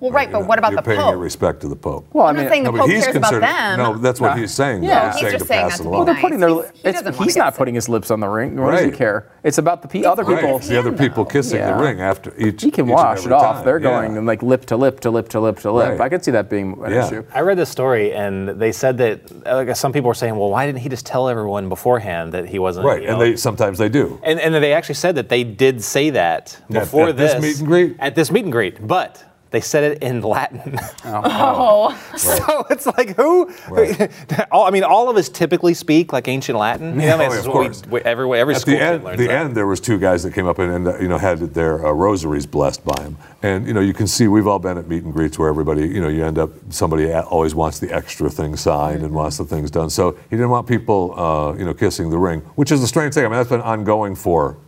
Well, 0.00 0.10
right, 0.10 0.28
You're 0.28 0.40
but 0.40 0.46
what 0.48 0.56
not- 0.56 0.58
about 0.58 0.70
you're 0.72 0.76
the 0.76 0.82
paying 0.82 1.00
Pope? 1.00 1.10
your 1.12 1.18
respect 1.18 1.60
to 1.62 1.68
the 1.68 1.76
Pope. 1.76 2.06
well, 2.12 2.26
I 2.26 2.30
I'm 2.30 2.36
not 2.36 2.42
mean, 2.42 2.50
saying 2.50 2.64
the 2.64 2.72
but 2.72 2.80
Pope 2.80 2.90
he's 2.90 3.04
cares 3.04 3.16
about 3.16 3.40
them. 3.40 3.78
No, 3.78 3.96
that's 3.98 4.20
what 4.20 4.38
he's 4.38 4.52
saying. 4.52 4.82
though. 4.82 4.86
Yeah. 4.88 5.12
he's, 5.12 5.14
He's 5.14 5.20
saying 5.22 5.32
just 5.32 5.42
to 5.44 5.48
saying 5.48 5.62
pass 5.62 5.70
not 5.70 5.76
to 5.78 5.82
be 5.84 5.88
well, 5.90 6.04
they're 6.04 6.14
putting 6.16 6.40
their. 6.40 6.48
He's- 6.50 6.70
he 6.74 6.88
it's- 6.88 7.02
doesn't 7.02 7.24
he's 7.24 7.36
not 7.36 7.52
get 7.52 7.58
putting 7.58 7.74
his 7.74 7.88
lips 7.88 8.10
on 8.10 8.20
the 8.20 8.28
ring. 8.28 8.56
Why 8.60 8.72
does 8.72 8.84
he 8.84 8.90
care? 8.90 9.28
It's 9.42 9.58
about 9.58 9.82
the 9.82 9.88
pe- 9.88 10.04
other 10.04 10.24
Right, 10.24 10.40
people. 10.40 10.56
it's 10.58 10.68
the 10.68 10.78
other 10.78 10.92
people 10.92 11.24
kissing 11.24 11.58
Yeah. 11.60 11.76
the 11.76 11.82
ring 11.82 12.00
after 12.00 12.32
each. 12.36 12.62
He 12.62 12.70
can 12.70 12.86
each 12.88 12.92
wash 12.94 13.24
it 13.24 13.32
off. 13.32 13.56
time. 13.56 13.64
They're 13.64 13.78
Yeah. 13.78 13.88
going 14.08 14.26
like 14.26 14.42
lip 14.42 14.66
to 14.66 14.76
lip 14.76 15.00
to 15.00 15.10
lip 15.10 15.28
to 15.30 15.40
lip 15.40 15.60
to 15.60 15.72
lip. 15.72 15.88
Right. 15.90 16.00
I 16.00 16.08
could 16.08 16.24
see 16.24 16.30
that 16.32 16.50
being 16.50 16.78
an 16.84 16.92
Yeah. 16.92 17.06
issue. 17.06 17.24
I 17.34 17.40
read 17.40 17.56
this 17.56 17.70
story, 17.70 18.12
and 18.12 18.48
they 18.48 18.72
said 18.72 18.98
that 18.98 19.20
uh, 19.46 19.54
like, 19.64 19.74
some 19.76 19.92
people 19.92 20.08
were 20.08 20.14
saying, 20.14 20.36
"Well, 20.36 20.50
why 20.50 20.66
didn't 20.66 20.80
he 20.80 20.88
just 20.88 21.06
tell 21.06 21.28
everyone 21.28 21.68
beforehand 21.68 22.32
that 22.32 22.46
he 22.46 22.58
wasn't?" 22.58 22.86
Right, 22.86 23.04
and 23.04 23.20
they 23.20 23.36
sometimes 23.36 23.78
they 23.78 23.88
do. 23.88 24.18
And, 24.22 24.38
and 24.40 24.54
they 24.54 24.72
actually 24.72 24.96
said 24.96 25.14
that 25.14 25.28
they 25.28 25.42
did 25.44 25.82
say 25.82 26.10
that 26.10 26.58
At- 26.68 26.80
before 26.80 27.12
this 27.12 27.40
meet 27.40 27.58
and 27.60 27.66
greet? 27.66 27.96
At 27.98 28.14
this 28.14 28.30
meet 28.30 28.44
and 28.44 28.52
greet, 28.52 28.86
but 28.86 29.22
they 29.56 29.62
said 29.62 29.84
it 29.90 30.02
in 30.02 30.20
Latin. 30.20 30.78
oh, 31.06 31.98
so 32.18 32.66
it's 32.68 32.84
like 32.84 33.16
who? 33.16 33.50
Right. 33.70 34.10
all, 34.52 34.66
I 34.66 34.70
mean, 34.70 34.84
all 34.84 35.08
of 35.08 35.16
us 35.16 35.30
typically 35.30 35.72
speak 35.72 36.12
like 36.12 36.28
ancient 36.28 36.58
Latin. 36.58 37.00
You 37.00 37.06
know, 37.06 37.14
I 37.14 37.18
mean, 37.18 37.28
Oh, 37.28 37.30
this 37.30 37.34
yeah, 37.36 37.40
is 37.40 37.46
of 37.46 37.52
course. 37.52 37.82
we- 37.86 38.00
every 38.02 38.38
every 38.38 38.54
At 38.54 38.60
school 38.60 38.74
the 38.74 38.82
end, 38.82 39.04
learns 39.04 39.18
the 39.18 39.28
that. 39.28 39.44
end, 39.46 39.56
there 39.56 39.66
was 39.66 39.80
two 39.80 39.98
guys 39.98 40.22
that 40.24 40.34
came 40.34 40.46
up 40.46 40.58
and, 40.58 40.70
and 40.70 40.88
uh, 40.88 40.98
you 40.98 41.08
know 41.08 41.16
had 41.16 41.38
their 41.54 41.86
uh, 41.86 41.90
rosaries 41.90 42.44
blessed 42.44 42.84
by 42.84 43.00
him, 43.02 43.16
and 43.42 43.66
you 43.66 43.72
know 43.72 43.80
you 43.80 43.94
can 43.94 44.06
see 44.06 44.28
we've 44.28 44.46
all 44.46 44.58
been 44.58 44.76
at 44.76 44.88
meet 44.88 45.04
and 45.04 45.14
greets 45.14 45.38
where 45.38 45.48
everybody 45.48 45.88
you 45.88 46.02
know 46.02 46.08
you 46.08 46.22
end 46.22 46.36
up 46.38 46.50
somebody 46.68 47.10
always 47.14 47.54
wants 47.54 47.78
the 47.78 47.90
extra 47.90 48.28
thing 48.28 48.56
signed 48.56 49.02
and 49.02 49.14
wants 49.14 49.38
the 49.38 49.46
things 49.46 49.70
done. 49.70 49.88
So 49.88 50.12
he 50.28 50.36
didn't 50.36 50.50
want 50.50 50.66
people 50.68 51.18
uh, 51.18 51.54
you 51.56 51.64
know 51.64 51.72
kissing 51.72 52.10
the 52.10 52.18
ring, 52.18 52.40
which 52.56 52.70
is 52.70 52.82
a 52.82 52.86
strange 52.86 53.14
thing. 53.14 53.24
I 53.24 53.28
mean 53.28 53.38
that's 53.38 53.48
been 53.48 53.62
ongoing 53.62 54.14
for 54.16 54.58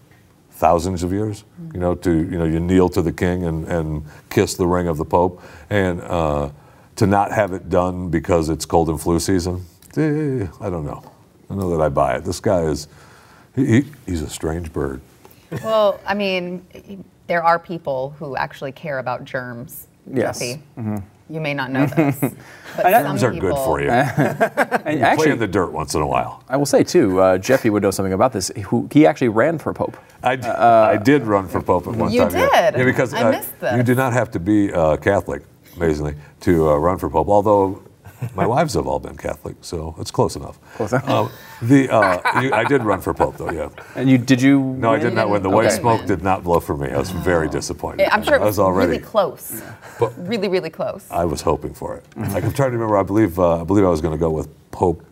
thousands 0.59 1.03
of 1.03 1.13
years. 1.13 1.45
You 1.73 1.81
know 1.81 1.95
to 1.95 2.11
you 2.11 2.39
know 2.39 2.45
you 2.45 2.61
kneel 2.61 2.89
to 2.91 3.03
the 3.03 3.13
king 3.13 3.45
and, 3.45 3.67
and 3.69 4.05
kiss 4.31 4.55
the 4.55 4.67
ring 4.67 4.89
of 4.89 4.97
the 4.99 5.05
pope, 5.05 5.41
and 5.71 6.01
uh, 6.03 6.51
to 6.97 7.07
not 7.07 7.33
have 7.33 7.53
it 7.53 7.69
done 7.71 8.11
because 8.11 8.49
it's 8.49 8.67
cold 8.67 8.89
and 8.89 9.01
flu 9.01 9.19
season. 9.21 9.65
eh, 9.97 10.47
I 10.61 10.69
don't 10.71 10.85
know. 10.85 11.03
I 11.51 11.55
know 11.55 11.71
that 11.77 11.83
I 11.83 11.89
buy 11.89 12.17
it. 12.17 12.25
This 12.25 12.41
guy 12.41 12.63
is. 12.63 12.89
He, 13.55 13.67
he, 13.67 13.85
he's 14.07 14.23
a 14.23 14.29
strange 14.29 14.73
bird. 14.73 15.01
well, 15.65 15.99
I 16.07 16.15
mean, 16.15 16.65
there 17.27 17.43
are 17.43 17.59
people 17.59 18.15
who 18.19 18.37
actually 18.37 18.73
care 18.73 18.99
about 18.99 19.25
germs. 19.25 19.87
Yes. 20.13 20.39
Jesse. 20.39 20.63
You 21.31 21.41
may 21.41 21.53
not 21.53 21.71
know 21.71 21.85
this, 21.85 22.19
but 22.77 22.91
Germs 22.91 23.23
are 23.23 23.33
good 23.33 23.55
for 23.55 23.81
you. 23.83 23.91
And 23.91 24.83
Play 24.83 25.03
actually, 25.03 25.31
in 25.33 25.39
the 25.39 25.47
dirt 25.47 25.73
once 25.73 25.95
in 25.95 26.01
a 26.01 26.07
while. 26.07 26.43
I 26.49 26.57
will 26.57 26.65
say 26.65 26.83
too, 26.83 27.21
uh, 27.21 27.37
Jeffy 27.37 27.69
would 27.69 27.83
know 27.83 27.91
something 27.91 28.15
about 28.15 28.33
this. 28.33 28.51
Who 28.69 28.89
he 28.91 29.07
actually 29.07 29.29
ran 29.29 29.59
for 29.59 29.75
pope. 29.75 29.99
I, 30.23 30.37
d- 30.37 30.49
I 30.49 30.97
did 30.97 31.23
run 31.25 31.47
for 31.49 31.63
pope 31.63 31.87
at 31.87 31.95
one 31.95 32.11
You 32.13 32.23
time. 32.23 32.33
yeah. 32.37 32.71
did? 32.73 32.79
Yeah, 32.81 32.85
because 32.85 33.15
I 33.15 33.23
uh, 33.23 33.31
missed 33.33 33.59
this. 33.61 33.77
you 33.77 33.83
do 33.83 33.95
not 33.95 34.13
have 34.13 34.31
to 34.33 34.41
be 34.41 34.73
uh, 34.73 34.97
Catholic, 34.97 35.43
amazingly, 35.77 36.15
to 36.41 36.71
uh, 36.71 36.77
run 36.77 36.99
for 36.99 37.09
pope. 37.09 37.29
Although 37.29 37.83
my 38.35 38.45
wives 38.55 38.75
have 38.75 38.89
all 38.89 38.99
been 38.99 39.17
Catholic, 39.17 39.55
so 39.61 39.95
it's 40.01 40.11
close 40.11 40.35
enough. 40.35 40.59
Close 40.75 40.93
enough. 40.93 41.09
Um, 41.09 41.31
the 41.63 41.89
uh, 41.89 42.41
you, 42.41 42.53
I 42.53 42.65
did 42.65 42.83
run 42.83 43.01
for 43.01 43.15
pope 43.15 43.37
though. 43.37 43.51
Yeah. 43.53 43.69
And 43.95 44.11
you 44.11 44.19
did 44.19 44.43
you? 44.43 44.61
No, 44.61 44.93
I 44.93 44.99
did 44.99 45.15
not 45.15 45.31
win. 45.31 45.43
The 45.43 45.51
white 45.51 45.71
smoke 45.71 46.05
did 46.07 46.23
not 46.23 46.43
blow 46.43 46.59
for 46.59 46.77
me. 46.77 46.89
I 46.91 46.99
was 46.99 47.11
very 47.11 47.49
disappointed. 47.49 48.09
I'm 48.13 48.25
sure 48.25 48.35
it 48.35 48.41
I 48.43 48.45
was, 48.45 48.59
was 48.59 48.59
already. 48.59 48.91
really 48.93 49.03
close. 49.05 49.63
But- 50.01 50.13
really, 50.29 50.49
really 50.49 50.71
close. 50.71 51.07
I 51.13 51.25
was 51.27 51.43
hoping 51.43 51.75
for 51.75 51.97
it. 51.97 52.05
Like, 52.17 52.43
I'm 52.45 52.53
trying 52.53 52.71
to 52.73 52.77
remember. 52.77 52.97
I 52.99 53.03
believe 53.05 53.39
uh, 53.39 53.61
I 53.61 53.65
believe 53.65 53.85
I 53.85 53.89
was 53.89 54.01
going 54.01 54.15
to 54.19 54.19
go 54.21 54.31
with 54.31 54.49
Pope 54.73 55.05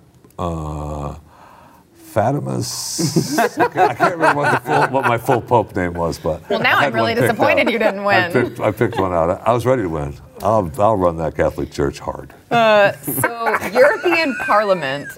uh, 2.17 2.33
Fatimus. 2.33 3.39
I 3.77 3.95
can't 3.95 4.13
remember 4.15 4.41
what, 4.43 4.53
the 4.65 4.71
full, 4.71 4.87
what 4.89 5.05
my 5.07 5.19
full 5.19 5.41
Pope 5.41 5.75
name 5.77 5.95
was, 5.95 6.19
but 6.19 6.49
Well, 6.49 6.61
now 6.61 6.79
I 6.79 6.87
I'm 6.87 6.93
really 6.95 7.15
disappointed 7.15 7.71
you 7.71 7.79
didn't 7.79 8.01
I 8.01 8.29
win. 8.29 8.33
picked, 8.33 8.61
I 8.61 8.71
picked 8.71 8.99
one 8.99 9.13
out. 9.13 9.41
I 9.47 9.53
was 9.53 9.67
ready 9.67 9.83
to 9.83 9.89
win. 9.89 10.15
I'll, 10.43 10.71
I'll 10.79 10.97
run 10.97 11.17
that 11.19 11.35
Catholic 11.37 11.71
Church 11.73 11.99
hard. 11.99 12.33
So, 12.51 13.57
European 13.73 14.37
Parliament 14.45 15.09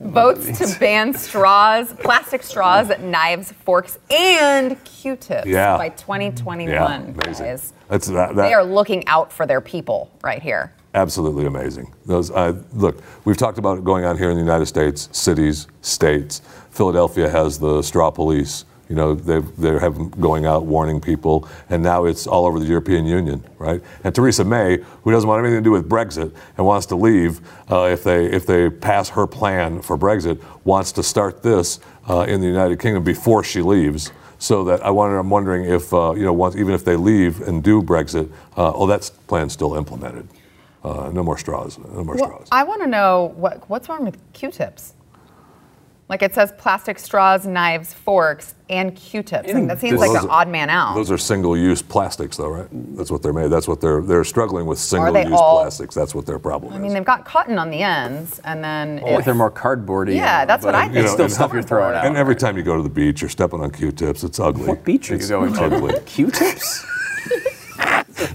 votes 0.00 0.58
to 0.58 0.78
ban 0.80 1.14
straws, 1.14 1.92
plastic 1.94 2.42
straws, 2.42 2.90
knives, 3.00 3.52
forks, 3.52 3.98
and 4.10 4.82
Q-tips 4.84 5.46
Yeah. 5.46 5.76
by 5.76 5.90
2021. 5.90 6.68
Yeah, 6.68 6.96
amazing. 6.96 7.58
that. 7.88 8.00
that 8.00 8.34
They 8.34 8.52
are 8.54 8.64
looking 8.64 9.06
out 9.06 9.32
for 9.32 9.46
their 9.46 9.60
people 9.60 10.10
right 10.22 10.42
here. 10.42 10.72
Absolutely 10.94 11.46
amazing. 11.46 11.92
Those 12.06 12.30
uh, 12.30 12.60
look, 12.74 13.02
we've 13.24 13.36
talked 13.36 13.58
about 13.58 13.78
it 13.78 13.84
going 13.84 14.04
on 14.04 14.18
here 14.18 14.30
in 14.30 14.36
the 14.36 14.42
United 14.42 14.66
States, 14.66 15.08
cities, 15.12 15.66
states. 15.80 16.42
Philadelphia 16.70 17.28
has 17.28 17.58
the 17.58 17.82
straw 17.82 18.10
police. 18.10 18.64
You 18.88 18.96
know, 18.96 19.14
they 19.14 19.40
they 19.56 19.78
have 19.78 20.20
going 20.20 20.44
out 20.44 20.66
warning 20.66 21.00
people, 21.00 21.48
and 21.70 21.82
now 21.82 22.04
it's 22.04 22.26
all 22.26 22.44
over 22.44 22.58
the 22.58 22.66
European 22.66 23.06
Union, 23.06 23.42
right? 23.58 23.80
And 24.04 24.14
Theresa 24.14 24.44
May, 24.44 24.78
who 25.02 25.10
doesn't 25.10 25.26
want 25.26 25.40
anything 25.40 25.60
to 25.60 25.64
do 25.64 25.70
with 25.70 25.88
Brexit 25.88 26.34
and 26.58 26.66
wants 26.66 26.86
to 26.86 26.96
leave 26.96 27.40
uh, 27.70 27.84
if 27.84 28.04
they 28.04 28.26
if 28.26 28.44
they 28.44 28.68
pass 28.68 29.08
her 29.10 29.26
plan 29.26 29.80
for 29.80 29.96
Brexit, 29.96 30.42
wants 30.64 30.92
to 30.92 31.02
start 31.02 31.42
this 31.42 31.80
uh, 32.10 32.26
in 32.28 32.42
the 32.42 32.46
United 32.46 32.80
Kingdom 32.80 33.02
before 33.02 33.42
she 33.42 33.62
leaves. 33.62 34.12
So 34.38 34.64
that 34.64 34.84
I 34.84 34.90
wonder, 34.90 35.18
I'm 35.18 35.30
wondering 35.30 35.64
if 35.64 35.94
uh, 35.94 36.12
you 36.14 36.24
know, 36.24 36.32
once, 36.32 36.56
even 36.56 36.74
if 36.74 36.84
they 36.84 36.96
leave 36.96 37.40
and 37.40 37.62
do 37.62 37.80
Brexit, 37.80 38.30
uh, 38.56 38.72
oh, 38.74 38.86
that 38.88 39.10
plan's 39.26 39.52
still 39.52 39.74
implemented. 39.74 40.28
Uh, 40.84 41.10
no 41.12 41.22
more 41.22 41.38
straws. 41.38 41.78
No 41.78 42.02
more 42.04 42.16
Well, 42.16 42.24
straws. 42.24 42.48
I 42.50 42.64
want 42.64 42.82
to 42.82 42.88
know 42.88 43.32
what 43.36 43.68
what's 43.70 43.88
wrong 43.88 44.04
with 44.04 44.18
Q-tips. 44.32 44.94
Like 46.08 46.20
it 46.22 46.34
says 46.34 46.52
plastic 46.58 46.98
straws, 46.98 47.46
knives, 47.46 47.94
forks, 47.94 48.54
and 48.68 48.94
Q-tips. 48.94 49.50
Like, 49.50 49.66
that 49.68 49.80
seems 49.80 49.98
like 49.98 50.10
an 50.10 50.28
odd 50.28 50.46
man 50.48 50.68
out. 50.68 50.94
Those 50.94 51.10
are 51.10 51.16
single-use 51.16 51.80
plastics, 51.80 52.36
though, 52.36 52.50
right? 52.50 52.68
That's 52.96 53.10
what 53.10 53.22
they're 53.22 53.32
made. 53.32 53.48
That's 53.48 53.66
what 53.66 53.80
they're 53.80 54.02
they're 54.02 54.24
struggling 54.24 54.66
with 54.66 54.78
single-use 54.78 55.28
plastics. 55.30 55.94
That's 55.94 56.14
what 56.14 56.26
their 56.26 56.38
problem 56.38 56.72
I 56.72 56.76
is. 56.76 56.80
I 56.80 56.82
mean, 56.82 56.92
they've 56.92 57.04
got 57.04 57.24
cotton 57.24 57.58
on 57.58 57.70
the 57.70 57.82
ends, 57.82 58.40
and 58.44 58.62
then 58.62 58.96
Like 58.96 59.06
it's, 59.18 59.24
they're 59.24 59.34
more 59.34 59.50
cardboardy. 59.52 60.16
Yeah, 60.16 60.44
that's 60.44 60.64
what 60.66 60.72
but 60.72 60.82
I 60.82 60.86
It's 60.86 60.94
think. 60.94 61.08
still 61.08 61.28
stuff 61.30 61.52
you're 61.54 61.62
throwing 61.62 61.94
out. 61.96 62.04
and 62.04 62.16
every 62.16 62.36
time 62.36 62.58
you 62.58 62.62
go 62.62 62.76
to 62.76 62.82
the 62.82 62.90
beach, 62.90 63.22
you're 63.22 63.30
stepping 63.30 63.60
on 63.62 63.70
Q-tips. 63.70 64.22
It's 64.22 64.38
ugly. 64.40 64.66
What 64.66 64.84
beach 64.84 65.10
are 65.10 65.14
you 65.14 65.20
It's 65.20 65.30
going 65.30 65.54
to? 65.54 65.64
Ugly. 65.64 65.94
Q-tips? 66.04 66.84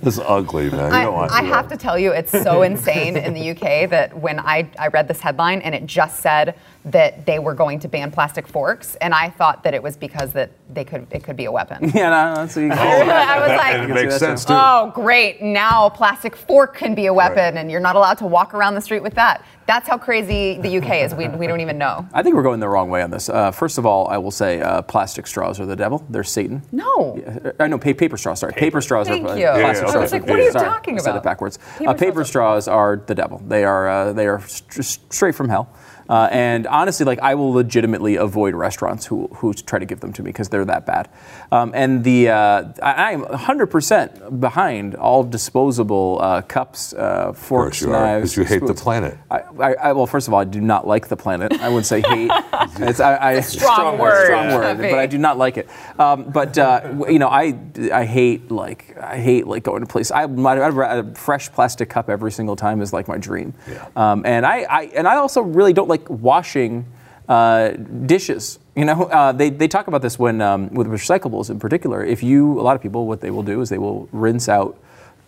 It's 0.08 0.20
ugly, 0.20 0.70
man. 0.70 0.92
You 0.92 0.98
I, 0.98 1.04
don't 1.04 1.14
want 1.14 1.32
I 1.32 1.42
to 1.42 1.48
have 1.48 1.68
to 1.68 1.78
tell 1.78 2.00
you, 2.00 2.12
it's 2.12 2.32
so 2.32 2.62
insane 2.72 3.18
in 3.18 3.34
the 3.34 3.52
UK 3.52 3.90
that 3.90 4.18
when 4.18 4.40
I, 4.40 4.70
I 4.80 4.88
read 4.88 5.08
this 5.08 5.20
headline 5.20 5.62
and 5.62 5.76
it 5.76 5.86
just 5.86 6.22
said 6.22 6.56
that 6.86 7.26
they 7.26 7.40
were 7.40 7.54
going 7.54 7.80
to 7.80 7.90
ban 7.90 8.12
plastic 8.12 8.48
forks, 8.48 8.96
and 8.96 9.14
I 9.14 9.30
thought 9.30 9.64
that 9.64 9.74
it 9.74 9.84
was 9.84 9.98
because 9.98 10.32
that 10.34 10.52
they 10.74 10.86
could 10.86 11.06
it 11.12 11.24
could 11.24 11.36
be 11.36 11.46
a 11.46 11.52
weapon. 11.52 11.92
Yeah, 11.98 12.10
no, 12.10 12.36
that's 12.36 12.56
I 12.58 13.40
was 13.40 13.58
like, 13.58 13.74
and 13.74 13.92
it 13.92 13.94
makes 13.94 14.18
sense 14.18 14.46
too. 14.46 14.54
Oh, 14.56 14.92
great. 14.94 15.42
Now 15.42 15.88
a 15.88 15.90
plastic 15.90 16.36
fork 16.36 16.78
can 16.78 16.94
be 16.94 17.08
a 17.08 17.14
weapon, 17.14 17.58
and 17.58 17.72
you're 17.72 17.82
not 17.82 17.96
allowed 17.96 18.20
to 18.20 18.28
walk 18.28 18.54
around 18.54 18.76
the 18.76 18.82
street 18.82 19.02
with 19.02 19.16
that. 19.16 19.44
That's 19.68 19.86
how 19.88 19.98
crazy 19.98 20.58
the 20.58 20.78
UK 20.78 21.04
is. 21.04 21.14
We, 21.14 21.28
we 21.28 21.46
don't 21.46 21.60
even 21.60 21.78
know. 21.78 22.08
I 22.14 22.24
think 22.24 22.36
we're 22.38 22.44
going 22.44 22.62
the 22.62 22.70
wrong 22.70 22.90
way 22.90 23.02
on 23.02 23.12
this. 23.12 23.28
Uh, 23.28 23.52
first 23.52 23.78
of 23.78 23.86
all, 23.86 24.08
I 24.08 24.18
will 24.18 24.32
say 24.32 24.62
uh, 24.62 24.82
plastic 24.82 25.28
straws 25.28 25.60
are 25.60 25.66
the 25.66 25.76
devil. 25.76 26.06
They're 26.10 26.24
Satan. 26.24 26.64
No. 26.72 27.20
Uh, 27.20 27.52
I 27.62 27.68
know 27.68 27.78
pa- 27.78 27.92
paper 27.94 28.16
straws. 28.16 28.40
Sorry, 28.40 28.54
paper, 28.54 28.80
straws 28.80 29.10
Thank 29.10 29.28
are 29.28 29.32
uh, 29.32 29.36
you. 29.36 29.46
plastic 29.46 29.62
Yeah, 29.66 29.74
straws. 29.74 29.96
I 29.96 30.00
was 30.00 30.12
like, 30.14 30.22
what 30.26 30.40
are 30.40 30.44
you 30.44 30.52
Sorry, 30.54 30.66
talking 30.70 30.96
I 30.96 31.02
said 31.02 31.10
about? 31.12 31.20
it 31.20 31.24
backwards. 31.26 31.60
Paper 31.78 31.90
uh, 31.90 31.94
paper 31.96 32.24
straws 32.24 32.64
straws 32.64 32.68
are 32.70 33.04
the 33.08 33.16
devil. 33.16 33.42
They 33.46 33.66
are 33.66 33.90
uh, 33.90 34.14
they 34.14 34.28
are 34.28 34.40
st- 34.48 34.86
straight 35.12 35.36
from 35.36 35.50
hell. 35.50 35.70
Uh, 36.10 36.30
and 36.32 36.68
honestly, 36.68 37.06
like 37.06 37.20
I 37.20 37.36
will 37.36 37.52
legitimately 37.52 38.16
avoid 38.16 38.56
restaurants 38.56 39.06
who, 39.06 39.28
who 39.28 39.54
try 39.54 39.80
to 39.80 39.86
give 39.86 40.00
them 40.00 40.14
to 40.14 40.24
me 40.24 40.30
because 40.30 40.50
they're 40.50 40.66
that 40.66 40.86
bad. 40.86 41.10
Um, 41.52 41.72
and 41.74 42.04
the 42.04 42.30
uh, 42.30 42.74
I, 42.82 43.14
I'm 43.14 43.24
100% 43.24 44.40
behind 44.40 44.96
all 44.96 45.24
disposable 45.24 46.20
uh, 46.22 46.42
cups, 46.42 46.94
uh, 46.94 47.34
forks, 47.34 47.80
course 47.80 47.82
you 47.82 47.88
knives. 47.90 48.36
because 48.36 48.38
you 48.38 48.44
hate 48.60 48.68
the 48.68 48.74
planet. 48.74 49.18
I, 49.30 49.40
I, 49.60 49.74
I, 49.74 49.92
well, 49.94 50.08
first 50.08 50.28
of 50.28 50.34
all, 50.34 50.40
I 50.40 50.46
do 50.46 50.62
not 50.62 50.88
like 50.88 51.08
the 51.08 51.18
planet. 51.18 51.54
I 51.54 51.70
wouldn't 51.70 51.86
say 51.86 52.02
hate. 52.02 52.32
it's, 52.80 53.00
I, 53.00 53.36
I, 53.36 53.40
strong 53.42 53.98
word, 53.98 54.26
strong 54.26 54.54
word, 54.54 54.78
but 54.78 55.00
I 55.00 55.06
do 55.06 55.18
not 55.18 55.38
like 55.38 55.58
it. 55.58 55.70
Um, 56.00 56.30
but 56.30 56.58
uh, 56.58 57.06
you 57.10 57.20
know, 57.20 57.30
I, 57.30 57.58
I 57.92 58.06
hate 58.06 58.52
like 58.52 58.98
I 58.98 59.18
hate 59.18 59.48
like 59.48 59.64
going 59.64 59.82
to 59.82 59.88
places. 59.88 60.12
I 60.12 60.26
might 60.26 60.58
I'd 60.60 60.74
rather- 60.74 61.10
a 61.10 61.16
fresh 61.16 61.52
plastic 61.52 61.90
cup 61.90 62.10
every 62.10 62.32
single 62.32 62.56
time 62.56 62.82
is 62.82 62.94
like 62.94 63.08
my 63.08 63.18
dream. 63.18 63.54
Yeah. 63.70 63.88
Um, 63.96 64.26
and 64.26 64.46
I, 64.46 64.62
I 64.64 64.84
and 64.96 65.08
I 65.08 65.16
also 65.16 65.42
really 65.42 65.74
don't 65.74 65.88
like 65.88 65.97
washing 66.10 66.86
uh, 67.28 67.70
dishes. 68.06 68.60
You 68.76 68.86
know, 68.86 69.04
uh, 69.12 69.32
they, 69.32 69.50
they 69.50 69.68
talk 69.68 69.88
about 69.88 70.02
this 70.02 70.18
when 70.18 70.42
um, 70.42 70.70
with 70.74 70.88
recyclables 70.88 71.50
in 71.50 71.60
particular. 71.60 72.04
If 72.04 72.24
you 72.24 72.60
a 72.60 72.64
lot 72.64 72.76
of 72.76 72.82
people 72.82 73.08
what 73.08 73.22
they 73.22 73.32
will 73.32 73.44
do 73.44 73.62
is 73.62 73.70
they 73.70 73.78
will 73.78 74.08
rinse 74.12 74.50
out 74.50 74.78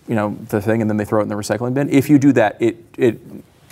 you 0.08 0.16
know 0.16 0.36
the 0.50 0.60
thing 0.60 0.82
and 0.82 0.90
then 0.90 0.98
they 0.98 1.06
throw 1.06 1.20
it 1.20 1.24
in 1.24 1.30
the 1.30 1.36
recycling 1.36 1.74
bin. 1.74 1.90
If 1.90 2.10
you 2.10 2.18
do 2.18 2.32
that, 2.34 2.60
it 2.60 2.78
it 2.98 3.20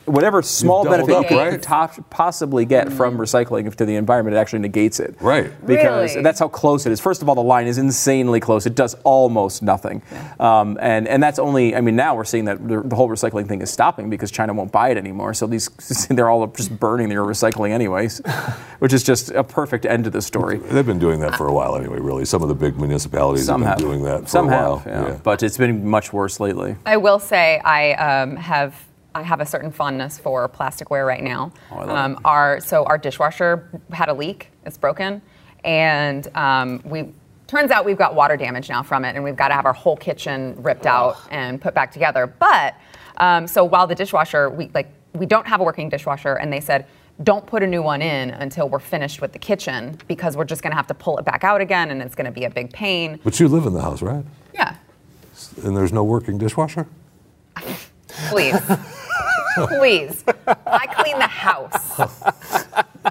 whatever 0.08 0.42
small 0.42 0.84
benefit 0.84 1.14
up, 1.14 1.30
you 1.30 1.38
right? 1.38 1.52
could 1.52 1.62
top, 1.64 2.10
possibly 2.10 2.66
get 2.66 2.92
from 2.92 3.18
recycling 3.18 3.74
to 3.76 3.86
the 3.86 3.96
environment, 3.96 4.36
it 4.36 4.40
actually 4.40 4.60
negates 4.60 5.00
it. 5.00 5.16
Right. 5.20 5.52
Because 5.66 6.12
Really? 6.12 6.24
that's 6.24 6.40
how 6.40 6.48
close 6.48 6.86
it 6.86 6.92
is. 6.92 7.00
First 7.00 7.22
of 7.22 7.30
all, 7.30 7.36
the 7.36 7.44
line 7.44 7.68
is 7.68 7.78
insanely 7.78 8.40
close. 8.40 8.66
It 8.66 8.76
does 8.76 8.94
almost 9.04 9.62
nothing. 9.62 10.02
Um, 10.40 10.78
and, 10.82 11.08
and 11.08 11.22
that's 11.22 11.40
only, 11.40 11.76
I 11.76 11.82
mean, 11.82 11.96
now 11.96 12.16
we're 12.16 12.24
seeing 12.26 12.46
that 12.46 12.66
the, 12.68 12.82
the 12.82 12.96
whole 12.96 13.10
recycling 13.10 13.48
thing 13.48 13.62
is 13.62 13.70
stopping 13.70 14.10
because 14.10 14.32
China 14.32 14.54
won't 14.54 14.72
buy 14.72 14.90
it 14.90 14.98
anymore. 14.98 15.34
So 15.34 15.46
these, 15.46 15.68
they're 16.10 16.30
all 16.30 16.48
just 16.48 16.80
burning 16.80 17.10
their 17.10 17.24
recycling 17.24 17.72
anyways, 17.72 18.20
which 18.80 18.94
is 18.94 19.04
just 19.04 19.32
a 19.32 19.44
perfect 19.44 19.86
end 19.86 20.06
to 20.06 20.10
the 20.10 20.22
story. 20.22 20.58
They've 20.58 20.86
been 20.86 21.00
doing 21.00 21.20
that 21.20 21.36
for 21.36 21.48
a 21.48 21.54
while 21.54 21.76
anyway, 21.76 22.00
really. 22.00 22.26
Some 22.26 22.42
of 22.42 22.48
the 22.50 22.56
big 22.56 22.78
municipalities 22.78 23.46
Some 23.46 23.62
have 23.62 23.72
have. 23.72 23.78
been 23.80 23.88
doing 23.88 24.04
that 24.04 24.22
for 24.24 24.28
Some 24.30 24.48
a 24.48 24.52
while. 24.52 24.78
have, 24.80 25.08
yeah. 25.10 25.20
But 25.22 25.44
it's 25.44 25.58
been 25.58 25.86
much 25.86 26.14
worse 26.14 26.40
lately. 26.40 26.76
I 26.86 26.98
will 26.98 27.20
say 27.20 27.60
I 27.60 27.94
um, 27.94 28.36
have 28.38 28.87
I 29.18 29.24
have 29.24 29.42
a 29.42 29.46
certain 29.46 29.72
fondness 29.72 30.20
for 30.20 30.48
plasticware 30.48 31.06
right 31.06 31.24
now. 31.24 31.52
Oh, 31.72 31.78
I 31.78 31.86
love 31.86 31.90
um, 31.90 32.20
our 32.24 32.60
so 32.60 32.84
our 32.86 32.98
dishwasher 33.00 33.68
had 33.92 34.10
a 34.10 34.14
leak. 34.14 34.52
It's 34.66 34.78
broken, 34.78 35.22
and 35.64 36.28
um, 36.36 36.82
we 36.86 37.12
turns 37.48 37.72
out 37.72 37.84
we've 37.84 37.98
got 37.98 38.14
water 38.14 38.38
damage 38.38 38.70
now 38.70 38.84
from 38.84 39.04
it, 39.06 39.16
and 39.16 39.24
we've 39.24 39.36
got 39.36 39.48
to 39.48 39.56
have 39.56 39.66
our 39.66 39.74
whole 39.74 39.98
kitchen 39.98 40.56
ripped 40.62 40.86
out 40.86 41.18
and 41.32 41.60
put 41.60 41.74
back 41.74 41.92
together. 41.92 42.28
But 42.28 42.76
um, 43.18 43.48
so 43.48 43.64
while 43.64 43.88
the 43.88 43.96
dishwasher 43.96 44.50
we 44.52 44.70
like 44.76 44.90
we 45.14 45.26
don't 45.26 45.48
have 45.48 45.62
a 45.62 45.64
working 45.64 45.90
dishwasher, 45.90 46.36
and 46.36 46.54
they 46.54 46.62
said. 46.62 46.86
Don't 47.24 47.48
put 47.48 47.64
a 47.64 47.66
new 47.66 47.82
one 47.82 48.04
in 48.04 48.30
until 48.30 48.70
we're 48.70 48.78
finished 48.78 49.22
with 49.22 49.34
the 49.34 49.40
kitchen 49.40 49.98
because 50.08 50.38
we're 50.38 50.46
just 50.46 50.62
going 50.62 50.70
to 50.70 50.76
have 50.78 50.86
to 50.86 50.94
pull 50.94 51.18
it 51.18 51.26
back 51.26 51.44
out 51.44 51.62
again 51.62 51.90
and 51.90 52.00
it's 52.00 52.14
going 52.14 52.28
to 52.28 52.32
be 52.32 52.44
a 52.44 52.50
big 52.52 52.72
pain. 52.72 53.20
But 53.24 53.40
you 53.40 53.48
live 53.48 53.66
in 53.66 53.74
the 53.74 53.82
house, 53.82 54.04
right? 54.04 54.24
Yeah, 54.54 54.76
And 55.64 55.76
there's 55.76 55.92
no 55.92 56.04
working 56.04 56.38
dishwasher? 56.38 56.86
Please. 58.30 58.62
Please. 59.68 60.24
I 60.66 60.86
clean 60.88 61.18
the 61.20 61.28
house. 61.28 62.00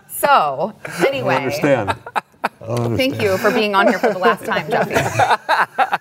So, 0.08 0.74
anyway. 1.06 1.34
I 1.34 1.38
understand. 1.38 1.98
Thank 2.96 3.20
you 3.22 3.36
for 3.38 3.50
being 3.52 3.74
on 3.74 3.86
here 3.86 3.98
for 3.98 4.12
the 4.12 4.18
last 4.18 4.44
time, 4.44 4.68
Jeffy. 4.70 4.94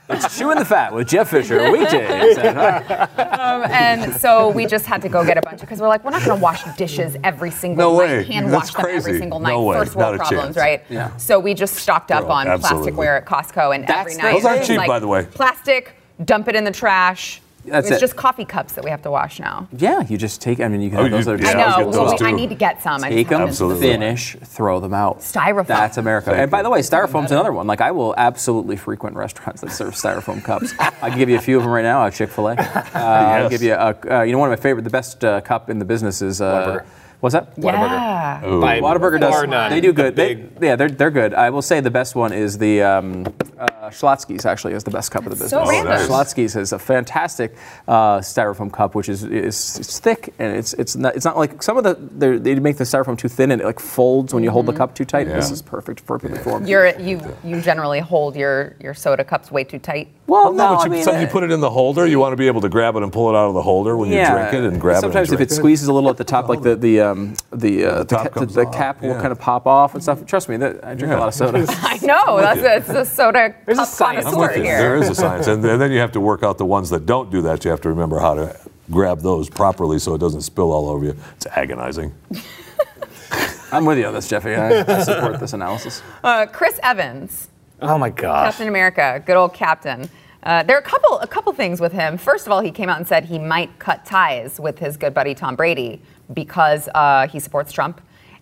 It's 0.09 0.37
Chewing 0.37 0.57
the 0.57 0.65
Fat 0.65 0.93
with 0.93 1.07
Jeff 1.07 1.29
Fisher, 1.29 1.71
weekdays. 1.71 2.37
Um, 2.37 3.63
and 3.71 4.15
so 4.15 4.49
we 4.49 4.65
just 4.65 4.85
had 4.85 5.01
to 5.03 5.09
go 5.09 5.23
get 5.25 5.37
a 5.37 5.41
bunch 5.41 5.61
because 5.61 5.79
we're 5.79 5.87
like, 5.87 6.03
we're 6.03 6.11
not 6.11 6.23
going 6.25 6.37
to 6.37 6.41
wash 6.43 6.63
dishes 6.77 7.17
every 7.23 7.51
single 7.51 7.91
No 7.91 7.99
night, 7.99 8.07
way. 8.07 8.23
hand 8.23 8.47
That's 8.47 8.73
wash 8.73 8.73
them 8.73 8.85
every 8.89 9.01
crazy. 9.03 9.19
single 9.19 9.39
night. 9.39 9.49
No 9.51 9.63
way. 9.63 9.77
First 9.77 9.95
world 9.95 10.13
Not 10.17 10.25
a 10.27 10.29
problems, 10.29 10.55
chance. 10.55 10.57
right? 10.57 10.83
Yeah. 10.89 11.15
So 11.17 11.39
we 11.39 11.53
just 11.53 11.75
stocked 11.75 12.11
up 12.11 12.25
Bro, 12.25 12.31
on 12.31 12.47
absolutely. 12.47 12.91
plasticware 12.93 13.17
at 13.17 13.25
Costco, 13.25 13.75
and 13.75 13.83
every 13.85 13.95
That's 14.13 14.15
the 14.17 14.21
night 14.23 14.33
Those 14.33 14.45
aren't 14.45 14.63
cheap, 14.65 14.77
like, 14.77 14.87
by 14.87 14.99
the 14.99 15.07
way. 15.07 15.25
Plastic, 15.31 15.95
dump 16.23 16.47
it 16.47 16.55
in 16.55 16.63
the 16.63 16.71
trash. 16.71 17.41
That's 17.65 17.87
it's 17.89 17.97
it. 17.97 17.99
just 17.99 18.15
coffee 18.15 18.45
cups 18.45 18.73
that 18.73 18.83
we 18.83 18.89
have 18.89 19.01
to 19.03 19.11
wash 19.11 19.39
now. 19.39 19.67
Yeah, 19.77 20.01
you 20.07 20.17
just 20.17 20.41
take, 20.41 20.59
I 20.59 20.67
mean, 20.67 20.81
you 20.81 20.89
can 20.89 20.99
Oh, 20.99 21.03
have 21.03 21.11
those 21.11 21.25
you- 21.27 21.37
that 21.37 21.41
are 21.41 21.43
yeah, 21.57 21.63
just 21.65 21.77
I 21.77 21.81
I 21.81 21.83
was 21.83 21.95
know. 21.95 22.03
well, 22.03 22.17
we- 22.19 22.25
I 22.25 22.31
need 22.31 22.49
to 22.49 22.55
get 22.55 22.81
some. 22.81 23.03
I 23.03 23.07
just 23.09 23.17
Take 23.17 23.27
them, 23.29 23.39
haven't. 23.39 23.49
Absolutely. 23.49 23.87
finish, 23.87 24.35
throw 24.43 24.79
them 24.79 24.93
out. 24.93 25.19
Styrofoam. 25.19 25.67
That's 25.67 25.97
America. 25.97 26.29
Thank 26.31 26.39
and 26.41 26.51
by 26.51 26.59
you. 26.59 26.63
the 26.63 26.69
way, 26.69 26.79
styrofoam's 26.79 27.31
another 27.31 27.51
one. 27.51 27.67
Like 27.67 27.81
I 27.81 27.91
will 27.91 28.13
absolutely 28.17 28.75
frequent 28.75 29.15
restaurants 29.15 29.61
that 29.61 29.71
serve 29.71 29.93
styrofoam 29.95 30.43
cups. 30.43 30.73
I 30.79 31.09
can 31.09 31.17
give 31.17 31.29
you 31.29 31.37
a 31.37 31.41
few 31.41 31.57
of 31.57 31.63
them 31.63 31.71
right 31.71 31.81
now. 31.83 32.05
at 32.05 32.13
Chick 32.13 32.29
Fil 32.29 32.49
A. 32.49 32.53
Uh, 32.53 32.89
I'll 32.93 33.49
give 33.49 33.61
you 33.63 33.73
a. 33.73 33.95
Uh, 34.09 34.21
you 34.21 34.31
know, 34.31 34.39
one 34.39 34.51
of 34.51 34.57
my 34.57 34.61
favorite, 34.61 34.83
the 34.83 34.89
best 34.89 35.23
uh, 35.25 35.41
cup 35.41 35.69
in 35.69 35.79
the 35.79 35.85
business 35.85 36.21
is. 36.21 36.41
Uh, 36.41 36.83
Whataburger. 37.25 37.31
What's 37.31 37.33
that? 37.33 37.53
Yeah. 37.57 38.41
By 38.59 38.79
Whataburger 38.81 39.19
does. 39.19 39.33
far 39.33 39.47
none. 39.47 39.71
They 39.71 39.81
do 39.81 39.93
good. 39.93 40.15
The 40.15 40.33
They, 40.59 40.67
yeah, 40.67 40.75
they're 40.75 40.89
they're 40.89 41.11
good. 41.11 41.33
I 41.33 41.49
will 41.49 41.61
say 41.61 41.79
the 41.79 41.91
best 41.91 42.15
one 42.15 42.31
is 42.33 42.57
the 42.57 42.81
um, 42.83 43.25
uh, 43.59 43.67
Schlotzsky's. 43.89 44.45
Actually, 44.45 44.73
is 44.73 44.83
the 44.83 44.91
best 44.91 45.11
cup 45.11 45.23
of 45.25 45.29
the 45.31 45.35
business. 45.35 45.49
So 45.51 45.65
random. 45.67 45.93
nice. 45.93 46.07
Schlotzsky's 46.07 46.55
is 46.55 46.71
a 46.73 46.79
fantastic 46.79 47.55
uh, 47.87 48.19
styrofoam 48.19 48.71
cup, 48.71 48.95
which 48.95 49.09
is, 49.09 49.23
is 49.23 49.77
it's 49.79 49.99
thick 49.99 50.33
and 50.39 50.55
it's 50.55 50.73
it's 50.73 50.95
not 50.95 51.15
it's 51.15 51.25
not 51.25 51.37
like 51.37 51.61
some 51.63 51.77
of 51.77 51.83
the 51.83 51.97
they're- 51.99 52.39
they 52.39 52.55
make 52.55 52.77
the 52.77 52.83
styrofoam 52.83 53.17
too 53.17 53.27
thin 53.29 53.51
and 53.51 53.61
it 53.61 53.65
like 53.65 53.79
folds 53.79 54.33
when 54.33 54.43
you 54.43 54.51
hold 54.51 54.65
the 54.65 54.73
cup 54.73 54.93
too 54.95 55.05
tight. 55.05 55.25
This 55.25 55.47
Yeah. 55.47 55.53
is 55.53 55.61
perfect, 55.61 56.05
perfectly 56.05 56.39
formed. 56.39 56.67
You're 56.67 56.99
you 56.99 57.21
you 57.43 57.61
generally 57.61 57.99
hold 57.99 58.35
your 58.35 58.75
your 58.79 58.93
soda 58.93 59.23
cups 59.23 59.51
way 59.51 59.63
too 59.63 59.79
tight. 59.79 60.09
Well, 60.27 60.51
No, 60.53 60.71
no, 60.71 60.75
but 60.75 60.81
I 60.81 60.85
you, 60.85 60.91
mean, 60.91 61.03
some, 61.03 61.19
you 61.19 61.27
uh, 61.27 61.31
put 61.31 61.43
it 61.43 61.51
in 61.51 61.59
the 61.59 61.69
holder. 61.69 62.05
You 62.07 62.19
want 62.19 62.33
to 62.33 62.37
be 62.37 62.47
able 62.47 62.61
to 62.61 62.69
grab 62.69 62.95
it 62.95 63.03
and 63.03 63.13
pull 63.13 63.29
it 63.29 63.35
out 63.37 63.47
of 63.47 63.53
the 63.53 63.61
holder 63.61 63.95
when 63.95 64.09
you 64.09 64.15
drink 64.15 64.53
it 64.53 64.63
and 64.63 64.81
grab 64.81 65.01
Sometimes 65.01 65.29
it. 65.29 65.29
Sometimes 65.29 65.31
if 65.33 65.41
it 65.41 65.49
drink 65.49 65.59
squeezes 65.61 65.87
a 65.87 65.93
little 65.93 66.09
at 66.09 66.17
the 66.17 66.23
top, 66.23 66.49
like 66.49 66.61
the 66.61 66.75
the 66.75 67.01
um, 67.01 67.35
the, 67.51 67.85
uh, 67.85 67.97
the 67.99 68.05
top 68.05 68.31
ca- 68.33 68.45
the 68.45 68.65
off, 68.65 68.73
cap 68.73 69.01
will 69.01 69.15
kind 69.15 69.31
of 69.31 69.39
pop 69.39 69.67
off 69.67 69.93
and 69.93 70.01
stuff. 70.01 70.25
Trust 70.25 70.49
me, 70.49 70.57
that, 70.57 70.83
I 70.83 70.95
drink 70.95 71.13
a 71.13 71.17
lot 71.17 71.27
of 71.27 71.33
soda. 71.33 71.65
I 71.69 71.99
know 72.01 72.37
that's 72.37 72.61
a, 72.61 72.75
it's 72.77 72.89
a 72.89 73.05
soda 73.05 73.55
There's 73.65 73.79
a 73.79 73.85
science. 73.85 74.25
Connoisseur 74.25 74.61
here. 74.63 74.77
There 74.77 74.95
is 74.97 75.09
a 75.09 75.15
science, 75.23 75.47
and 75.47 75.63
then 75.63 75.79
then 75.79 75.91
you 75.91 75.99
have 75.99 76.11
to 76.13 76.19
work 76.19 76.43
out 76.43 76.57
the 76.57 76.65
ones 76.65 76.89
that 76.89 77.05
don't 77.05 77.29
do 77.29 77.41
that. 77.43 77.63
You 77.63 77.71
have 77.71 77.81
to 77.81 77.89
remember 77.89 78.19
how 78.19 78.33
to 78.33 78.59
grab 78.91 79.21
those 79.21 79.49
properly 79.49 79.99
so 79.99 80.13
it 80.15 80.19
doesn't 80.19 80.41
spill 80.41 80.71
all 80.71 80.89
over 80.89 81.05
you. 81.05 81.15
It's 81.35 81.45
agonizing. 81.47 82.13
I'm 83.71 83.85
with 83.85 83.97
you 83.97 84.05
on 84.05 84.13
this, 84.13 84.27
Jeffy. 84.27 84.55
I, 84.55 84.81
I 84.81 85.03
support 85.03 85.39
this 85.39 85.53
analysis. 85.53 86.01
Uh, 86.23 86.45
Chris 86.45 86.79
Evans, 86.83 87.49
Oh 87.87 87.97
my 87.97 88.09
gosh. 88.09 88.45
Captain 88.47 88.67
America, 88.67 89.21
good 89.25 89.35
old 89.35 89.53
Captain. 89.53 90.09
Uh, 90.43 90.61
there 90.63 90.75
are 90.75 90.79
a 90.79 90.83
couple 90.83 91.19
a 91.19 91.27
couple 91.27 91.51
things 91.53 91.81
with 91.81 91.91
him. 91.91 92.17
First 92.17 92.45
of 92.45 92.51
all, 92.51 92.61
he 92.61 92.71
came 92.71 92.87
out 92.87 92.97
and 92.97 93.07
said 93.07 93.25
he 93.25 93.39
might 93.39 93.77
cut 93.79 94.05
ties 94.05 94.59
with 94.59 94.77
his 94.77 94.95
good 94.95 95.13
buddy 95.13 95.33
Tom 95.33 95.55
Brady 95.55 96.01
because 96.33 96.87
uh, 96.93 97.27
he 97.27 97.39
supports 97.39 97.71
Trump. 97.71 98.01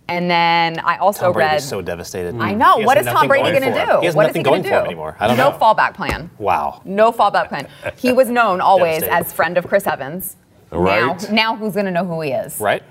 And 0.09 0.29
then 0.29 0.79
I 0.79 0.97
also 0.97 1.27
Tom 1.27 1.33
read. 1.37 1.47
Brady's 1.51 1.67
so 1.67 1.81
devastated. 1.81 2.35
I 2.35 2.53
know. 2.53 2.79
What 2.79 2.97
is 2.97 3.05
Tom 3.05 3.27
Brady 3.29 3.51
going 3.51 3.61
going 3.61 3.73
to 3.73 3.85
do? 3.85 3.99
He 4.01 4.05
has 4.07 4.15
what 4.15 4.23
is 4.25 4.29
nothing 4.29 4.41
he 4.41 4.43
going 4.43 4.61
gonna 4.61 4.69
for 4.73 4.79
him 4.79 4.83
do? 4.83 4.87
anymore. 4.87 5.15
I 5.17 5.27
don't 5.27 5.37
no 5.37 5.51
know. 5.51 5.57
fallback 5.57 5.93
plan. 5.93 6.29
Wow. 6.37 6.81
No 6.83 7.13
fallback 7.13 7.47
plan. 7.47 7.69
He 7.95 8.11
was 8.11 8.27
known 8.29 8.59
always 8.71 9.03
as 9.03 9.31
friend 9.31 9.57
of 9.57 9.65
Chris 9.65 9.87
Evans. 9.87 10.35
Right. 10.71 11.21
Now, 11.29 11.31
now 11.31 11.55
who's 11.55 11.73
going 11.73 11.85
to 11.85 11.91
know 11.91 12.03
who 12.05 12.19
he 12.19 12.31
is? 12.31 12.59
Right? 12.59 12.83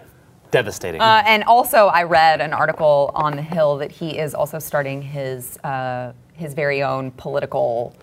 Devastating. 0.53 1.03
Uh, 1.03 1.23
and 1.27 1.45
also, 1.45 1.87
I 1.89 2.05
read 2.05 2.41
an 2.41 2.55
article 2.55 3.11
on 3.15 3.37
the 3.37 3.43
Hill 3.43 3.77
that 3.79 3.91
he 3.91 4.19
is 4.19 4.35
also 4.35 4.59
starting 4.59 5.03
his 5.03 5.59
uh, 5.59 6.13
his 6.35 6.55
very 6.55 6.83
own 6.83 7.11
political 7.13 7.95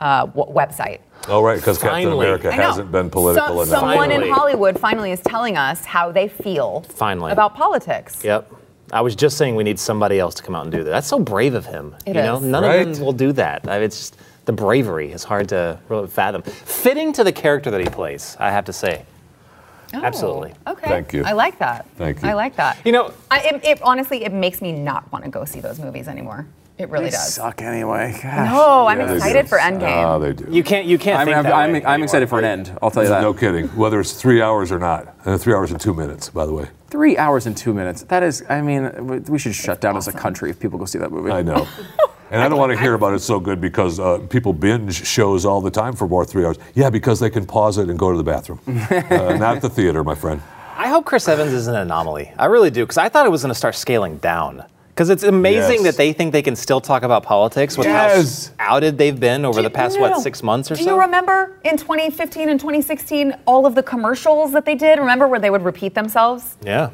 uh, 0.00 0.26
w- 0.26 0.52
website. 0.54 1.00
Oh, 1.28 1.42
right, 1.42 1.56
because 1.56 1.78
Captain 1.78 2.02
Finally. 2.04 2.26
America 2.26 2.52
I 2.52 2.56
know. 2.56 2.62
hasn't 2.64 2.90
been 2.90 3.08
political 3.10 3.46
So- 3.48 3.62
enough. 3.62 3.68
Someone 3.80 4.10
in 4.10 4.28
Hollywood 4.30 4.78
finally 4.78 5.12
is 5.12 5.20
telling 5.20 5.56
us 5.56 5.84
how 5.84 6.10
they 6.10 6.26
feel 6.28 6.80
Finally. 6.88 7.30
about 7.32 7.54
politics. 7.54 8.24
Yep. 8.24 8.50
I 8.92 9.00
was 9.00 9.14
just 9.14 9.38
saying 9.38 9.54
we 9.54 9.64
need 9.64 9.78
somebody 9.78 10.18
else 10.18 10.34
to 10.34 10.42
come 10.42 10.54
out 10.54 10.64
and 10.64 10.72
do 10.72 10.82
that. 10.84 10.90
That's 10.90 11.06
so 11.06 11.18
brave 11.18 11.54
of 11.54 11.64
him. 11.64 11.94
It 12.04 12.16
you 12.16 12.22
know, 12.22 12.36
is. 12.36 12.42
none 12.42 12.62
Right. 12.64 12.86
of 12.86 12.96
them 12.96 13.04
will 13.04 13.12
do 13.12 13.32
that. 13.32 13.66
I 13.68 13.74
mean, 13.76 13.82
it's 13.84 13.96
just 13.98 14.16
the 14.44 14.52
bravery 14.52 15.12
is 15.12 15.22
hard 15.24 15.48
to 15.50 15.78
really 15.88 16.08
fathom. 16.08 16.42
Fitting 16.42 17.12
to 17.14 17.24
the 17.24 17.32
character 17.32 17.70
that 17.70 17.80
he 17.80 17.86
plays, 17.86 18.36
I 18.40 18.50
have 18.50 18.64
to 18.66 18.72
say. 18.72 19.04
Absolutely. 19.94 20.52
Oh, 20.66 20.72
Okay. 20.72 20.88
Thank 20.88 21.12
you. 21.12 21.22
I 21.24 21.32
like 21.32 21.58
that. 21.58 21.86
Thank 21.96 22.22
you. 22.22 22.28
I 22.28 22.32
like 22.34 22.56
that. 22.56 22.78
You 22.84 22.92
know- 22.92 23.12
I, 23.30 23.40
it, 23.40 23.64
it 23.64 23.82
honestly 23.82 24.24
it 24.24 24.32
makes 24.32 24.60
me 24.60 24.72
not 24.72 25.10
want 25.12 25.24
to 25.24 25.30
go 25.30 25.44
see 25.44 25.60
those 25.60 25.78
movies 25.78 26.08
anymore. 26.08 26.46
It 26.78 26.88
really 26.88 27.04
They 27.06 27.10
does. 27.10 27.34
suck 27.34 27.62
anyway. 27.62 28.12
Gosh. 28.22 28.50
No, 28.50 28.86
I'm 28.88 28.98
Yeah, 28.98 29.12
excited 29.14 29.48
for 29.48 29.58
Endgame. 29.58 30.04
Ah, 30.04 30.18
they 30.18 30.32
do. 30.32 30.46
You 30.50 30.64
can't. 30.64 30.86
You 30.86 30.98
can't. 30.98 31.20
I'm, 31.20 31.26
think 31.26 31.36
I'm, 31.36 31.42
that 31.44 31.54
I'm, 31.54 31.72
way 31.72 31.78
I'm 31.80 31.86
anymore. 31.86 32.04
excited 32.04 32.28
for 32.28 32.38
an 32.38 32.44
end. 32.44 32.78
I'll 32.82 32.90
tell 32.90 33.02
you 33.02 33.08
that. 33.10 33.20
No 33.20 33.34
kidding. 33.34 33.68
Whether 33.76 34.00
it's 34.00 34.12
three 34.14 34.40
hours 34.42 34.72
or 34.72 34.78
not. 34.78 35.14
And 35.24 35.40
three 35.40 35.54
hours 35.54 35.70
and 35.70 35.80
two 35.80 35.94
minutes, 35.94 36.30
by 36.30 36.46
the 36.46 36.52
way. 36.52 36.68
Three 36.88 37.16
hours 37.18 37.46
and 37.46 37.56
two 37.56 37.72
minutes. 37.72 38.02
That 38.04 38.22
is, 38.22 38.42
I 38.48 38.62
mean, 38.62 39.06
we- 39.06 39.18
we 39.20 39.38
should 39.38 39.54
shut 39.54 39.80
down 39.80 39.96
as 39.96 40.08
a 40.08 40.12
country 40.12 40.50
if 40.50 40.58
people 40.58 40.78
go 40.78 40.84
see 40.86 40.98
that 40.98 41.12
movie. 41.12 41.30
I 41.30 41.42
know. 41.42 41.66
And 42.30 42.40
I 42.40 42.48
don't 42.48 42.58
want 42.58 42.72
to 42.72 42.78
hear 42.78 42.94
about 42.94 43.12
it 43.12 43.18
so 43.18 43.38
good 43.38 43.60
because 43.60 44.00
uh, 44.00 44.16
people 44.30 44.54
binge 44.54 45.06
shows 45.06 45.44
all 45.44 45.60
the 45.60 45.70
time 45.70 45.94
for 45.94 46.08
more 46.08 46.24
three 46.24 46.46
hours. 46.46 46.56
Yeah, 46.74 46.88
because 46.88 47.20
they 47.20 47.28
can 47.28 47.44
pause 47.44 47.76
it 47.76 47.90
and 47.90 47.98
go 47.98 48.10
to 48.10 48.16
the 48.16 48.24
bathroom. 48.24 48.58
uh, 48.66 49.36
not 49.36 49.56
at 49.56 49.60
the 49.60 49.68
theater, 49.68 50.02
my 50.02 50.14
friend. 50.14 50.40
I 50.78 50.88
hope 50.88 51.04
Chris 51.04 51.28
Evans 51.28 51.52
is 51.52 51.66
an 51.66 51.74
anomaly. 51.74 52.32
I 52.38 52.46
really 52.46 52.70
do, 52.70 52.84
because 52.84 52.96
I 52.96 53.10
thought 53.10 53.26
it 53.26 53.28
was 53.28 53.42
going 53.42 53.50
to 53.50 53.54
start 53.54 53.74
scaling 53.74 54.16
down. 54.16 54.64
Because 54.94 55.08
it's 55.08 55.22
amazing 55.22 55.76
Yes. 55.76 55.82
that 55.84 55.96
they 55.96 56.12
think 56.12 56.32
they 56.32 56.42
can 56.42 56.54
still 56.54 56.80
talk 56.80 57.02
about 57.02 57.22
politics 57.22 57.78
with 57.78 57.86
Yes. 57.86 58.50
how 58.58 58.74
outed 58.76 58.98
they've 58.98 59.18
been 59.18 59.44
over 59.46 59.60
Do- 59.60 59.64
the 59.64 59.70
past, 59.70 59.96
no, 59.96 60.02
what, 60.02 60.20
six 60.20 60.42
months 60.42 60.70
or 60.70 60.74
Do 60.74 60.82
so? 60.82 60.90
Do 60.90 60.94
you 60.96 61.00
remember 61.00 61.56
in 61.64 61.78
2015 61.78 62.50
and 62.50 62.60
2016 62.60 63.34
all 63.46 63.64
of 63.64 63.74
the 63.74 63.82
commercials 63.82 64.52
that 64.52 64.66
they 64.66 64.74
did? 64.74 64.98
Remember 64.98 65.26
where 65.26 65.40
they 65.40 65.48
would 65.48 65.64
repeat 65.64 65.94
themselves? 65.94 66.56
Yeah. 66.62 66.90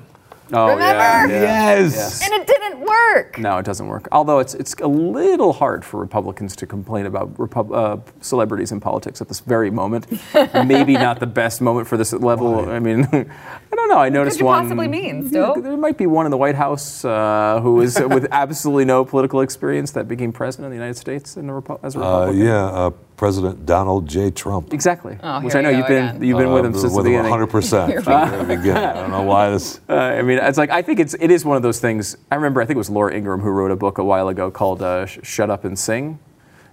Oh, 0.53 0.68
yeah, 0.68 1.22
Remember? 1.22 1.34
yeah. 1.34 1.78
Yes. 1.78 2.22
And 2.22 2.32
it 2.32 2.46
didn't 2.46 2.80
work. 2.80 3.38
No, 3.38 3.59
it 3.59 3.64
doesn't 3.66 3.86
work. 3.86 4.09
Although 4.12 4.38
it's 4.38 4.55
it's 4.55 4.74
a 4.80 4.86
little 4.88 5.53
hard 5.53 5.84
for 5.84 6.01
Republicans 6.01 6.57
to 6.57 6.66
complain 6.66 7.07
about 7.07 7.38
Repub- 7.38 7.72
uh, 7.72 7.99
celebrities 8.20 8.72
in 8.72 8.80
politics 8.80 9.20
at 9.20 9.28
this 9.28 9.40
very 9.40 9.70
moment. 9.70 10.07
Maybe 10.55 10.94
not 10.94 11.20
the 11.20 11.26
best 11.26 11.61
moment 11.61 11.86
for 11.86 11.96
this 11.96 12.12
level. 12.12 12.68
I 12.70 12.78
mean, 12.78 13.05
I 13.12 13.74
don't 13.76 13.88
know. 13.90 13.99
I 13.99 14.09
noticed 14.09 14.38
you 14.40 14.46
one. 14.46 14.62
possibly 14.62 14.88
mean, 14.88 15.28
Yeah, 15.30 15.53
Stu? 15.53 15.62
there 15.62 15.76
might 15.76 15.99
be 15.99 16.07
one 16.07 16.24
in 16.26 16.30
the 16.30 16.38
White 16.38 16.55
House 16.55 17.05
uh, 17.05 17.61
who 17.62 17.80
is 17.80 18.01
with 18.01 18.26
absolutely 18.32 18.84
no 18.86 19.05
political 19.05 19.40
experience 19.42 19.90
that 19.92 20.09
became 20.09 20.32
president 20.32 20.66
of 20.66 20.70
the 20.70 20.76
United 20.76 20.96
States 20.96 21.36
in 21.36 21.51
a 21.51 21.53
Repu- 21.53 21.78
as 21.82 21.94
a 21.94 21.99
Uh, 21.99 22.03
Republican. 22.20 22.44
yeah, 22.46 22.64
uh, 22.66 22.90
President 23.18 23.66
Donald 23.66 24.08
J. 24.08 24.30
Trump. 24.30 24.72
Exactly. 24.72 25.18
Oh, 25.22 25.40
Which 25.40 25.54
I 25.56 25.60
know 25.60 25.68
you've 25.70 25.86
been 25.88 26.08
again. 26.08 26.22
you've 26.22 26.38
been 26.38 26.52
with 26.52 26.64
him 26.64 26.72
Uh, 26.72 26.78
since 26.78 26.94
with 26.94 27.04
the 27.04 27.10
beginning. 27.10 27.32
100% 27.32 28.04
from 28.04 28.38
the 28.48 28.56
beginning. 28.56 28.82
I 28.82 28.92
don't 28.94 29.10
know 29.10 29.22
why 29.22 29.50
this. 29.50 29.80
Uh, 29.90 29.94
I 29.94 30.22
mean, 30.22 30.38
it's 30.38 30.56
like 30.56 30.70
I 30.70 30.80
think 30.82 31.00
it's 31.00 31.14
it 31.18 31.30
is 31.30 31.44
one 31.44 31.56
of 31.56 31.62
those 31.62 31.80
things. 31.80 32.16
I 32.30 32.36
remember 32.36 32.62
I 32.62 32.64
think 32.64 32.76
it 32.76 32.78
was 32.78 32.88
Laura 32.90 33.12
Ingraham 33.14 33.40
who 33.40 33.50
wrote 33.50 33.70
a 33.72 33.76
book 33.76 33.98
a 33.98 34.04
while 34.04 34.28
ago 34.28 34.50
called 34.50 34.80
uh, 34.82 35.04
"Shut 35.06 35.50
Up 35.50 35.64
and 35.64 35.76
Sing," 35.78 36.18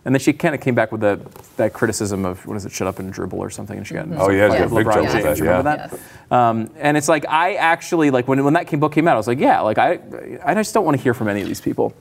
and 0.05 0.13
then 0.13 0.19
she 0.19 0.33
kind 0.33 0.53
of 0.53 0.61
came 0.61 0.75
back 0.75 0.91
with 0.91 1.01
that 1.01 1.19
that 1.57 1.73
criticism 1.73 2.25
of 2.25 2.45
what 2.45 2.57
is 2.57 2.65
it, 2.65 2.71
"Shut 2.71 2.87
Up 2.87 2.99
and 2.99 3.11
Dribble" 3.11 3.39
or 3.39 3.49
something, 3.49 3.77
and 3.77 3.87
she 3.87 3.95
got 3.95 4.05
in 4.05 4.13
Oh, 4.13 4.27
some 4.27 4.35
yeah, 4.35 4.49
fight 4.49 4.57
she 4.57 4.63
with 4.65 4.73
big 4.75 4.85
LeBron 4.85 4.93
trouble 4.93 5.01
with 5.03 5.13
James. 5.13 5.39
that, 5.39 5.39
Remember 5.45 5.69
yeah. 5.69 5.87
that? 6.29 6.35
Um, 6.37 6.69
and 6.77 6.95
it's 6.97 7.07
like 7.07 7.25
I 7.27 7.55
actually 7.55 8.11
like 8.11 8.27
when 8.27 8.43
when 8.43 8.53
that 8.53 8.67
came, 8.67 8.79
book 8.79 8.93
came 8.93 9.07
out, 9.07 9.15
I 9.15 9.17
was 9.17 9.27
like, 9.27 9.39
yeah, 9.39 9.61
like 9.61 9.79
I 9.79 9.99
I 10.45 10.53
just 10.53 10.73
don't 10.75 10.85
want 10.85 10.97
to 10.97 11.01
hear 11.03 11.15
from 11.15 11.27
any 11.27 11.41
of 11.41 11.47
these 11.47 11.61
people. 11.61 11.95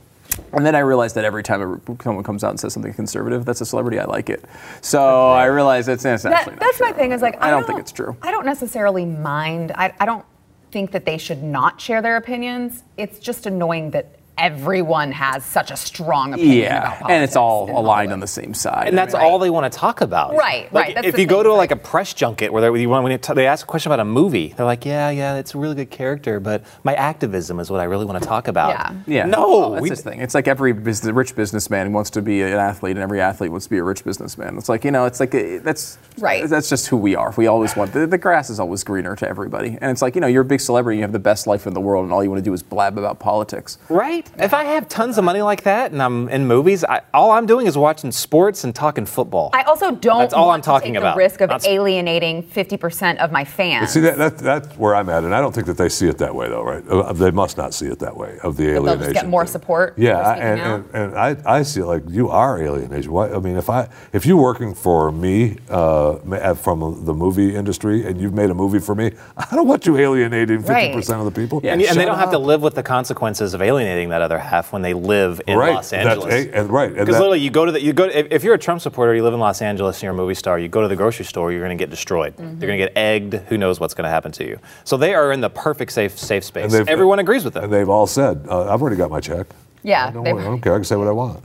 And 0.52 0.64
then 0.64 0.74
I 0.74 0.80
realized 0.80 1.14
that 1.16 1.24
every 1.24 1.42
time 1.42 1.80
someone 2.02 2.24
comes 2.24 2.44
out 2.44 2.50
and 2.50 2.60
says 2.60 2.72
something 2.72 2.92
conservative, 2.94 3.44
that's 3.44 3.60
a 3.60 3.66
celebrity. 3.66 3.98
I 3.98 4.04
like 4.04 4.30
it. 4.30 4.44
So 4.80 5.30
I 5.30 5.46
realized 5.46 5.88
that's, 5.88 6.02
that's 6.02 6.24
actually 6.24 6.44
That, 6.44 6.50
not 6.52 6.60
that's 6.60 6.76
true. 6.78 6.86
my 6.86 6.92
thing. 6.92 7.12
Is 7.12 7.22
like 7.22 7.40
I 7.42 7.50
don't 7.50 7.66
think 7.66 7.78
it's 7.80 7.92
true. 7.92 8.16
I 8.22 8.30
don't 8.30 8.46
necessarily 8.46 9.04
mind. 9.04 9.72
I, 9.74 9.92
I 10.00 10.06
don't 10.06 10.24
think 10.70 10.90
that 10.92 11.04
they 11.06 11.18
should 11.18 11.42
not 11.42 11.80
share 11.80 12.02
their 12.02 12.16
opinions. 12.16 12.82
It's 12.96 13.18
just 13.18 13.46
annoying 13.46 13.90
that 13.92 14.16
everyone 14.36 15.12
has 15.12 15.44
such 15.44 15.70
a 15.70 15.76
strong 15.76 16.32
opinion 16.34 16.66
about 16.66 16.72
Yeah, 16.72 16.80
politics. 16.90 17.10
and 17.10 17.24
it's 17.24 17.36
all 17.36 17.64
aligned 17.64 17.76
Hollywood. 17.86 18.12
on 18.14 18.20
the 18.20 18.26
same 18.26 18.52
side. 18.54 18.88
And 18.88 18.98
that's 18.98 19.14
Right. 19.14 19.22
all 19.22 19.38
they 19.38 19.50
want 19.50 19.70
to 19.72 19.78
talk 19.78 20.00
about. 20.00 20.34
Right, 20.34 20.72
Like, 20.72 20.86
right, 20.86 20.94
that's 20.96 21.06
If 21.06 21.14
the 21.14 21.20
you 21.22 21.26
go 21.26 21.42
to 21.42 21.50
like- 21.52 21.64
like 21.64 21.70
a 21.70 21.76
press 21.76 22.12
junket 22.12 22.52
where 22.52 22.60
they, 22.60 22.86
when 22.86 23.10
you 23.12 23.18
t- 23.18 23.32
they 23.32 23.46
ask 23.46 23.64
a 23.64 23.66
question 23.66 23.90
about 23.90 24.00
a 24.00 24.04
movie, 24.04 24.52
they're 24.56 24.66
like, 24.66 24.84
yeah, 24.84 25.08
yeah, 25.10 25.36
it's 25.36 25.54
a 25.54 25.58
really 25.58 25.74
good 25.76 25.90
character, 25.90 26.40
but 26.40 26.62
my 26.82 26.94
activism 26.94 27.58
is 27.60 27.70
what 27.70 27.80
I 27.80 27.84
really 27.84 28.04
want 28.04 28.20
to 28.22 28.28
talk 28.28 28.48
about. 28.48 28.70
Yeah. 28.70 28.90
Yeah. 29.06 29.24
No. 29.26 29.48
Well, 29.48 29.70
that's 29.70 29.82
we- 29.82 29.88
this 29.90 30.02
thing. 30.02 30.20
It's 30.20 30.34
like 30.34 30.46
every 30.48 30.72
business, 30.72 31.12
rich 31.14 31.34
businessman 31.36 31.92
wants 31.92 32.10
to 32.10 32.20
be 32.22 32.42
an 32.42 32.52
athlete, 32.52 32.96
and 32.96 33.02
every 33.02 33.20
athlete 33.20 33.50
wants 33.50 33.66
to 33.66 33.70
be 33.70 33.78
a 33.78 33.84
rich 33.84 34.04
businessman. 34.04 34.58
It's 34.58 34.68
like 34.68 34.84
you 34.84 34.90
know, 34.90 35.06
it's 35.06 35.20
like 35.20 35.34
uh, 35.34 35.60
that's 35.62 35.96
Right. 36.18 36.48
That's 36.48 36.68
just 36.68 36.86
who 36.88 36.96
we 36.96 37.16
are. 37.16 37.32
We 37.36 37.46
always 37.48 37.74
want 37.76 37.92
the, 37.92 38.06
the 38.06 38.18
grass 38.18 38.48
is 38.50 38.60
always 38.60 38.84
greener 38.84 39.16
to 39.16 39.28
everybody, 39.28 39.78
and 39.80 39.90
it's 39.90 40.02
like 40.02 40.14
you 40.14 40.20
know, 40.20 40.26
you're 40.26 40.42
a 40.42 40.44
big 40.44 40.60
celebrity, 40.60 40.98
you 40.98 41.02
have 41.02 41.12
the 41.12 41.18
best 41.18 41.46
life 41.46 41.66
in 41.66 41.74
the 41.74 41.80
world, 41.80 42.04
and 42.04 42.12
all 42.12 42.22
you 42.22 42.30
want 42.30 42.38
to 42.38 42.44
do 42.48 42.52
is 42.52 42.62
blab 42.62 42.98
about 42.98 43.18
politics. 43.18 43.78
Right? 43.88 44.23
If 44.36 44.52
I 44.52 44.64
have 44.64 44.88
tons 44.88 45.16
of 45.16 45.22
money 45.24 45.42
like 45.42 45.62
that 45.62 45.92
and 45.92 46.02
I'm 46.02 46.28
in 46.28 46.46
movies, 46.46 46.82
I, 46.84 47.02
all 47.12 47.30
I'm 47.30 47.46
doing 47.46 47.66
is 47.66 47.78
watching 47.78 48.10
sports 48.10 48.64
and 48.64 48.74
talking 48.74 49.06
football. 49.06 49.50
I 49.52 49.62
also 49.62 49.92
don't 49.92 50.18
That's 50.18 50.34
all 50.34 50.48
want 50.48 50.58
I'm 50.58 50.62
talking 50.62 50.92
to 50.94 50.98
take 50.98 51.02
about. 51.02 51.14
the 51.14 51.18
risk 51.18 51.40
of 51.40 51.50
Not 51.50 51.64
alienating 51.66 52.42
50% 52.42 53.18
of 53.18 53.30
my 53.30 53.44
fans. 53.44 53.90
See, 53.90 54.00
that, 54.00 54.18
that, 54.18 54.38
that's 54.38 54.76
where 54.76 54.96
I'm 54.96 55.08
at, 55.08 55.22
and 55.22 55.32
I 55.34 55.40
don't 55.40 55.54
think 55.54 55.68
that 55.68 55.76
they 55.76 55.88
see 55.88 56.08
it 56.08 56.18
that 56.18 56.34
way, 56.34 56.48
though, 56.48 56.64
right? 56.64 56.82
Uh, 56.88 57.12
They 57.12 57.30
must 57.30 57.56
not 57.56 57.74
see 57.74 57.86
it 57.86 58.00
that 58.00 58.16
way 58.16 58.38
of 58.42 58.56
the 58.56 58.64
alienation. 58.70 58.84
they'll 58.98 58.98
just 59.12 59.12
get 59.12 59.28
more 59.28 59.44
thing. 59.44 59.52
support 59.52 59.94
for 59.94 60.00
Yeah, 60.00 60.18
I- 60.20 60.32
speaking 60.32 60.48
and, 60.48 60.60
out? 60.60 60.84
and, 60.94 61.12
and 61.12 61.16
I, 61.46 61.58
I 61.58 61.62
see 61.62 61.80
it 61.80 61.86
like 61.86 62.02
you 62.08 62.28
are 62.30 62.60
alienation. 62.60 63.12
Why, 63.12 63.30
I 63.30 63.38
mean, 63.38 63.56
if 63.56 63.70
I 63.70 63.88
if 64.12 64.26
you're 64.26 64.40
working 64.42 64.74
for 64.74 65.12
me 65.12 65.58
uh, 65.70 66.18
ma- 66.24 66.54
from 66.54 67.04
the 67.04 67.14
movie 67.14 67.54
industry 67.54 68.04
and 68.04 68.20
you've 68.20 68.34
made 68.34 68.50
a 68.50 68.54
movie 68.54 68.80
for 68.80 68.94
me, 68.96 69.12
I 69.36 69.46
don't 69.54 69.68
want 69.68 69.86
you 69.86 69.96
alienating 69.96 70.58
50 70.58 70.72
Right. 70.72 70.92
percent 70.94 71.20
of 71.20 71.24
the 71.24 71.30
people. 71.40 71.60
Yeah, 71.62 71.72
and, 71.74 71.80
and 71.82 71.90
they 71.90 71.94
Shut 72.02 72.06
don't 72.06 72.18
have 72.18 72.30
to 72.32 72.38
up. 72.38 72.42
live 72.44 72.62
with 72.62 72.74
the 72.74 72.82
consequences 72.82 73.54
of 73.54 73.62
alienating 73.62 74.08
that 74.14 74.22
other 74.22 74.38
half 74.38 74.72
when 74.72 74.82
they 74.82 74.94
live 74.94 75.40
in 75.48 75.58
Right, 75.58 75.74
Los 75.74 75.90
that's- 75.90 76.06
Angeles. 76.16 76.46
and- 76.52 76.70
right, 76.70 76.90
Because 76.94 77.08
literally, 77.18 77.40
you 77.40 77.50
go 77.50 77.64
to 77.64 77.72
the 77.72 77.82
you 77.82 77.92
go 77.92 78.06
to, 78.06 78.16
if, 78.16 78.26
if 78.30 78.44
you're 78.44 78.54
a 78.54 78.58
Trump 78.58 78.80
supporter, 78.80 79.12
you 79.14 79.24
live 79.24 79.34
in 79.34 79.40
Los 79.40 79.60
Angeles, 79.60 79.96
and 79.96 80.02
you're 80.04 80.12
a 80.12 80.16
movie 80.16 80.34
star. 80.34 80.56
You 80.58 80.68
go 80.68 80.82
to 80.82 80.88
the 80.88 80.94
grocery 80.94 81.24
store, 81.24 81.50
you're 81.50 81.64
going 81.64 81.76
to 81.76 81.82
get 81.82 81.90
destroyed. 81.90 82.34
Mm-hmm. 82.36 82.60
You're 82.62 82.68
going 82.68 82.78
to 82.78 82.84
get 82.86 82.96
egged. 82.96 83.34
Who 83.48 83.58
knows 83.58 83.80
what's 83.80 83.94
going 83.94 84.04
to 84.04 84.10
happen 84.10 84.30
to 84.32 84.46
you? 84.46 84.58
So 84.84 84.96
they 84.96 85.14
are 85.14 85.32
in 85.32 85.40
the 85.40 85.50
perfect 85.50 85.90
safe 85.92 86.16
safe 86.16 86.44
space. 86.44 86.72
And 86.72 86.88
Everyone 86.88 87.18
agrees 87.18 87.44
with 87.44 87.54
them. 87.54 87.64
And 87.64 87.72
they've 87.72 87.88
all 87.88 88.06
said, 88.06 88.46
uh, 88.48 88.72
"I've 88.72 88.80
already 88.80 88.96
got 88.96 89.10
my 89.10 89.18
check. 89.20 89.46
yeah, 89.82 90.06
I 90.06 90.10
don't, 90.12 90.24
want- 90.24 90.40
I 90.40 90.44
don't 90.44 90.60
care. 90.60 90.74
I 90.74 90.76
can 90.76 90.84
say 90.84 90.96
what 90.96 91.08
I 91.08 91.12
want." 91.12 91.42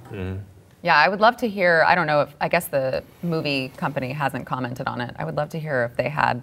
yeah, 0.81 0.95
I 0.95 1.09
would 1.09 1.19
love 1.19 1.35
to 1.37 1.47
hear. 1.49 1.83
I 1.87 1.95
don't 1.95 2.07
know 2.07 2.21
if 2.21 2.35
I 2.39 2.47
guess 2.47 2.67
the 2.67 3.03
movie 3.23 3.69
company 3.77 4.13
hasn't 4.13 4.45
commented 4.45 4.87
on 4.87 5.01
it. 5.01 5.15
I 5.19 5.25
would 5.25 5.35
love 5.35 5.49
to 5.49 5.59
hear 5.59 5.83
if 5.91 5.97
they 5.97 6.07
had 6.09 6.41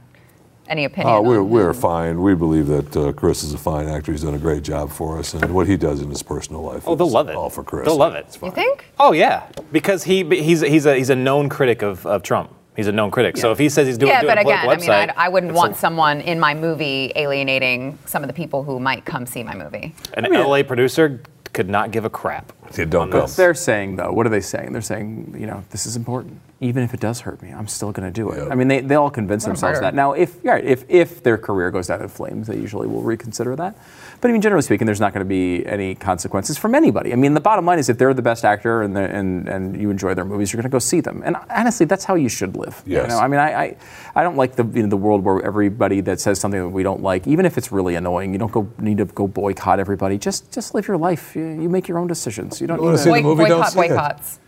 any 0.69 0.85
opinion. 0.85 1.14
Oh, 1.14 1.23
we're, 1.23 1.41
on 1.41 1.51
we're 1.51 1.71
him. 1.71 1.75
fine. 1.75 2.23
We 2.23 2.35
believe 2.35 2.67
that 2.69 2.97
uh, 2.97 3.12
Chris 3.12 3.43
is 3.43 3.53
a 3.55 3.59
fine 3.59 3.89
actor. 3.89 4.12
He's 4.12 4.23
done 4.23 4.35
a 4.35 4.39
great 4.39 4.62
job 4.62 4.91
for 4.91 5.19
us, 5.19 5.35
and 5.35 5.53
what 5.55 5.67
he 5.67 5.77
does 5.77 6.01
in 6.01 6.11
his 6.11 6.23
personal 6.23 6.62
life. 6.62 6.85
Oh, 6.87 6.95
they'll 6.95 7.11
love 7.11 7.29
it. 7.29 7.37
All 7.37 7.51
for 7.51 7.62
Chris. 7.62 7.87
They'll 7.87 7.97
love 7.97 8.14
it. 8.14 8.25
It's 8.27 8.37
You 8.37 8.41
fine. 8.41 8.53
think? 8.53 8.85
Oh 8.99 9.12
yeah, 9.12 9.49
because 9.73 10.05
he 10.05 10.25
he's 10.25 10.61
he's 10.61 10.87
a 10.87 10.97
he's 10.97 11.11
a 11.11 11.17
known 11.17 11.49
critic 11.49 11.83
of, 11.83 12.05
of 12.07 12.23
Trump. 12.23 12.53
He's 12.77 12.89
a 12.89 12.93
known 12.93 13.11
critic. 13.11 13.39
So 13.39 13.53
if 13.53 13.59
he 13.59 13.71
says 13.71 13.87
he's 13.87 13.97
doing, 13.97 14.12
yeah, 14.12 14.21
doing 14.21 14.33
but 14.33 14.39
a 14.39 14.41
again, 14.43 14.61
political 14.61 14.93
I 14.93 14.99
mean, 14.99 15.09
website, 15.09 15.11
I'd, 15.17 15.17
I 15.17 15.29
wouldn't 15.31 15.55
want 15.55 15.73
a- 15.73 15.79
someone 15.79 16.21
in 16.21 16.39
my 16.39 16.53
movie 16.53 17.11
alienating 17.17 17.99
some 18.05 18.23
of 18.23 18.29
the 18.29 18.35
people 18.35 18.64
who 18.64 18.79
might 18.79 19.07
come 19.07 19.25
see 19.25 19.43
my 19.43 19.55
movie. 19.55 19.95
an 20.14 20.31
LA 20.31 20.62
producer 20.62 21.21
could 21.55 21.71
not 21.71 21.91
give 21.91 22.05
a 22.05 22.11
crap. 22.11 22.53
Yeah, 22.77 22.85
don't 22.87 23.03
on 23.03 23.11
come. 23.11 23.21
this. 23.23 23.37
They're 23.37 23.55
saying 23.55 23.97
though, 23.97 24.12
what 24.12 24.27
are 24.27 24.31
they 24.31 24.41
saying? 24.41 24.73
They're 24.73 24.83
saying, 24.83 25.37
you 25.39 25.47
know, 25.47 25.64
this 25.71 25.87
is 25.87 25.97
important. 25.97 26.41
Even 26.61 26.83
if 26.83 26.95
it 26.95 27.01
does 27.01 27.21
hurt 27.21 27.43
me, 27.43 27.51
I'm 27.51 27.69
still 27.69 27.93
going 27.93 28.07
to 28.07 28.11
do 28.11 28.31
it. 28.31 28.39
Yeah. 28.39 28.49
I 28.51 28.55
mean, 28.55 28.69
they, 28.69 28.81
they 28.81 28.95
all 28.95 29.11
convince 29.11 29.45
What 29.45 29.51
themselves 29.51 29.81
that. 29.81 29.95
Now, 29.95 30.12
if 30.12 30.37
yeah, 30.43 30.57
if 30.57 30.85
if 30.89 31.23
their 31.23 31.37
career 31.37 31.71
goes 31.71 31.89
down 31.89 32.01
in 32.01 32.09
flames, 32.09 32.47
they 32.47 32.57
usually 32.57 32.87
will 32.87 33.03
reconsider 33.03 33.55
that. 33.57 33.77
But 34.23 34.31
I 34.31 34.33
mean, 34.33 34.41
generally 34.41 34.62
speaking, 34.62 34.87
there's 34.87 35.01
not 35.01 35.12
going 35.12 35.21
to 35.25 35.29
be 35.29 35.67
any 35.67 35.95
consequences 35.95 36.57
from 36.57 36.75
anybody. 36.75 37.12
I 37.12 37.17
mean, 37.17 37.35
the 37.35 37.43
bottom 37.43 37.67
line 37.67 37.79
is, 37.79 37.91
if 37.91 37.99
they're 37.99 38.14
the 38.14 38.23
best 38.23 38.43
actor 38.47 38.81
and 38.81 38.97
and 38.97 39.47
and 39.49 39.79
you 39.79 39.91
enjoy 39.91 40.14
their 40.14 40.25
movies, 40.25 40.51
you're 40.51 40.57
going 40.62 40.71
to 40.71 40.75
go 40.75 40.79
see 40.79 41.03
them. 41.03 41.23
And 41.27 41.37
honestly, 41.51 41.85
that's 41.85 42.05
how 42.05 42.14
you 42.14 42.31
should 42.31 42.57
live. 42.57 42.83
You 42.87 42.97
Yes. 42.97 43.11
know? 43.11 43.19
I 43.19 43.29
mean, 43.29 43.39
I, 43.39 43.51
I 43.62 43.77
I 44.14 44.23
don't 44.23 44.37
like 44.37 44.57
the 44.57 44.64
you 44.64 44.83
know, 44.83 44.89
the 44.89 44.97
world 44.97 45.23
where 45.25 45.43
everybody 45.45 46.01
that 46.01 46.21
says 46.21 46.41
something 46.41 46.59
that 46.62 46.69
we 46.71 46.83
don't 46.83 47.03
like, 47.03 47.27
even 47.27 47.45
if 47.45 47.59
it's 47.59 47.71
really 47.71 47.97
annoying, 47.97 48.33
you 48.33 48.39
don't 48.39 48.51
go 48.53 48.67
need 48.79 48.97
to 48.97 49.05
go 49.05 49.29
boycott 49.29 49.79
everybody. 49.79 50.17
Just 50.17 50.51
just 50.51 50.75
live 50.75 50.89
your 50.89 50.97
life. 50.97 51.37
You, 51.37 51.45
you 51.45 51.69
make 51.69 51.87
your 51.87 51.99
own 51.99 52.07
decisions. 52.07 52.55
You 52.61 52.66
don't 52.66 52.80
wanna 52.80 52.96
need 52.96 53.02
see 53.02 53.11
to, 53.11 53.16
the 53.16 53.22
movie, 53.22 53.44
don't 53.44 53.59
boycott, 53.59 53.72
see 53.72 53.80
it. 53.80 53.88
boycotts. 53.88 54.40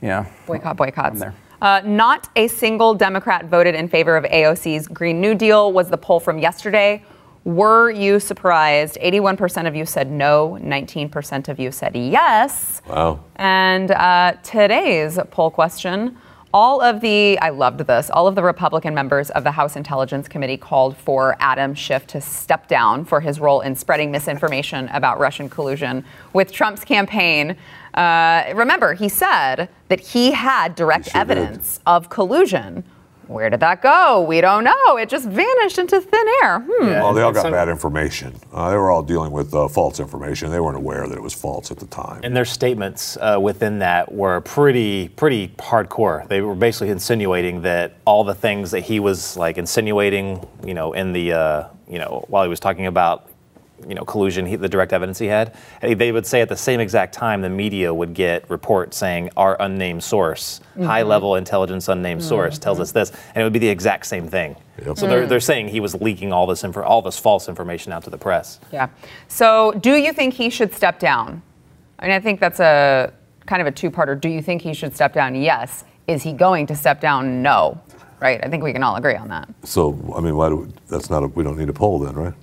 yeah. 0.00 0.26
Boycott, 0.46 0.76
boycotts. 0.76 1.20
there. 1.20 1.34
Uh, 1.60 1.80
not 1.84 2.28
a 2.34 2.48
single 2.48 2.92
Democrat 2.92 3.44
voted 3.44 3.74
in 3.76 3.88
favor 3.88 4.16
of 4.16 4.24
AOC's 4.24 4.88
Green 4.88 5.20
New 5.20 5.34
Deal, 5.34 5.72
was 5.72 5.88
the 5.88 5.96
poll 5.96 6.18
from 6.18 6.38
yesterday. 6.38 7.04
Were 7.44 7.90
you 7.90 8.20
surprised? 8.20 8.98
81% 9.00 9.66
of 9.66 9.74
you 9.74 9.84
said 9.84 10.10
no, 10.10 10.58
19% 10.60 11.48
of 11.48 11.58
you 11.58 11.72
said 11.72 11.96
yes. 11.96 12.82
Wow. 12.88 13.24
And 13.36 13.90
uh, 13.90 14.34
today's 14.42 15.18
poll 15.30 15.50
question 15.50 16.16
all 16.54 16.82
of 16.82 17.00
the, 17.00 17.38
I 17.38 17.48
loved 17.48 17.80
this, 17.80 18.10
all 18.10 18.26
of 18.26 18.34
the 18.34 18.42
Republican 18.42 18.94
members 18.94 19.30
of 19.30 19.44
the 19.44 19.52
House 19.52 19.74
Intelligence 19.76 20.28
Committee 20.28 20.56
called 20.56 20.96
for 20.96 21.36
Adam 21.40 21.74
Schiff 21.74 22.06
to 22.08 22.20
step 22.20 22.68
down 22.68 23.04
for 23.04 23.20
his 23.20 23.40
role 23.40 23.60
in 23.62 23.74
spreading 23.74 24.10
misinformation 24.10 24.88
about 24.88 25.18
Russian 25.18 25.48
collusion 25.48 26.04
with 26.32 26.52
Trump's 26.52 26.84
campaign. 26.84 27.56
Uh, 27.94 28.44
remember, 28.54 28.94
he 28.94 29.08
said 29.08 29.68
that 29.88 30.00
he 30.00 30.32
had 30.32 30.74
direct 30.74 31.06
He 31.06 31.10
sure 31.12 31.24
did. 31.24 31.38
evidence 31.38 31.80
of 31.86 32.10
collusion 32.10 32.84
Where 33.28 33.48
did 33.50 33.60
that 33.60 33.80
go? 33.82 34.22
We 34.22 34.40
don't 34.40 34.64
know. 34.64 34.96
It 34.96 35.08
just 35.08 35.26
vanished 35.28 35.78
into 35.78 36.00
thin 36.00 36.26
air. 36.42 36.60
Hmm. 36.60 36.86
Yeah, 36.88 37.02
Well, 37.02 37.12
they 37.14 37.22
all 37.22 37.32
got 37.32 37.42
some- 37.42 37.52
bad 37.52 37.68
information. 37.68 38.34
Uh, 38.52 38.70
they 38.70 38.76
were 38.76 38.90
all 38.90 39.02
dealing 39.02 39.32
with 39.32 39.54
uh, 39.54 39.68
false 39.68 40.00
information. 40.00 40.50
They 40.50 40.60
weren't 40.60 40.76
aware 40.76 41.06
that 41.08 41.16
it 41.16 41.22
was 41.22 41.32
false 41.34 41.70
at 41.70 41.78
the 41.78 41.86
time. 41.86 42.20
And 42.24 42.36
their 42.36 42.44
statements 42.44 43.16
uh, 43.20 43.38
within 43.40 43.78
that 43.80 44.12
were 44.12 44.40
pretty, 44.42 45.08
pretty 45.08 45.48
hardcore. 45.58 46.26
They 46.28 46.40
were 46.40 46.54
basically 46.54 46.90
insinuating 46.90 47.62
that 47.62 47.94
all 48.04 48.24
the 48.24 48.34
things 48.34 48.70
that 48.72 48.80
he 48.80 49.00
was 49.00 49.36
like 49.36 49.56
insinuating, 49.58 50.46
you 50.64 50.74
know, 50.74 50.92
in 50.92 51.12
the, 51.12 51.32
uh, 51.32 51.64
you 51.88 51.98
know, 51.98 52.24
while 52.28 52.42
he 52.42 52.48
was 52.48 52.60
talking 52.60 52.86
about, 52.86 53.28
you 53.88 53.94
know, 53.94 54.04
collusion, 54.04 54.46
he, 54.46 54.56
the 54.56 54.68
direct 54.68 54.92
evidence 54.92 55.18
he 55.18 55.26
had, 55.26 55.54
they 55.80 56.12
would 56.12 56.26
say 56.26 56.40
at 56.40 56.48
the 56.48 56.56
same 56.56 56.80
exact 56.80 57.14
time 57.14 57.42
the 57.42 57.48
media 57.48 57.92
would 57.92 58.14
get 58.14 58.48
reports 58.50 58.96
saying 58.96 59.30
our 59.36 59.56
unnamed 59.60 60.02
source, 60.02 60.60
mm-hmm. 60.72 60.84
high-level 60.84 61.36
intelligence 61.36 61.88
unnamed 61.88 62.20
mm-hmm. 62.20 62.28
source 62.28 62.58
tells 62.58 62.80
us 62.80 62.92
this, 62.92 63.10
and 63.34 63.42
it 63.42 63.44
would 63.44 63.52
be 63.52 63.58
the 63.58 63.68
exact 63.68 64.06
same 64.06 64.28
thing. 64.28 64.56
Yep. 64.84 64.98
So 64.98 65.06
they're, 65.06 65.26
mm. 65.26 65.28
they're 65.28 65.40
saying 65.40 65.68
he 65.68 65.80
was 65.80 65.94
leaking 65.94 66.32
all 66.32 66.46
this 66.46 66.64
info, 66.64 66.82
all 66.82 67.02
this 67.02 67.18
false 67.18 67.48
information 67.48 67.92
out 67.92 68.04
to 68.04 68.10
the 68.10 68.18
press. 68.18 68.58
Yeah. 68.72 68.88
So, 69.28 69.72
do 69.72 69.94
you 69.94 70.12
think 70.12 70.34
he 70.34 70.48
should 70.48 70.74
step 70.74 70.98
down? 70.98 71.42
I 71.98 72.06
mean, 72.06 72.14
I 72.14 72.20
think 72.20 72.40
that's 72.40 72.58
a 72.58 73.12
kind 73.46 73.60
of 73.60 73.68
a 73.68 73.72
two-parter. 73.72 74.18
Do 74.20 74.28
you 74.28 74.40
think 74.40 74.62
he 74.62 74.72
should 74.72 74.94
step 74.94 75.12
down? 75.12 75.34
Yes. 75.34 75.84
Is 76.06 76.22
he 76.22 76.32
going 76.32 76.66
to 76.68 76.74
step 76.74 77.00
down? 77.00 77.42
No. 77.42 77.80
Right. 78.18 78.40
I 78.44 78.48
think 78.48 78.62
we 78.62 78.72
can 78.72 78.82
all 78.82 78.96
agree 78.96 79.16
on 79.16 79.28
that. 79.28 79.48
So, 79.64 80.14
I 80.16 80.20
mean, 80.20 80.36
why 80.36 80.48
do 80.48 80.56
we, 80.56 80.72
that's 80.88 81.10
not 81.10 81.22
a, 81.22 81.26
we 81.26 81.44
don't 81.44 81.58
need 81.58 81.68
a 81.68 81.72
poll 81.72 81.98
then, 81.98 82.14
right? 82.14 82.34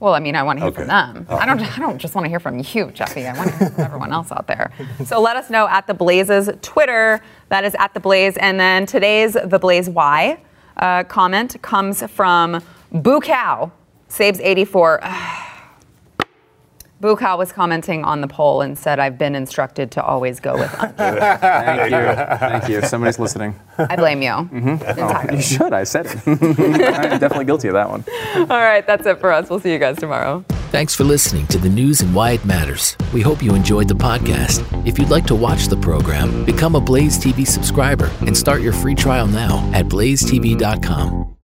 Well, 0.00 0.14
I 0.14 0.20
mean, 0.20 0.36
I 0.36 0.44
want 0.44 0.58
to 0.58 0.62
hear 0.64 0.68
Okay. 0.68 0.76
from 0.82 0.88
them. 0.88 1.26
I 1.28 1.44
don't. 1.44 1.60
I 1.60 1.78
don't 1.80 1.98
just 1.98 2.14
want 2.14 2.24
to 2.24 2.28
hear 2.28 2.38
from 2.38 2.58
you, 2.72 2.90
Jeffy. 2.92 3.26
I 3.26 3.36
want 3.36 3.50
to 3.50 3.56
hear 3.58 3.70
from 3.70 3.84
everyone 3.84 4.12
else 4.12 4.30
out 4.30 4.46
there. 4.46 4.70
So 5.04 5.20
let 5.20 5.36
us 5.36 5.50
know 5.50 5.66
at 5.68 5.86
the 5.88 5.94
Blaze's 5.94 6.48
Twitter. 6.62 7.20
That 7.48 7.64
is 7.64 7.74
at 7.80 7.94
the 7.94 8.00
Blaze. 8.00 8.36
And 8.36 8.60
then 8.60 8.86
today's 8.86 9.32
the 9.32 9.58
Blaze 9.58 9.90
Why 9.90 10.40
uh, 10.76 11.02
comment 11.04 11.60
comes 11.62 12.02
from 12.10 12.62
Boo 12.92 13.20
Cow 13.20 13.72
saves 14.08 14.38
84. 14.40 15.00
Boo 15.02 15.08
Cow 17.00 17.38
was 17.38 17.52
commenting 17.52 18.04
on 18.04 18.20
the 18.20 18.28
poll 18.28 18.60
and 18.60 18.76
said, 18.78 18.98
"I've 18.98 19.18
been 19.18 19.34
instructed 19.34 19.90
to 19.92 20.02
always 20.02 20.40
go 20.40 20.54
with." 20.54 20.74
un-." 20.80 20.94
Thank 20.94 21.90
you. 21.90 22.38
Thank 22.38 22.68
you. 22.68 22.82
Somebody's 22.82 23.18
listening. 23.18 23.58
I 23.78 23.96
blame 23.96 24.22
you. 24.22 24.30
Mm-hmm. 24.30 25.34
You 25.34 25.42
should. 25.42 25.72
I 25.72 25.84
said 25.84 26.06
it. 26.06 26.16
I'm 26.26 27.18
definitely 27.18 27.44
guilty 27.44 27.68
of 27.68 27.74
that 27.74 27.88
one. 27.88 28.04
All 28.36 28.46
right, 28.60 28.86
that's 28.86 29.06
it 29.06 29.20
for 29.20 29.32
us. 29.32 29.48
We'll 29.48 29.60
see 29.60 29.72
you 29.72 29.78
guys 29.78 29.96
tomorrow. 29.98 30.44
Thanks 30.70 30.94
for 30.94 31.04
listening 31.04 31.46
to 31.46 31.58
the 31.58 31.68
news 31.68 32.02
and 32.02 32.14
why 32.14 32.32
it 32.32 32.44
matters. 32.44 32.96
We 33.14 33.22
hope 33.22 33.42
you 33.42 33.54
enjoyed 33.54 33.88
the 33.88 33.94
podcast. 33.94 34.62
If 34.86 34.98
you'd 34.98 35.08
like 35.08 35.26
to 35.26 35.34
watch 35.34 35.68
the 35.68 35.78
program, 35.78 36.44
become 36.44 36.74
a 36.74 36.80
Blaze 36.80 37.18
TV 37.18 37.46
subscriber 37.46 38.10
and 38.26 38.36
start 38.36 38.60
your 38.60 38.74
free 38.74 38.94
trial 38.94 39.26
now 39.26 39.70
at 39.72 39.86
blazetv.com. 39.86 41.37